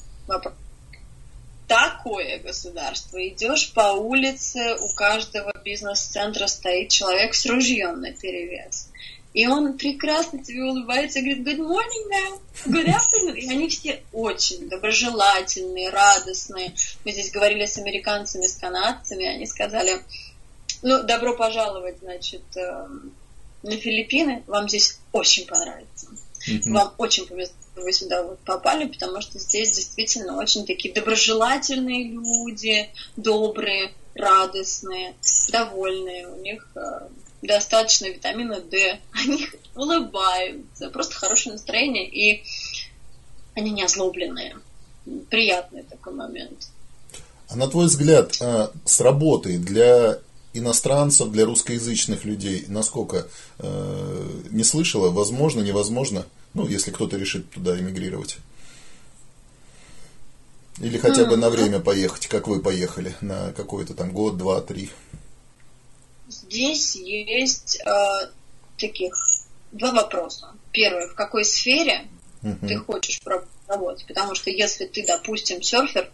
Такое 1.70 2.40
государство. 2.40 3.16
Идешь 3.28 3.72
по 3.72 3.92
улице, 3.92 4.74
у 4.74 4.92
каждого 4.96 5.52
бизнес-центра 5.64 6.48
стоит 6.48 6.88
человек 6.88 7.32
с 7.32 7.46
ружьем 7.46 8.00
на 8.00 8.10
перевес. 8.10 8.88
И 9.34 9.46
он 9.46 9.78
прекрасно 9.78 10.42
тебе 10.42 10.64
улыбается 10.64 11.20
и 11.20 11.22
говорит, 11.22 11.46
good 11.46 11.60
morning, 11.60 12.10
ma'am, 12.10 12.40
good 12.66 12.88
afternoon. 12.88 13.36
И 13.36 13.48
они 13.48 13.68
все 13.68 14.02
очень 14.12 14.68
доброжелательные, 14.68 15.90
радостные. 15.90 16.74
Мы 17.04 17.12
здесь 17.12 17.30
говорили 17.30 17.66
с 17.66 17.78
американцами, 17.78 18.48
с 18.48 18.56
канадцами, 18.56 19.26
они 19.26 19.46
сказали, 19.46 20.00
ну, 20.82 21.04
добро 21.04 21.36
пожаловать, 21.36 21.98
значит, 22.00 22.42
эм, 22.56 23.14
на 23.62 23.76
Филиппины, 23.76 24.42
вам 24.48 24.68
здесь 24.68 24.98
очень 25.12 25.46
понравится. 25.46 26.08
Mm-hmm. 26.48 26.72
Вам 26.72 26.94
очень 26.98 27.28
повезло, 27.28 27.54
вы 27.82 27.92
сюда 27.92 28.22
вот 28.22 28.38
попали, 28.40 28.86
потому 28.86 29.20
что 29.20 29.38
здесь 29.38 29.76
действительно 29.76 30.38
очень 30.38 30.66
такие 30.66 30.92
доброжелательные 30.92 32.08
люди, 32.08 32.88
добрые, 33.16 33.92
радостные, 34.14 35.14
довольные. 35.50 36.28
У 36.28 36.36
них 36.40 36.66
э, 36.74 37.08
достаточно 37.42 38.06
витамина 38.06 38.60
D, 38.60 39.00
они 39.12 39.48
улыбаются, 39.74 40.90
просто 40.90 41.14
хорошее 41.14 41.54
настроение, 41.54 42.08
и 42.08 42.44
они 43.54 43.70
не 43.70 43.84
озлобленные. 43.84 44.56
Приятный 45.28 45.82
такой 45.82 46.12
момент. 46.12 46.68
А 47.48 47.56
на 47.56 47.68
твой 47.68 47.86
взгляд, 47.86 48.36
а, 48.40 48.70
с 48.84 49.00
работой 49.00 49.58
для 49.58 50.20
иностранцев, 50.52 51.30
для 51.30 51.44
русскоязычных 51.44 52.24
людей, 52.24 52.64
насколько 52.68 53.26
э, 53.58 54.42
не 54.50 54.64
слышала, 54.64 55.10
возможно, 55.10 55.60
невозможно, 55.60 56.26
ну, 56.54 56.66
если 56.66 56.90
кто-то 56.90 57.16
решит 57.16 57.50
туда 57.50 57.78
эмигрировать? 57.78 58.38
Или 60.80 60.96
хотя 60.98 61.26
бы 61.26 61.36
на 61.36 61.50
время 61.50 61.78
поехать, 61.78 62.26
как 62.26 62.48
вы 62.48 62.60
поехали, 62.60 63.14
на 63.20 63.52
какой-то 63.52 63.94
там 63.94 64.12
год, 64.12 64.38
два, 64.38 64.60
три? 64.60 64.90
Здесь 66.28 66.96
есть 66.96 67.80
э, 67.84 68.30
таких 68.78 69.14
два 69.72 69.92
вопроса. 69.92 70.54
Первый, 70.72 71.08
в 71.08 71.14
какой 71.14 71.44
сфере 71.44 72.08
uh-huh. 72.42 72.66
ты 72.66 72.76
хочешь 72.78 73.20
работать? 73.66 74.06
Потому 74.06 74.34
что 74.34 74.50
если 74.50 74.86
ты, 74.86 75.04
допустим, 75.06 75.60
серфер, 75.60 76.10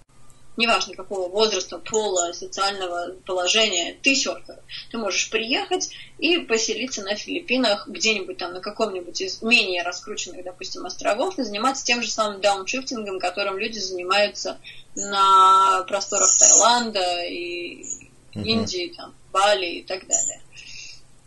неважно 0.57 0.94
какого 0.94 1.28
возраста, 1.28 1.78
пола, 1.78 2.32
социального 2.32 3.14
положения, 3.24 3.96
ты 4.02 4.14
серфер. 4.14 4.59
Ты 4.90 4.98
можешь 4.98 5.30
приехать 5.30 5.90
и 6.18 6.38
поселиться 6.38 7.02
на 7.02 7.14
Филиппинах, 7.14 7.88
где-нибудь 7.88 8.38
там 8.38 8.52
на 8.52 8.61
каком-нибудь 8.61 9.20
из 9.20 9.42
менее 9.42 9.82
раскрученных, 9.82 10.44
допустим, 10.44 10.86
островов 10.86 11.38
и 11.38 11.42
заниматься 11.42 11.84
тем 11.84 12.02
же 12.02 12.11
самым 12.11 12.40
дауншифтингом, 12.40 13.18
которым 13.18 13.59
люди 13.59 13.78
занимаются 13.78 14.59
на 14.94 15.84
просторах 15.86 16.30
Таиланда 16.38 17.24
и. 17.24 17.84
Индии, 18.44 18.92
там, 18.96 19.14
Бали 19.32 19.66
и 19.66 19.82
так 19.82 20.07
далее. 20.07 20.40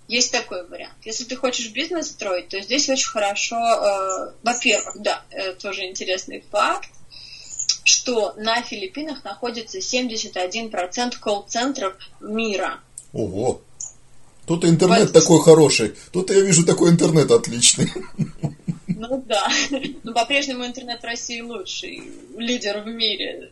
Есть 0.08 0.32
такой 0.32 0.68
вариант. 0.68 0.96
Если 1.06 1.24
ты 1.24 1.36
хочешь 1.36 1.72
бизнес 1.72 2.10
строить, 2.10 2.50
то 2.50 2.60
здесь 2.62 2.90
очень 2.90 3.10
хорошо, 3.10 3.56
э, 3.56 4.32
во-первых, 4.42 5.02
да, 5.02 5.24
э, 5.30 5.54
тоже 5.54 5.86
интересный 5.86 6.44
факт, 6.52 6.90
что 8.00 8.34
на 8.38 8.62
Филиппинах 8.62 9.26
находится 9.26 9.80
71% 9.80 11.20
колл-центров 11.20 11.96
мира. 12.22 12.80
Ого! 13.12 13.60
Тут 14.48 14.64
интернет 14.64 15.12
вот. 15.12 15.14
такой 15.14 15.42
хороший. 15.42 15.96
Тут 16.14 16.30
я 16.30 16.40
вижу 16.40 16.66
такой 16.66 16.92
интернет 16.92 17.30
отличный. 17.30 17.92
Ну 18.88 19.24
да. 19.28 19.48
Но 20.04 20.14
по-прежнему 20.14 20.66
интернет 20.66 21.02
в 21.02 21.04
России 21.04 21.42
лучший. 21.42 22.04
Лидер 22.38 22.82
в 22.82 22.88
мире 22.88 23.52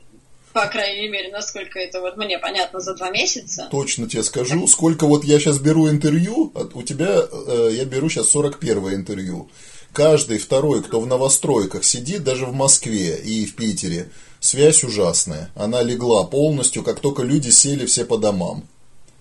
по 0.54 0.66
крайней 0.66 1.08
мере, 1.08 1.32
насколько 1.32 1.78
это 1.78 2.02
вот 2.02 2.18
мне 2.18 2.40
понятно 2.40 2.80
за 2.80 2.96
два 2.96 3.12
месяца. 3.12 3.68
Точно 3.70 4.10
тебе 4.10 4.24
скажу, 4.24 4.66
сколько 4.66 5.06
вот 5.06 5.24
я 5.24 5.40
сейчас 5.40 5.60
беру 5.60 5.88
интервью, 5.88 6.52
у 6.74 6.82
тебя 6.82 7.20
э, 7.32 7.70
я 7.74 7.86
беру 7.86 8.10
сейчас 8.10 8.30
41 8.30 8.96
интервью. 8.96 9.52
Каждый 9.94 10.40
второй, 10.40 10.82
кто 10.82 11.00
в 11.00 11.06
новостройках 11.06 11.84
сидит, 11.84 12.24
даже 12.24 12.48
в 12.48 12.54
Москве 12.54 13.18
и 13.18 13.46
в 13.46 13.56
Питере, 13.56 14.10
связь 14.48 14.84
ужасная. 14.84 15.52
Она 15.56 15.84
легла 15.84 16.24
полностью, 16.24 16.84
как 16.84 17.00
только 17.00 17.24
люди 17.24 17.50
сели 17.50 17.86
все 17.86 18.06
по 18.06 18.18
домам. 18.18 18.64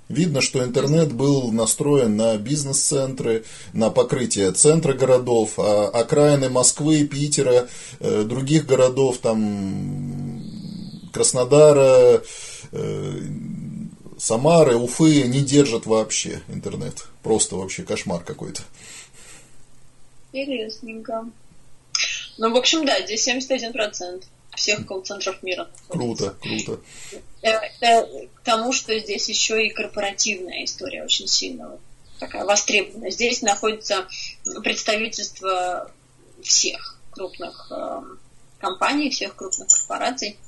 Видно, 0.08 0.40
что 0.40 0.62
интернет 0.62 1.12
был 1.12 1.50
настроен 1.50 2.16
на 2.16 2.36
бизнес-центры, 2.36 3.44
на 3.72 3.90
покрытие 3.90 4.52
центра 4.52 4.92
городов, 4.92 5.58
а 5.58 5.88
окраины 5.88 6.48
Москвы, 6.48 7.04
Питера, 7.04 7.68
э, 7.98 8.22
других 8.22 8.66
городов, 8.66 9.18
там 9.18 10.44
Краснодара, 11.12 12.22
э, 12.70 13.20
Самары, 14.16 14.76
Уфы 14.76 15.22
не 15.22 15.40
держат 15.40 15.86
вообще 15.86 16.40
интернет. 16.48 17.06
Просто 17.24 17.56
вообще 17.56 17.82
кошмар 17.82 18.22
какой-то. 18.22 18.62
Интересненько. 20.32 21.28
Ну, 22.38 22.52
в 22.52 22.56
общем, 22.56 22.84
да, 22.86 23.02
здесь 23.04 23.26
71% 23.26 24.24
всех 24.56 24.86
колл-центров 24.86 25.42
мира. 25.42 25.68
Круто, 25.88 26.36
круто. 26.40 26.80
Это 27.42 28.08
к 28.34 28.42
тому, 28.42 28.72
что 28.72 28.98
здесь 28.98 29.28
еще 29.28 29.66
и 29.66 29.70
корпоративная 29.70 30.64
история 30.64 31.04
очень 31.04 31.28
сильно 31.28 31.78
такая 32.18 32.44
востребованная. 32.44 33.10
Здесь 33.10 33.42
находится 33.42 34.06
представительство 34.62 35.90
всех 36.42 36.98
крупных 37.10 37.70
э, 37.70 38.02
компаний, 38.58 39.10
всех 39.10 39.36
крупных 39.36 39.68
корпораций, 39.68 40.38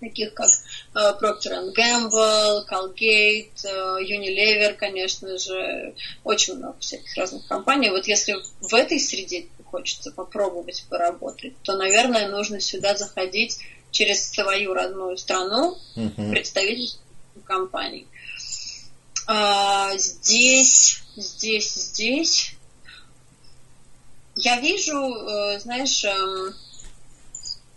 таких 0.00 0.34
как 0.34 0.48
э, 0.94 0.98
Procter 1.20 1.72
Gamble, 1.74 2.66
Colgate, 2.68 3.50
э, 3.64 4.02
Unilever, 4.02 4.74
конечно 4.74 5.38
же, 5.38 5.94
очень 6.24 6.56
много 6.56 6.78
всяких 6.80 7.14
разных 7.16 7.46
компаний. 7.46 7.90
Вот 7.90 8.06
если 8.06 8.36
в 8.60 8.74
этой 8.74 9.00
среде 9.00 9.46
хочется 9.70 10.10
попробовать 10.10 10.84
поработать, 10.88 11.54
то, 11.62 11.76
наверное, 11.76 12.28
нужно 12.28 12.60
сюда 12.60 12.96
заходить 12.96 13.58
через 13.90 14.30
свою 14.30 14.74
родную 14.74 15.16
страну, 15.16 15.78
uh-huh. 15.96 16.30
представительство 16.30 17.00
компаний. 17.44 18.06
А, 19.26 19.96
здесь, 19.96 21.02
здесь, 21.16 21.74
здесь 21.74 22.52
я 24.36 24.60
вижу, 24.60 24.94
э, 24.94 25.58
знаешь, 25.60 26.04
эм, 26.04 26.54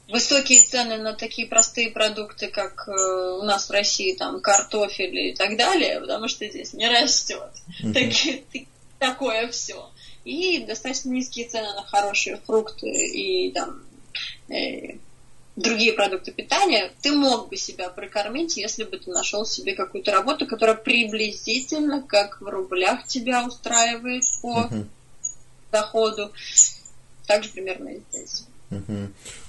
высокие 0.10 0.62
цены 0.62 0.98
на 0.98 1.14
такие 1.14 1.48
простые 1.48 1.90
продукты, 1.90 2.48
как 2.48 2.88
э, 2.88 2.92
у 2.92 3.44
нас 3.44 3.70
в 3.70 3.72
России, 3.72 4.14
там, 4.14 4.42
картофель 4.42 5.18
и 5.18 5.36
так 5.36 5.58
далее, 5.58 6.02
потому 6.02 6.28
что 6.28 6.48
здесь 6.48 6.74
не 6.74 6.90
растет. 6.90 7.52
Uh-huh. 7.82 8.68
Такое 9.00 9.48
все 9.50 9.90
и 10.30 10.66
достаточно 10.66 11.10
низкие 11.10 11.48
цены 11.48 11.74
на 11.74 11.84
хорошие 11.84 12.38
фрукты 12.46 12.88
и 12.88 13.52
там 13.52 13.82
э, 14.50 14.98
другие 15.56 15.94
продукты 15.94 16.32
питания, 16.32 16.92
ты 17.02 17.12
мог 17.14 17.50
бы 17.50 17.58
себя 17.58 17.90
прокормить, 17.90 18.58
если 18.58 18.84
бы 18.84 18.98
ты 18.98 19.10
нашел 19.10 19.46
себе 19.46 19.76
какую-то 19.76 20.12
работу, 20.12 20.46
которая 20.46 20.76
приблизительно, 20.76 22.02
как 22.02 22.42
в 22.42 22.48
рублях 22.48 23.06
тебя 23.08 23.46
устраивает 23.46 24.24
по 24.42 24.62
uh-huh. 24.62 24.86
доходу. 25.72 26.32
Также 27.28 27.50
примерно 27.50 27.90
и 27.90 28.02
здесь. 28.12 28.44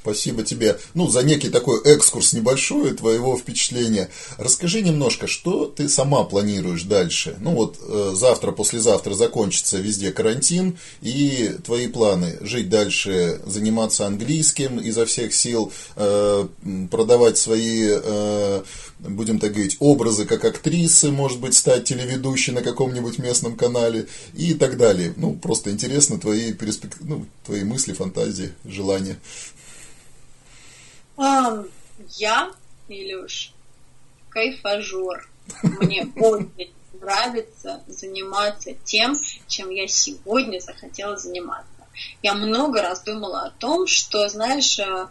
Спасибо 0.02 0.42
тебе. 0.42 0.78
Ну, 0.94 1.08
за 1.08 1.22
некий 1.22 1.50
такой 1.50 1.82
экскурс 1.84 2.32
небольшой 2.32 2.92
твоего 2.92 3.36
впечатления. 3.36 4.08
Расскажи 4.38 4.80
немножко, 4.80 5.26
что 5.26 5.66
ты 5.66 5.90
сама 5.90 6.24
планируешь 6.24 6.84
дальше? 6.84 7.36
Ну 7.40 7.52
вот 7.52 7.78
э, 7.86 8.12
завтра, 8.14 8.52
послезавтра 8.52 9.12
закончится 9.12 9.76
везде 9.76 10.10
карантин, 10.10 10.78
и 11.02 11.54
твои 11.64 11.88
планы 11.88 12.38
жить 12.40 12.70
дальше, 12.70 13.40
заниматься 13.44 14.06
английским 14.06 14.80
изо 14.80 15.04
всех 15.04 15.34
сил, 15.34 15.70
э, 15.96 16.48
продавать 16.90 17.36
свои, 17.36 17.88
э, 17.90 18.62
будем 19.00 19.38
так 19.38 19.52
говорить, 19.52 19.76
образы 19.80 20.24
как 20.24 20.46
актрисы, 20.46 21.10
может 21.10 21.40
быть, 21.40 21.54
стать 21.54 21.84
телеведущей 21.84 22.54
на 22.54 22.62
каком-нибудь 22.62 23.18
местном 23.18 23.54
канале 23.54 24.06
и 24.34 24.54
так 24.54 24.78
далее. 24.78 25.12
Ну, 25.16 25.34
просто 25.34 25.70
интересно 25.70 26.18
твои, 26.18 26.54
перспек... 26.54 26.92
ну, 27.00 27.26
твои 27.44 27.64
мысли, 27.64 27.92
фантазии, 27.92 28.52
желания. 28.64 29.09
Um, 31.16 31.70
я, 32.16 32.50
Илюш, 32.88 33.52
кайфажор. 34.30 35.28
Мне 35.62 36.10
очень 36.16 36.72
нравится 37.00 37.82
заниматься 37.86 38.72
тем, 38.84 39.16
чем 39.46 39.70
я 39.70 39.86
сегодня 39.86 40.60
захотела 40.60 41.16
заниматься. 41.16 41.66
Я 42.22 42.34
много 42.34 42.80
раз 42.80 43.02
думала 43.02 43.42
о 43.42 43.50
том, 43.50 43.86
что, 43.86 44.28
знаешь, 44.28 44.78
э, 44.78 45.08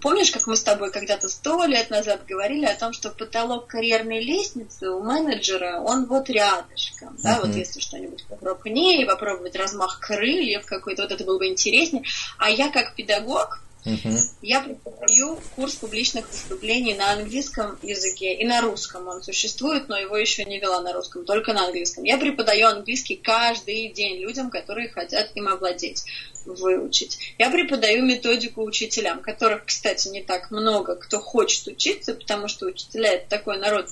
помнишь, 0.00 0.30
как 0.30 0.46
мы 0.46 0.56
с 0.56 0.62
тобой 0.62 0.90
когда-то 0.90 1.28
сто 1.28 1.64
лет 1.64 1.90
назад 1.90 2.24
говорили 2.26 2.66
о 2.66 2.76
том, 2.76 2.92
что 2.92 3.10
потолок 3.10 3.66
карьерной 3.66 4.22
лестницы 4.22 4.90
у 4.90 5.02
менеджера, 5.02 5.80
он 5.80 6.06
вот 6.06 6.28
рядышком, 6.30 7.16
да, 7.22 7.36
uh-huh. 7.36 7.46
вот 7.46 7.56
если 7.56 7.80
что-нибудь 7.80 8.24
покрупнее, 8.28 9.06
попробовать 9.06 9.56
размах 9.56 10.00
крыльев 10.00 10.66
какой-то, 10.66 11.02
вот 11.02 11.12
это 11.12 11.24
было 11.24 11.38
бы 11.38 11.46
интереснее. 11.46 12.04
А 12.38 12.50
я 12.50 12.70
как 12.70 12.94
педагог, 12.94 13.60
Uh-huh. 13.84 14.18
Я 14.40 14.62
преподаю 14.62 15.38
курс 15.56 15.74
публичных 15.74 16.26
выступлений 16.30 16.94
на 16.94 17.12
английском 17.12 17.78
языке 17.82 18.34
и 18.34 18.46
на 18.46 18.62
русском. 18.62 19.06
Он 19.08 19.22
существует, 19.22 19.88
но 19.88 19.98
его 19.98 20.16
еще 20.16 20.44
не 20.46 20.58
вела 20.58 20.80
на 20.80 20.94
русском, 20.94 21.26
только 21.26 21.52
на 21.52 21.66
английском. 21.66 22.04
Я 22.04 22.16
преподаю 22.16 22.68
английский 22.68 23.16
каждый 23.16 23.88
день 23.88 24.22
людям, 24.22 24.48
которые 24.48 24.88
хотят 24.88 25.32
им 25.34 25.48
овладеть, 25.48 26.04
выучить. 26.46 27.18
Я 27.38 27.50
преподаю 27.50 28.06
методику 28.06 28.62
учителям, 28.62 29.20
которых, 29.20 29.66
кстати, 29.66 30.08
не 30.08 30.22
так 30.22 30.50
много, 30.50 30.96
кто 30.96 31.20
хочет 31.20 31.66
учиться, 31.66 32.14
потому 32.14 32.48
что 32.48 32.66
учителя 32.66 33.12
это 33.12 33.28
такой 33.28 33.58
народ, 33.58 33.88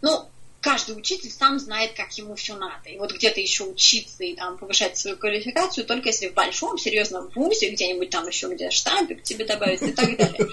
ну, 0.00 0.28
каждый 0.64 0.96
учитель 0.96 1.30
сам 1.30 1.58
знает, 1.58 1.92
как 1.92 2.10
ему 2.16 2.34
все 2.36 2.56
надо. 2.56 2.88
И 2.88 2.96
вот 2.96 3.12
где-то 3.12 3.38
еще 3.38 3.64
учиться 3.64 4.24
и 4.24 4.34
там 4.34 4.56
повышать 4.56 4.96
свою 4.96 5.18
квалификацию, 5.18 5.84
только 5.84 6.08
если 6.08 6.28
в 6.28 6.32
большом, 6.34 6.78
серьезном 6.78 7.28
вузе, 7.34 7.68
где-нибудь 7.68 8.08
там 8.08 8.26
еще 8.26 8.48
где 8.48 8.70
штампик 8.70 9.22
тебе 9.22 9.44
добавить 9.44 9.82
и 9.82 9.92
так 9.92 10.16
далее. 10.16 10.48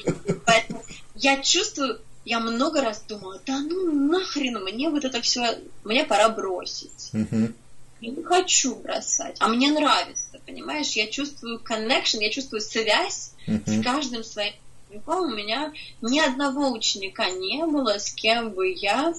Поэтому 0.45 0.83
я 1.15 1.41
чувствую, 1.41 2.01
я 2.25 2.41
много 2.41 2.81
раз 2.81 3.01
думала, 3.07 3.41
да 3.45 3.59
ну 3.59 3.89
нахрен 4.09 4.61
мне 4.61 4.89
вот 4.89 5.05
это 5.05 5.21
все, 5.21 5.59
мне 5.85 6.03
пора 6.03 6.27
бросить. 6.27 7.11
Я 7.13 8.11
не 8.11 8.23
хочу 8.23 8.75
бросать, 8.75 9.37
а 9.39 9.47
мне 9.47 9.71
нравится, 9.71 10.41
понимаешь? 10.45 10.91
Я 10.91 11.07
чувствую 11.07 11.59
connection, 11.59 12.17
я 12.19 12.31
чувствую 12.31 12.59
связь 12.59 13.31
с 13.47 13.81
каждым 13.81 14.25
своим 14.25 14.53
учеником. 14.89 15.31
У 15.31 15.35
меня 15.35 15.71
ни 16.01 16.19
одного 16.19 16.71
ученика 16.71 17.29
не 17.29 17.65
было, 17.65 17.97
с 17.97 18.11
кем 18.11 18.49
бы 18.49 18.73
я 18.75 19.13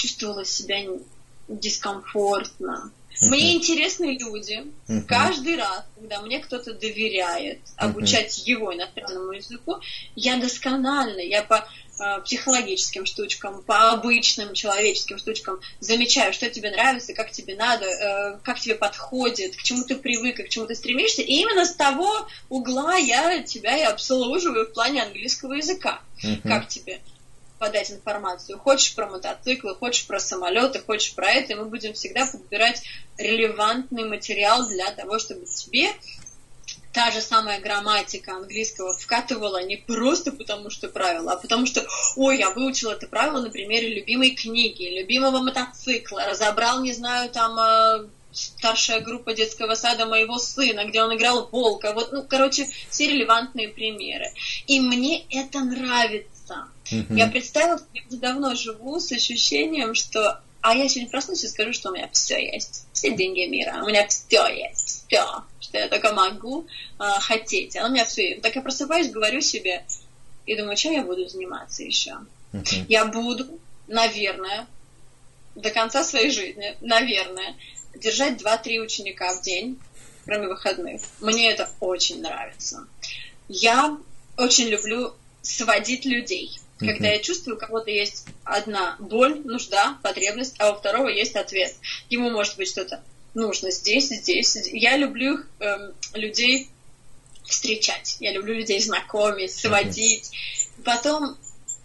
чувствовала 0.00 0.44
себя 0.44 0.76
дискомфортно. 1.48 2.92
Uh-huh. 3.10 3.28
Мне 3.28 3.56
интересны 3.56 4.16
люди. 4.16 4.62
Uh-huh. 4.88 5.02
Каждый 5.02 5.56
раз, 5.56 5.84
когда 5.98 6.22
мне 6.22 6.38
кто-то 6.38 6.72
доверяет 6.72 7.58
обучать 7.76 8.38
uh-huh. 8.38 8.50
его 8.50 8.74
иностранному 8.74 9.32
языку, 9.32 9.76
я 10.14 10.36
досконально, 10.36 11.20
я 11.20 11.42
по 11.42 11.56
э, 11.98 12.20
психологическим 12.22 13.04
штучкам, 13.04 13.62
по 13.62 13.90
обычным 13.90 14.54
человеческим 14.54 15.18
штучкам 15.18 15.60
замечаю, 15.80 16.32
что 16.32 16.48
тебе 16.48 16.70
нравится, 16.70 17.12
как 17.12 17.30
тебе 17.30 17.56
надо, 17.56 17.84
э, 17.84 18.38
как 18.42 18.60
тебе 18.60 18.76
подходит, 18.76 19.56
к 19.56 19.62
чему 19.62 19.84
ты 19.84 19.96
привык, 19.96 20.36
к 20.46 20.48
чему 20.48 20.66
ты 20.66 20.74
стремишься. 20.74 21.20
И 21.20 21.32
именно 21.32 21.66
с 21.66 21.74
того 21.74 22.26
угла 22.48 22.94
я 22.94 23.42
тебя 23.42 23.76
и 23.76 23.82
обслуживаю 23.82 24.66
в 24.66 24.72
плане 24.72 25.02
английского 25.02 25.54
языка. 25.54 26.00
Uh-huh. 26.22 26.40
Как 26.48 26.68
тебе 26.68 27.00
подать 27.60 27.90
информацию. 27.90 28.58
Хочешь 28.58 28.94
про 28.94 29.06
мотоциклы, 29.06 29.74
хочешь 29.74 30.06
про 30.06 30.18
самолеты, 30.18 30.80
хочешь 30.80 31.14
про 31.14 31.30
это, 31.30 31.52
и 31.52 31.56
мы 31.56 31.66
будем 31.66 31.92
всегда 31.92 32.26
подбирать 32.26 32.82
релевантный 33.18 34.08
материал 34.08 34.66
для 34.66 34.90
того, 34.92 35.18
чтобы 35.18 35.44
тебе 35.44 35.92
та 36.92 37.10
же 37.10 37.20
самая 37.20 37.60
грамматика 37.60 38.34
английского 38.34 38.94
вкатывала 38.94 39.62
не 39.62 39.76
просто 39.76 40.32
потому, 40.32 40.70
что 40.70 40.88
правило, 40.88 41.32
а 41.32 41.36
потому 41.36 41.66
что, 41.66 41.86
ой, 42.16 42.38
я 42.38 42.50
выучила 42.50 42.92
это 42.92 43.06
правило 43.06 43.40
на 43.40 43.50
примере 43.50 43.94
любимой 43.94 44.30
книги, 44.30 44.98
любимого 44.98 45.40
мотоцикла, 45.40 46.24
разобрал, 46.26 46.82
не 46.82 46.94
знаю, 46.94 47.30
там 47.30 47.58
э, 47.58 48.08
старшая 48.32 49.00
группа 49.00 49.34
детского 49.34 49.74
сада 49.74 50.06
моего 50.06 50.38
сына, 50.38 50.84
где 50.86 51.02
он 51.02 51.14
играл 51.14 51.48
волка. 51.52 51.92
Вот, 51.92 52.10
ну, 52.10 52.24
короче, 52.28 52.66
все 52.88 53.06
релевантные 53.06 53.68
примеры. 53.68 54.26
И 54.66 54.80
мне 54.80 55.26
это 55.30 55.60
нравится. 55.60 56.39
Угу. 56.90 57.14
Я 57.14 57.26
представила, 57.28 57.78
что 57.78 57.86
я 57.94 58.02
уже 58.08 58.16
давно 58.18 58.54
живу 58.54 59.00
с 59.00 59.12
ощущением, 59.12 59.94
что 59.94 60.40
а 60.62 60.74
я 60.74 60.88
сегодня 60.88 61.10
проснусь 61.10 61.44
и 61.44 61.48
скажу, 61.48 61.72
что 61.72 61.90
у 61.90 61.94
меня 61.94 62.08
все 62.12 62.52
есть. 62.52 62.86
Все 62.92 63.14
деньги 63.16 63.46
мира. 63.46 63.80
У 63.82 63.86
меня 63.86 64.06
все 64.08 64.46
есть. 64.46 65.06
Все. 65.08 65.26
Что 65.58 65.78
я 65.78 65.88
только 65.88 66.12
могу 66.12 66.66
э, 66.98 67.02
хотеть. 67.20 67.76
А 67.76 67.86
у 67.86 67.90
меня 67.90 68.04
все 68.04 68.30
есть. 68.30 68.42
Так 68.42 68.56
я 68.56 68.62
просыпаюсь, 68.62 69.10
говорю 69.10 69.40
себе 69.40 69.84
и 70.44 70.56
думаю, 70.56 70.76
чем 70.76 70.92
я 70.92 71.02
буду 71.02 71.26
заниматься 71.28 71.82
еще? 71.82 72.18
Uh-huh. 72.52 72.84
Я 72.88 73.06
буду, 73.06 73.46
наверное, 73.86 74.66
до 75.54 75.70
конца 75.70 76.04
своей 76.04 76.30
жизни, 76.30 76.76
наверное, 76.80 77.54
держать 77.94 78.40
2-3 78.42 78.80
ученика 78.80 79.34
в 79.34 79.42
день, 79.42 79.78
кроме 80.24 80.48
выходных. 80.48 81.00
Мне 81.20 81.50
это 81.50 81.70
очень 81.80 82.20
нравится. 82.20 82.86
Я 83.48 83.96
очень 84.36 84.68
люблю 84.68 85.14
сводить 85.42 86.04
людей. 86.04 86.58
Когда 86.80 87.08
я 87.08 87.18
чувствую, 87.20 87.56
у 87.56 87.58
кого-то 87.60 87.90
есть 87.90 88.26
одна 88.44 88.96
боль, 88.98 89.40
нужда, 89.44 89.98
потребность, 90.02 90.56
а 90.58 90.72
у 90.72 90.76
второго 90.76 91.08
есть 91.08 91.36
ответ. 91.36 91.74
Ему 92.08 92.30
может 92.30 92.56
быть 92.56 92.68
что-то 92.68 93.02
нужно 93.34 93.70
здесь, 93.70 94.08
здесь. 94.08 94.56
Я 94.72 94.96
люблю 94.96 95.38
эм, 95.60 95.94
людей 96.14 96.68
встречать. 97.44 98.16
Я 98.20 98.32
люблю 98.32 98.54
людей 98.54 98.80
знакомить, 98.80 99.52
сводить. 99.52 100.30
Потом 100.84 101.36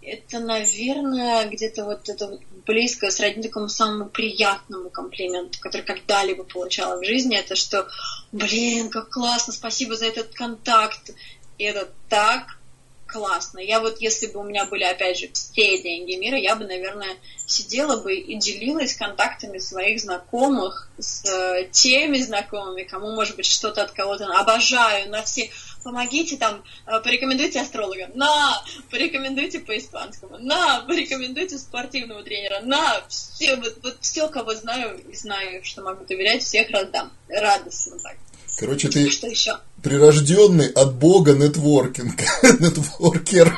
это, 0.02 0.38
наверное, 0.38 1.48
где-то 1.48 1.84
вот 1.84 2.08
это 2.08 2.28
вот 2.28 2.40
близко 2.64 3.10
сродни 3.10 3.42
такому 3.42 3.68
самому 3.68 4.08
приятному 4.08 4.90
комплименту, 4.90 5.58
который 5.60 5.82
когда-либо 5.82 6.44
получала 6.44 7.00
в 7.00 7.04
жизни, 7.04 7.36
это 7.36 7.56
что, 7.56 7.88
блин, 8.32 8.88
как 8.88 9.10
классно, 9.10 9.52
спасибо 9.52 9.96
за 9.96 10.06
этот 10.06 10.34
контакт. 10.34 11.10
И 11.58 11.64
это 11.64 11.90
так 12.08 12.58
классно. 13.06 13.58
Я 13.58 13.80
вот, 13.80 14.00
если 14.00 14.26
бы 14.26 14.40
у 14.40 14.44
меня 14.44 14.66
были, 14.66 14.84
опять 14.84 15.18
же, 15.18 15.28
все 15.32 15.82
деньги 15.82 16.16
мира, 16.16 16.36
я 16.36 16.56
бы, 16.56 16.66
наверное, 16.66 17.16
сидела 17.46 18.02
бы 18.02 18.14
и 18.14 18.34
делилась 18.36 18.96
контактами 18.96 19.58
своих 19.58 20.00
знакомых 20.00 20.88
с 20.98 21.24
э, 21.24 21.68
теми 21.70 22.18
знакомыми, 22.18 22.82
кому, 22.82 23.12
может 23.12 23.36
быть, 23.36 23.46
что-то 23.46 23.82
от 23.82 23.92
кого-то. 23.92 24.26
Обожаю, 24.26 25.10
на 25.10 25.22
все. 25.22 25.50
Помогите 25.84 26.36
там, 26.36 26.64
э, 26.86 27.00
порекомендуйте 27.00 27.60
астролога, 27.60 28.10
на, 28.14 28.62
порекомендуйте 28.90 29.60
по 29.60 29.76
испанскому, 29.76 30.38
на, 30.38 30.80
порекомендуйте 30.80 31.58
спортивного 31.58 32.24
тренера, 32.24 32.60
на, 32.62 33.06
все, 33.08 33.56
вот, 33.56 33.78
вот 33.82 33.98
все, 34.00 34.28
кого 34.28 34.54
знаю, 34.54 34.98
и 35.08 35.14
знаю, 35.14 35.64
что 35.64 35.82
могу 35.82 36.04
доверять, 36.04 36.42
всех 36.42 36.70
раздам, 36.70 37.12
радостно 37.28 37.98
так. 38.00 38.16
Короче, 38.58 38.88
ты 38.88 39.10
что 39.10 39.26
еще? 39.28 39.58
Прирожденный 39.86 40.66
от 40.66 40.96
Бога 40.96 41.34
нетворкинг, 41.34 42.20
нетворкер. 42.60 43.56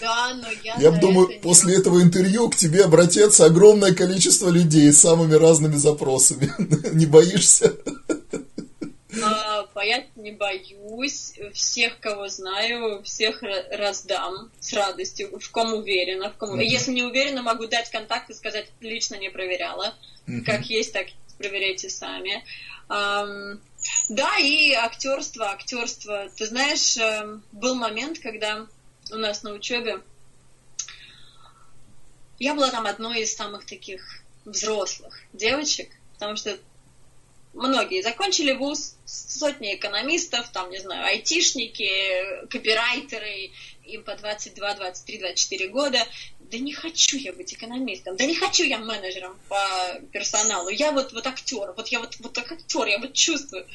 Да, 0.00 0.34
но 0.34 0.48
я, 0.64 0.74
я 0.80 0.90
думаю, 0.90 1.40
после 1.40 1.74
не... 1.74 1.80
этого 1.80 2.02
интервью 2.02 2.50
к 2.50 2.56
тебе 2.56 2.84
обратятся 2.84 3.44
огромное 3.44 3.94
количество 3.94 4.50
людей 4.50 4.92
с 4.92 5.00
самыми 5.00 5.34
разными 5.34 5.76
запросами. 5.76 6.52
Не 6.92 7.06
боишься? 7.06 7.76
А, 9.22 9.66
бояться 9.74 10.10
не 10.16 10.32
боюсь. 10.32 11.34
Всех, 11.54 11.98
кого 12.00 12.28
знаю, 12.28 13.02
всех 13.04 13.42
раздам 13.70 14.50
с 14.60 14.72
радостью. 14.72 15.38
В 15.38 15.50
ком 15.50 15.72
уверена. 15.72 16.30
В 16.30 16.36
ком... 16.36 16.58
Mm-hmm. 16.58 16.64
Если 16.64 16.92
не 16.92 17.02
уверена, 17.02 17.42
могу 17.42 17.66
дать 17.66 17.90
контакт 17.90 18.28
и 18.28 18.34
сказать, 18.34 18.66
лично 18.80 19.14
не 19.14 19.30
проверяла. 19.30 19.94
Mm-hmm. 20.26 20.42
Как 20.42 20.66
есть, 20.66 20.92
так 20.92 21.06
проверяйте 21.38 21.88
сами. 21.88 22.44
Um, 22.88 23.58
да, 24.08 24.36
и 24.38 24.72
актерство, 24.72 25.50
актерство. 25.50 26.28
Ты 26.36 26.46
знаешь, 26.46 26.96
эм, 26.96 27.42
был 27.52 27.74
момент, 27.74 28.18
когда 28.18 28.66
у 29.10 29.16
нас 29.16 29.42
на 29.42 29.52
учебе 29.52 30.02
я 32.38 32.54
была 32.54 32.70
там 32.70 32.86
одной 32.86 33.22
из 33.22 33.34
самых 33.34 33.64
таких 33.64 34.22
взрослых 34.44 35.18
девочек, 35.32 35.90
потому 36.14 36.36
что 36.36 36.58
многие 37.56 38.02
закончили 38.02 38.52
вуз, 38.52 38.96
сотни 39.04 39.74
экономистов, 39.74 40.48
там, 40.52 40.70
не 40.70 40.78
знаю, 40.78 41.06
айтишники, 41.06 42.46
копирайтеры, 42.48 43.50
им 43.84 44.02
по 44.02 44.14
22, 44.14 44.74
23, 44.74 45.18
24 45.18 45.68
года. 45.68 45.98
Да 46.40 46.58
не 46.58 46.72
хочу 46.72 47.16
я 47.16 47.32
быть 47.32 47.52
экономистом, 47.54 48.16
да 48.16 48.24
не 48.24 48.34
хочу 48.34 48.62
я 48.62 48.78
менеджером 48.78 49.36
по 49.48 50.00
персоналу. 50.12 50.68
Я 50.68 50.92
вот, 50.92 51.12
вот 51.12 51.26
актер, 51.26 51.72
вот 51.76 51.88
я 51.88 52.00
вот, 52.00 52.16
вот 52.20 52.34
как 52.34 52.52
актер, 52.52 52.86
я 52.86 52.98
вот 52.98 53.14
чувствую. 53.14 53.66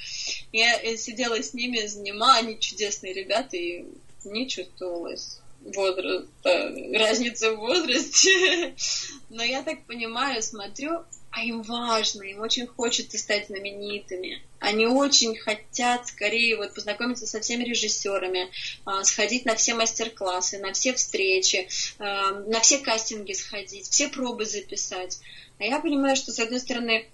Я 0.52 0.98
сидела 0.98 1.42
с 1.42 1.54
ними, 1.54 1.86
занимала, 1.86 2.36
они 2.36 2.60
чудесные 2.60 3.14
ребята, 3.14 3.58
и 3.58 3.86
не 4.24 4.48
чувствовалось 4.48 5.40
возраст, 5.64 6.28
разница 6.44 7.52
в 7.52 7.58
возрасте. 7.58 8.76
Но 9.30 9.44
я 9.44 9.64
так 9.64 9.86
понимаю, 9.86 10.42
смотрю, 10.42 11.04
а 11.32 11.44
им 11.44 11.62
важно, 11.62 12.24
им 12.24 12.42
очень 12.42 12.68
хочется 12.68 13.18
стать 13.18 13.48
знаменитыми. 13.48 14.42
Они 14.60 14.86
очень 14.86 15.36
хотят 15.38 16.08
скорее 16.08 16.58
вот 16.58 16.74
познакомиться 16.74 17.26
со 17.26 17.40
всеми 17.40 17.64
режиссерами, 17.64 18.52
а, 18.86 19.04
сходить 19.06 19.46
на 19.46 19.56
все 19.56 19.74
мастер-классы, 19.74 20.60
на 20.60 20.74
все 20.74 20.94
встречи, 20.94 21.70
а, 22.00 22.32
на 22.32 22.60
все 22.60 22.80
кастинги 22.80 23.32
сходить, 23.32 23.88
все 23.88 24.10
пробы 24.10 24.46
записать. 24.46 25.20
А 25.58 25.64
я 25.64 25.80
понимаю, 25.80 26.18
что, 26.18 26.34
с 26.34 26.40
одной 26.40 26.60
стороны, 26.60 27.08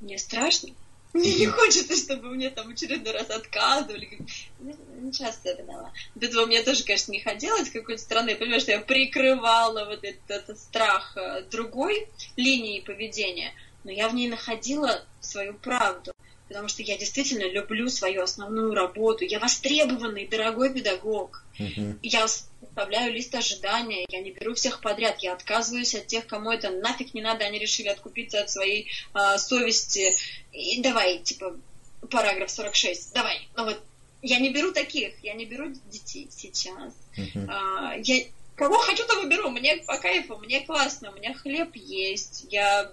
мне 0.00 0.16
страшно, 0.16 0.70
мне 1.12 1.34
не 1.34 1.46
хочется, 1.46 1.96
чтобы 1.96 2.30
мне 2.30 2.50
там 2.50 2.70
очередной 2.70 3.12
раз 3.12 3.30
отказывали. 3.30 4.18
Не 4.58 5.12
часто 5.12 5.50
это 5.50 5.62
дала. 5.64 5.92
До 6.14 6.26
этого 6.26 6.46
мне 6.46 6.62
тоже, 6.62 6.84
конечно, 6.84 7.12
не 7.12 7.20
хотелось 7.20 7.68
с 7.68 7.72
какой-то 7.72 8.00
стороны. 8.00 8.30
Я 8.30 8.36
понимаю, 8.36 8.60
что 8.60 8.72
я 8.72 8.80
прикрывала 8.80 9.84
вот 9.84 10.04
этот, 10.04 10.30
этот 10.30 10.58
страх 10.58 11.16
э, 11.16 11.42
другой 11.50 12.08
линии 12.36 12.80
поведения, 12.80 13.52
но 13.84 13.90
я 13.90 14.08
в 14.08 14.14
ней 14.14 14.28
находила 14.28 15.04
свою 15.20 15.54
правду. 15.54 16.12
Потому 16.52 16.68
что 16.68 16.82
я 16.82 16.98
действительно 16.98 17.50
люблю 17.50 17.88
свою 17.88 18.22
основную 18.22 18.74
работу. 18.74 19.24
Я 19.24 19.38
востребованный, 19.38 20.28
дорогой 20.28 20.70
педагог. 20.70 21.42
Uh-huh. 21.58 21.98
Я 22.02 22.28
составляю 22.28 23.14
лист 23.14 23.34
ожидания, 23.34 24.04
я 24.10 24.20
не 24.20 24.32
беру 24.32 24.52
всех 24.52 24.82
подряд, 24.82 25.20
я 25.20 25.32
отказываюсь 25.32 25.94
от 25.94 26.08
тех, 26.08 26.26
кому 26.26 26.50
это 26.50 26.68
нафиг 26.68 27.14
не 27.14 27.22
надо, 27.22 27.46
они 27.46 27.58
решили 27.58 27.88
откупиться 27.88 28.42
от 28.42 28.50
своей 28.50 28.90
э, 29.14 29.38
совести. 29.38 30.12
И 30.52 30.82
давай, 30.82 31.20
типа, 31.20 31.56
параграф 32.10 32.50
46, 32.50 33.14
давай. 33.14 33.48
Ну 33.56 33.64
вот, 33.64 33.82
я 34.20 34.38
не 34.38 34.52
беру 34.52 34.72
таких, 34.72 35.14
я 35.22 35.32
не 35.32 35.46
беру 35.46 35.72
детей 35.86 36.28
сейчас. 36.30 36.92
Uh-huh. 37.16 37.46
А, 37.48 37.94
я 37.96 38.26
кого 38.56 38.76
хочу, 38.76 39.06
того 39.06 39.24
беру. 39.24 39.48
Мне 39.48 39.78
по 39.78 39.96
кайфу, 39.96 40.36
мне 40.36 40.60
классно, 40.60 41.12
у 41.12 41.14
меня 41.14 41.32
хлеб 41.32 41.74
есть, 41.76 42.44
я 42.50 42.92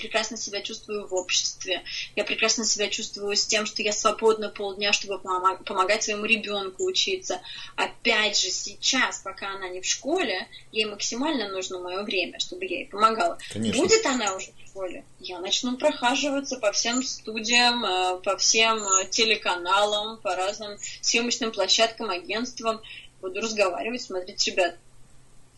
прекрасно 0.00 0.36
себя 0.36 0.62
чувствую 0.62 1.06
в 1.06 1.14
обществе, 1.14 1.82
я 2.16 2.24
прекрасно 2.24 2.64
себя 2.64 2.88
чувствую 2.88 3.36
с 3.36 3.46
тем, 3.46 3.66
что 3.66 3.82
я 3.82 3.92
свободна 3.92 4.48
полдня, 4.48 4.92
чтобы 4.92 5.18
помогать 5.18 6.02
своему 6.02 6.24
ребенку 6.24 6.84
учиться. 6.84 7.40
Опять 7.76 8.38
же, 8.38 8.50
сейчас, 8.50 9.18
пока 9.18 9.54
она 9.54 9.68
не 9.68 9.80
в 9.80 9.86
школе, 9.86 10.48
ей 10.72 10.86
максимально 10.86 11.48
нужно 11.48 11.78
мое 11.78 12.02
время, 12.02 12.40
чтобы 12.40 12.64
я 12.64 12.78
ей 12.78 12.86
помогала. 12.86 13.38
Конечно. 13.52 13.82
Будет 13.82 14.06
она 14.06 14.34
уже 14.34 14.48
в 14.52 14.68
школе, 14.68 15.04
я 15.20 15.38
начну 15.38 15.76
прохаживаться 15.76 16.56
по 16.56 16.72
всем 16.72 17.02
студиям, 17.02 17.84
э, 17.84 18.20
по 18.22 18.36
всем 18.36 18.78
э, 18.78 19.06
телеканалам, 19.10 20.18
по 20.18 20.34
разным 20.34 20.78
съемочным 21.00 21.52
площадкам, 21.52 22.10
агентствам, 22.10 22.80
буду 23.20 23.40
разговаривать, 23.40 24.02
смотреть, 24.02 24.46
ребят, 24.46 24.76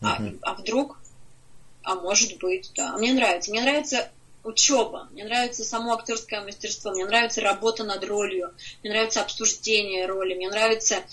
а, 0.01 0.19
а 0.41 0.53
вдруг 0.55 0.97
а 1.83 1.95
может 1.95 2.39
быть, 2.39 2.71
да. 2.75 2.97
Мне 2.97 3.13
нравится. 3.13 3.51
Мне 3.51 3.61
нравится 3.61 4.09
учеба, 4.43 5.07
мне 5.11 5.23
нравится 5.23 5.63
само 5.63 5.93
актерское 5.93 6.41
мастерство, 6.41 6.91
мне 6.91 7.05
нравится 7.05 7.41
работа 7.41 7.83
над 7.83 8.03
ролью, 8.03 8.53
мне 8.81 8.91
нравится 8.91 9.21
обсуждение 9.21 10.05
роли, 10.05 10.33
мне 10.33 10.49
нравится 10.49 11.03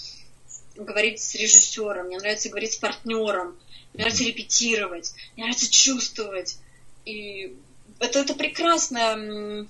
говорить 0.74 1.20
с 1.20 1.35
режиссером, 1.35 2.07
мне 2.07 2.18
нравится 2.18 2.49
говорить 2.49 2.72
с 2.72 2.76
партнером, 2.76 3.59
мне 3.93 4.05
нравится 4.05 4.24
репетировать, 4.24 5.12
мне 5.35 5.45
нравится 5.45 5.70
чувствовать. 5.70 6.59
И 7.05 7.57
это, 7.99 8.20
это 8.20 8.35
прекрасно 8.35 9.66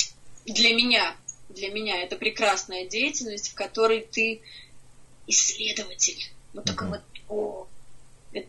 для 0.46 0.74
меня, 0.74 1.16
для 1.48 1.70
меня 1.70 2.02
это 2.02 2.16
прекрасная 2.16 2.86
деятельность, 2.86 3.50
в 3.50 3.54
которой 3.54 4.00
ты 4.00 4.40
исследователь. 5.26 6.30
Вот 6.54 6.64
такой 6.64 6.88
вот, 6.88 7.02
о, 7.28 7.66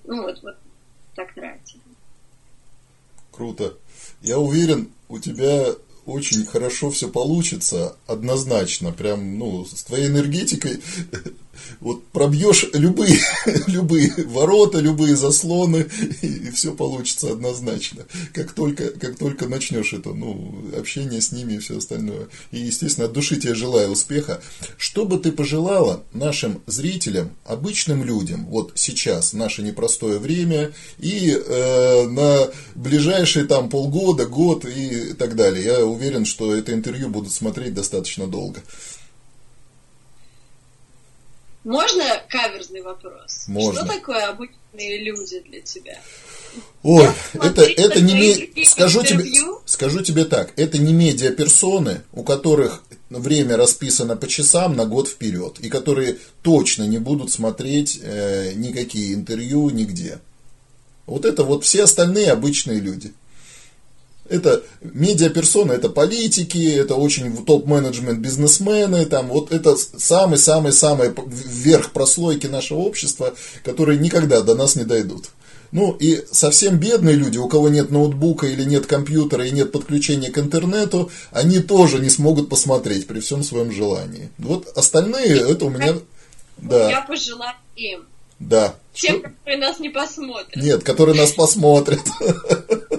ну 0.06 0.24
вот, 0.24 0.42
вот 0.42 0.58
так 1.16 1.36
нравится. 1.36 1.78
Круто. 3.32 3.78
Я 4.22 4.40
уверен, 4.40 4.90
у 5.10 5.20
тебя 5.20 5.66
очень 6.06 6.46
хорошо 6.46 6.92
все 6.92 7.10
получится, 7.10 7.96
однозначно, 8.08 8.92
прям, 8.92 9.38
ну, 9.38 9.66
с 9.66 9.84
твоей 9.84 10.08
энергетикой 10.08 10.82
вот 11.80 12.04
пробьешь 12.08 12.66
любые, 12.74 13.20
любые 13.68 14.14
ворота, 14.26 14.80
любые 14.80 15.16
заслоны, 15.16 15.88
и, 16.22 16.28
и 16.28 16.52
все 16.52 16.74
получится 16.74 17.32
однозначно. 17.32 18.06
Как 18.34 18.54
только, 18.54 18.90
как 18.90 19.18
только 19.18 19.48
начнешь 19.48 19.94
это, 19.94 20.14
ну, 20.14 20.64
общение 20.78 21.22
с 21.22 21.32
ними 21.32 21.54
и 21.54 21.60
все 21.60 21.78
остальное. 21.78 22.28
И, 22.52 22.60
естественно, 22.60 23.08
от 23.08 23.14
души 23.14 23.38
тебе 23.38 23.56
желаю 23.56 23.92
успеха. 23.92 24.42
Что 24.78 25.06
бы 25.06 25.18
ты 25.18 25.32
пожелала 25.32 26.04
нашим 26.14 26.62
зрителям, 26.68 27.32
обычным 27.46 28.04
людям, 28.04 28.46
вот 28.46 28.74
сейчас, 28.76 29.34
наше 29.34 29.62
непростое 29.62 30.20
время, 30.20 30.72
и 31.00 31.32
э, 31.32 32.08
на 32.08 32.50
ближайшие 32.76 33.46
там 33.46 33.70
полгода, 33.70 34.26
год 34.26 34.66
и 34.66 35.14
так 35.14 35.36
далее. 35.36 35.64
Я 35.64 35.86
уверен, 35.86 36.26
что 36.26 36.56
это 36.56 36.74
интервью 36.74 37.10
будут 37.10 37.32
смотреть 37.32 37.74
достаточно 37.74 38.28
долго. 38.28 38.62
Можно 41.64 42.04
каверзный 42.28 42.82
вопрос? 42.82 43.44
Можно. 43.48 43.82
Что 43.82 43.94
такое 43.94 44.28
обычные 44.28 45.04
люди 45.04 45.40
для 45.42 45.62
тебя? 45.62 46.00
Ой, 46.84 47.08
это, 47.34 47.62
это 47.64 48.02
не 48.02 48.14
ме- 48.14 48.66
скажу 48.66 49.04
тебе, 49.04 49.26
скажу 49.66 50.02
тебе 50.02 50.26
так, 50.26 50.52
это 50.58 50.80
не 50.80 50.92
медиаперсоны, 50.92 52.02
у 52.12 52.24
которых 52.24 52.84
время 53.10 53.58
расписано 53.58 54.18
по 54.18 54.28
часам 54.28 54.76
на 54.76 54.86
год 54.86 55.08
вперед, 55.08 55.60
и 55.60 55.70
которые 55.70 56.18
точно 56.42 56.84
не 56.84 56.98
будут 56.98 57.32
смотреть 57.32 58.00
э, 58.02 58.54
никакие 58.56 59.14
интервью 59.14 59.70
нигде. 59.70 60.20
Вот 61.06 61.26
это 61.26 61.44
вот 61.44 61.64
все 61.64 61.84
остальные 61.84 62.32
обычные 62.32 62.80
люди. 62.80 63.14
Это 64.32 64.64
медиаперсоны, 64.82 65.74
это 65.74 65.90
политики, 65.90 66.74
это 66.74 66.96
очень 66.96 67.46
топ-менеджмент 67.46 68.20
бизнесмены, 68.20 69.06
там 69.06 69.28
вот 69.28 69.52
это 69.52 69.76
самый-самый-самый 69.76 71.12
вверх 71.28 71.92
прослойки 71.92 72.48
нашего 72.48 72.80
общества, 72.80 73.34
которые 73.66 74.00
никогда 74.00 74.42
до 74.42 74.56
нас 74.56 74.76
не 74.78 74.86
дойдут. 74.86 75.26
Ну 75.74 75.92
и 76.00 76.24
совсем 76.32 76.78
бедные 76.78 77.16
люди, 77.16 77.38
у 77.38 77.48
кого 77.48 77.70
нет 77.70 77.92
ноутбука 77.92 78.48
или 78.48 78.64
нет 78.64 78.86
компьютера 78.88 79.46
и 79.46 79.52
нет 79.52 79.72
подключения 79.72 80.30
к 80.30 80.38
интернету, 80.38 81.12
они 81.32 81.60
тоже 81.60 82.00
не 82.00 82.10
смогут 82.10 82.50
посмотреть 82.50 83.08
при 83.08 83.20
всем 83.20 83.44
своем 83.44 83.72
желании. 83.72 84.30
Вот 84.38 84.68
остальные, 84.78 85.40
это 85.40 85.66
у 85.66 85.70
меня... 85.70 85.88
Я 85.88 86.00
Да, 86.58 87.06
пожелаю 87.08 87.56
им. 87.76 88.06
да. 88.40 88.76
Тем, 88.94 89.20
Что? 89.20 89.30
которые 89.30 89.58
нас 89.58 89.80
не 89.80 89.90
посмотрят. 89.90 90.56
Нет, 90.58 90.84
которые 90.84 91.18
нас 91.18 91.32
посмотрят. 91.32 92.02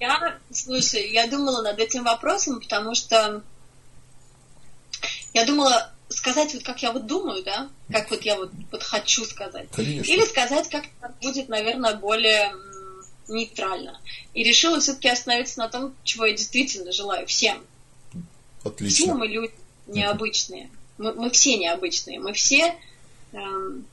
Я, 0.00 0.38
слушай, 0.50 1.12
я 1.12 1.26
думала 1.26 1.62
над 1.62 1.78
этим 1.78 2.04
вопросом, 2.04 2.60
потому 2.60 2.94
что 2.94 3.42
я 5.34 5.44
думала 5.44 5.92
сказать 6.08 6.54
вот 6.54 6.62
как 6.64 6.82
я 6.82 6.92
вот 6.92 7.06
думаю, 7.06 7.44
да, 7.44 7.68
как 7.92 8.10
вот 8.10 8.22
я 8.22 8.36
вот, 8.36 8.50
вот 8.72 8.82
хочу 8.82 9.24
сказать. 9.24 9.68
Конечно. 9.70 10.10
Или 10.10 10.24
сказать 10.24 10.68
как 10.68 10.84
будет, 11.20 11.48
наверное, 11.48 11.94
более 11.94 12.52
нейтрально. 13.28 14.00
И 14.34 14.42
решила 14.42 14.80
все-таки 14.80 15.08
остановиться 15.08 15.58
на 15.58 15.68
том, 15.68 15.94
чего 16.02 16.24
я 16.24 16.32
действительно 16.32 16.92
желаю 16.92 17.26
всем. 17.26 17.64
Все 18.60 18.68
Отлично. 18.68 19.14
мы 19.14 19.26
люди 19.26 19.54
необычные. 19.86 20.70
Мы, 20.98 21.12
мы 21.12 21.30
все 21.30 21.56
необычные. 21.56 22.20
Мы 22.20 22.32
все, 22.32 22.74
эм, 23.32 23.86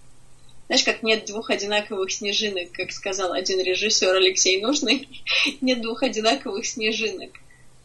знаешь, 0.67 0.83
как 0.83 1.01
нет 1.01 1.25
двух 1.25 1.49
одинаковых 1.49 2.11
снежинок, 2.11 2.71
как 2.73 2.91
сказал 2.91 3.31
один 3.31 3.59
режиссер 3.59 4.13
Алексей 4.15 4.61
Нужный, 4.61 5.07
нет 5.61 5.81
двух 5.81 6.03
одинаковых 6.03 6.65
снежинок. 6.65 7.31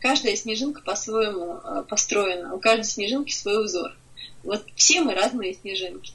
Каждая 0.00 0.34
снежинка 0.34 0.82
по-своему 0.82 1.60
э, 1.62 1.84
построена, 1.88 2.54
у 2.54 2.58
каждой 2.58 2.84
снежинки 2.84 3.32
свой 3.32 3.64
узор. 3.64 3.96
Вот 4.42 4.64
все 4.74 5.00
мы 5.00 5.14
разные 5.14 5.54
снежинки. 5.54 6.12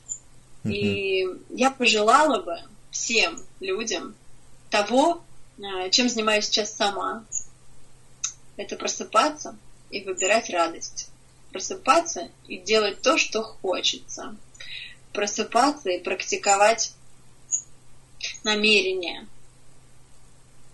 И 0.66 1.26
я 1.50 1.72
пожелала 1.72 2.42
бы 2.42 2.60
всем 2.92 3.42
людям 3.62 4.16
того, 4.70 5.24
э, 5.58 5.90
чем 5.92 6.10
занимаюсь 6.10 6.46
сейчас 6.46 6.76
сама. 6.76 7.24
Это 8.58 8.76
просыпаться 8.76 9.58
и 9.90 10.04
выбирать 10.04 10.50
радость. 10.50 11.08
Просыпаться 11.54 12.30
и 12.48 12.58
делать 12.58 13.02
то, 13.02 13.18
что 13.18 13.42
хочется. 13.44 14.36
Просыпаться 15.18 15.90
и 15.90 15.98
практиковать 15.98 16.94
намерения. 18.44 19.28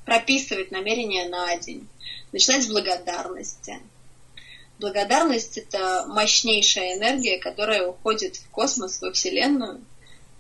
Прописывать 0.04 0.70
намерения 0.70 1.30
на 1.30 1.56
день. 1.56 1.88
Начинать 2.34 2.66
с 2.66 2.68
благодарности. 2.68 3.80
Благодарность– 4.80 5.58
это 5.60 6.04
мощнейшая 6.10 6.98
энергия, 6.98 7.40
которая 7.40 7.88
уходит 7.88 8.36
в 8.36 8.50
космос, 8.50 9.02
во 9.02 9.14
Вселенную 9.14 9.82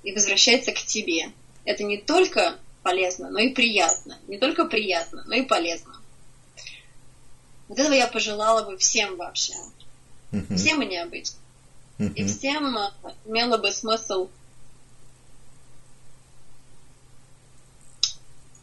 и 0.03 0.11
возвращается 0.11 0.73
к 0.73 0.79
тебе. 0.79 1.31
Это 1.63 1.85
не 1.85 1.97
только 1.97 2.59
полезно, 2.81 3.29
но 3.29 3.39
и 3.39 3.53
приятно. 3.53 4.19
Не 4.27 4.37
только 4.37 4.65
приятно, 4.65 5.23
но 5.27 5.35
и 5.35 5.43
полезно. 5.43 5.95
Вот 7.69 7.79
этого 7.79 7.93
я 7.93 8.07
пожелала 8.07 8.69
бы 8.69 8.77
всем 8.77 9.15
вообще. 9.15 9.53
Мгм. 10.31 10.57
Всем 10.57 10.81
и 10.81 10.87
необычно. 10.87 11.37
И 12.15 12.25
всем 12.25 12.77
э, 12.77 12.89
имело 13.25 13.57
бы 13.57 13.71
смысл 13.71 14.29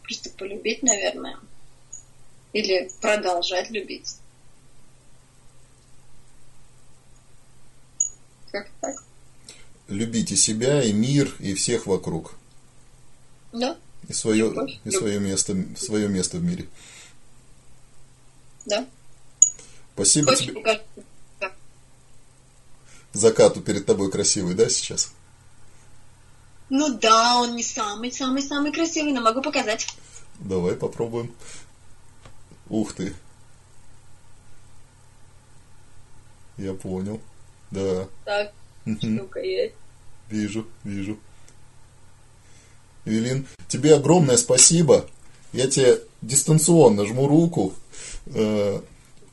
просто 0.03 0.31
полюбить, 0.31 0.83
наверное. 0.83 1.39
Или 2.53 2.91
продолжать 3.01 3.71
любить. 3.71 4.17
Как 8.51 8.69
так? 8.81 8.97
Любите 9.89 10.37
себя 10.37 10.83
и 10.83 10.93
мир, 10.93 11.35
и 11.39 11.55
всех 11.55 11.87
вокруг. 11.87 12.35
Да, 13.53 13.77
И 14.09 14.13
свое, 14.13 14.49
Любовь. 14.49 14.79
и 14.85 14.91
свое, 14.91 15.19
место, 15.21 15.57
свое 15.77 16.09
место 16.09 16.39
в 16.39 16.43
мире. 16.45 16.69
да. 18.67 18.87
Спасибо 19.95 20.31
Очень 20.31 20.47
тебе. 20.47 20.55
покажу. 20.61 20.81
Закату 23.13 23.61
перед 23.61 23.87
тобой 23.87 24.11
красивый, 24.11 24.55
да, 24.55 24.69
сейчас? 24.69 25.13
Ну 26.69 26.97
да, 26.99 27.39
он 27.39 27.57
не 27.57 27.65
самый-самый-самый 27.65 28.73
красивый, 28.73 29.13
но 29.13 29.21
могу 29.21 29.43
показать. 29.43 29.89
Давай 30.39 30.77
попробуем. 30.77 31.35
Ух 32.69 32.93
ты. 32.93 33.13
Я 36.57 36.75
понял. 36.75 37.21
Да. 37.71 38.07
Так, 38.25 38.53
штука 38.99 39.41
есть. 39.41 39.75
Вижу, 40.29 40.67
вижу. 40.85 41.19
Эвелин, 43.05 43.47
тебе 43.67 43.95
огромное 43.95 44.37
спасибо. 44.37 45.09
Я 45.53 45.69
тебе 45.69 46.01
дистанционно 46.23 47.07
жму 47.07 47.27
руку. 47.27 47.75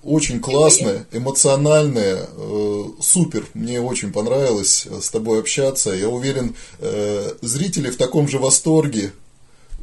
Очень 0.07 0.39
классная, 0.39 1.05
эмоциональная, 1.11 2.29
э, 2.31 2.83
супер. 3.01 3.45
Мне 3.53 3.81
очень 3.81 4.13
понравилось 4.13 4.85
э, 4.85 5.01
с 5.01 5.09
тобой 5.09 5.41
общаться. 5.41 5.89
Я 5.89 6.07
уверен, 6.07 6.55
э, 6.79 7.33
зрители 7.41 7.89
в 7.89 7.97
таком 7.97 8.29
же 8.29 8.39
восторге. 8.39 9.11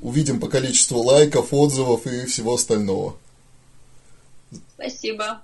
Увидим 0.00 0.40
по 0.40 0.48
количеству 0.48 1.02
лайков, 1.02 1.48
отзывов 1.50 2.06
и 2.06 2.24
всего 2.24 2.54
остального. 2.54 3.18
Спасибо. 4.76 5.42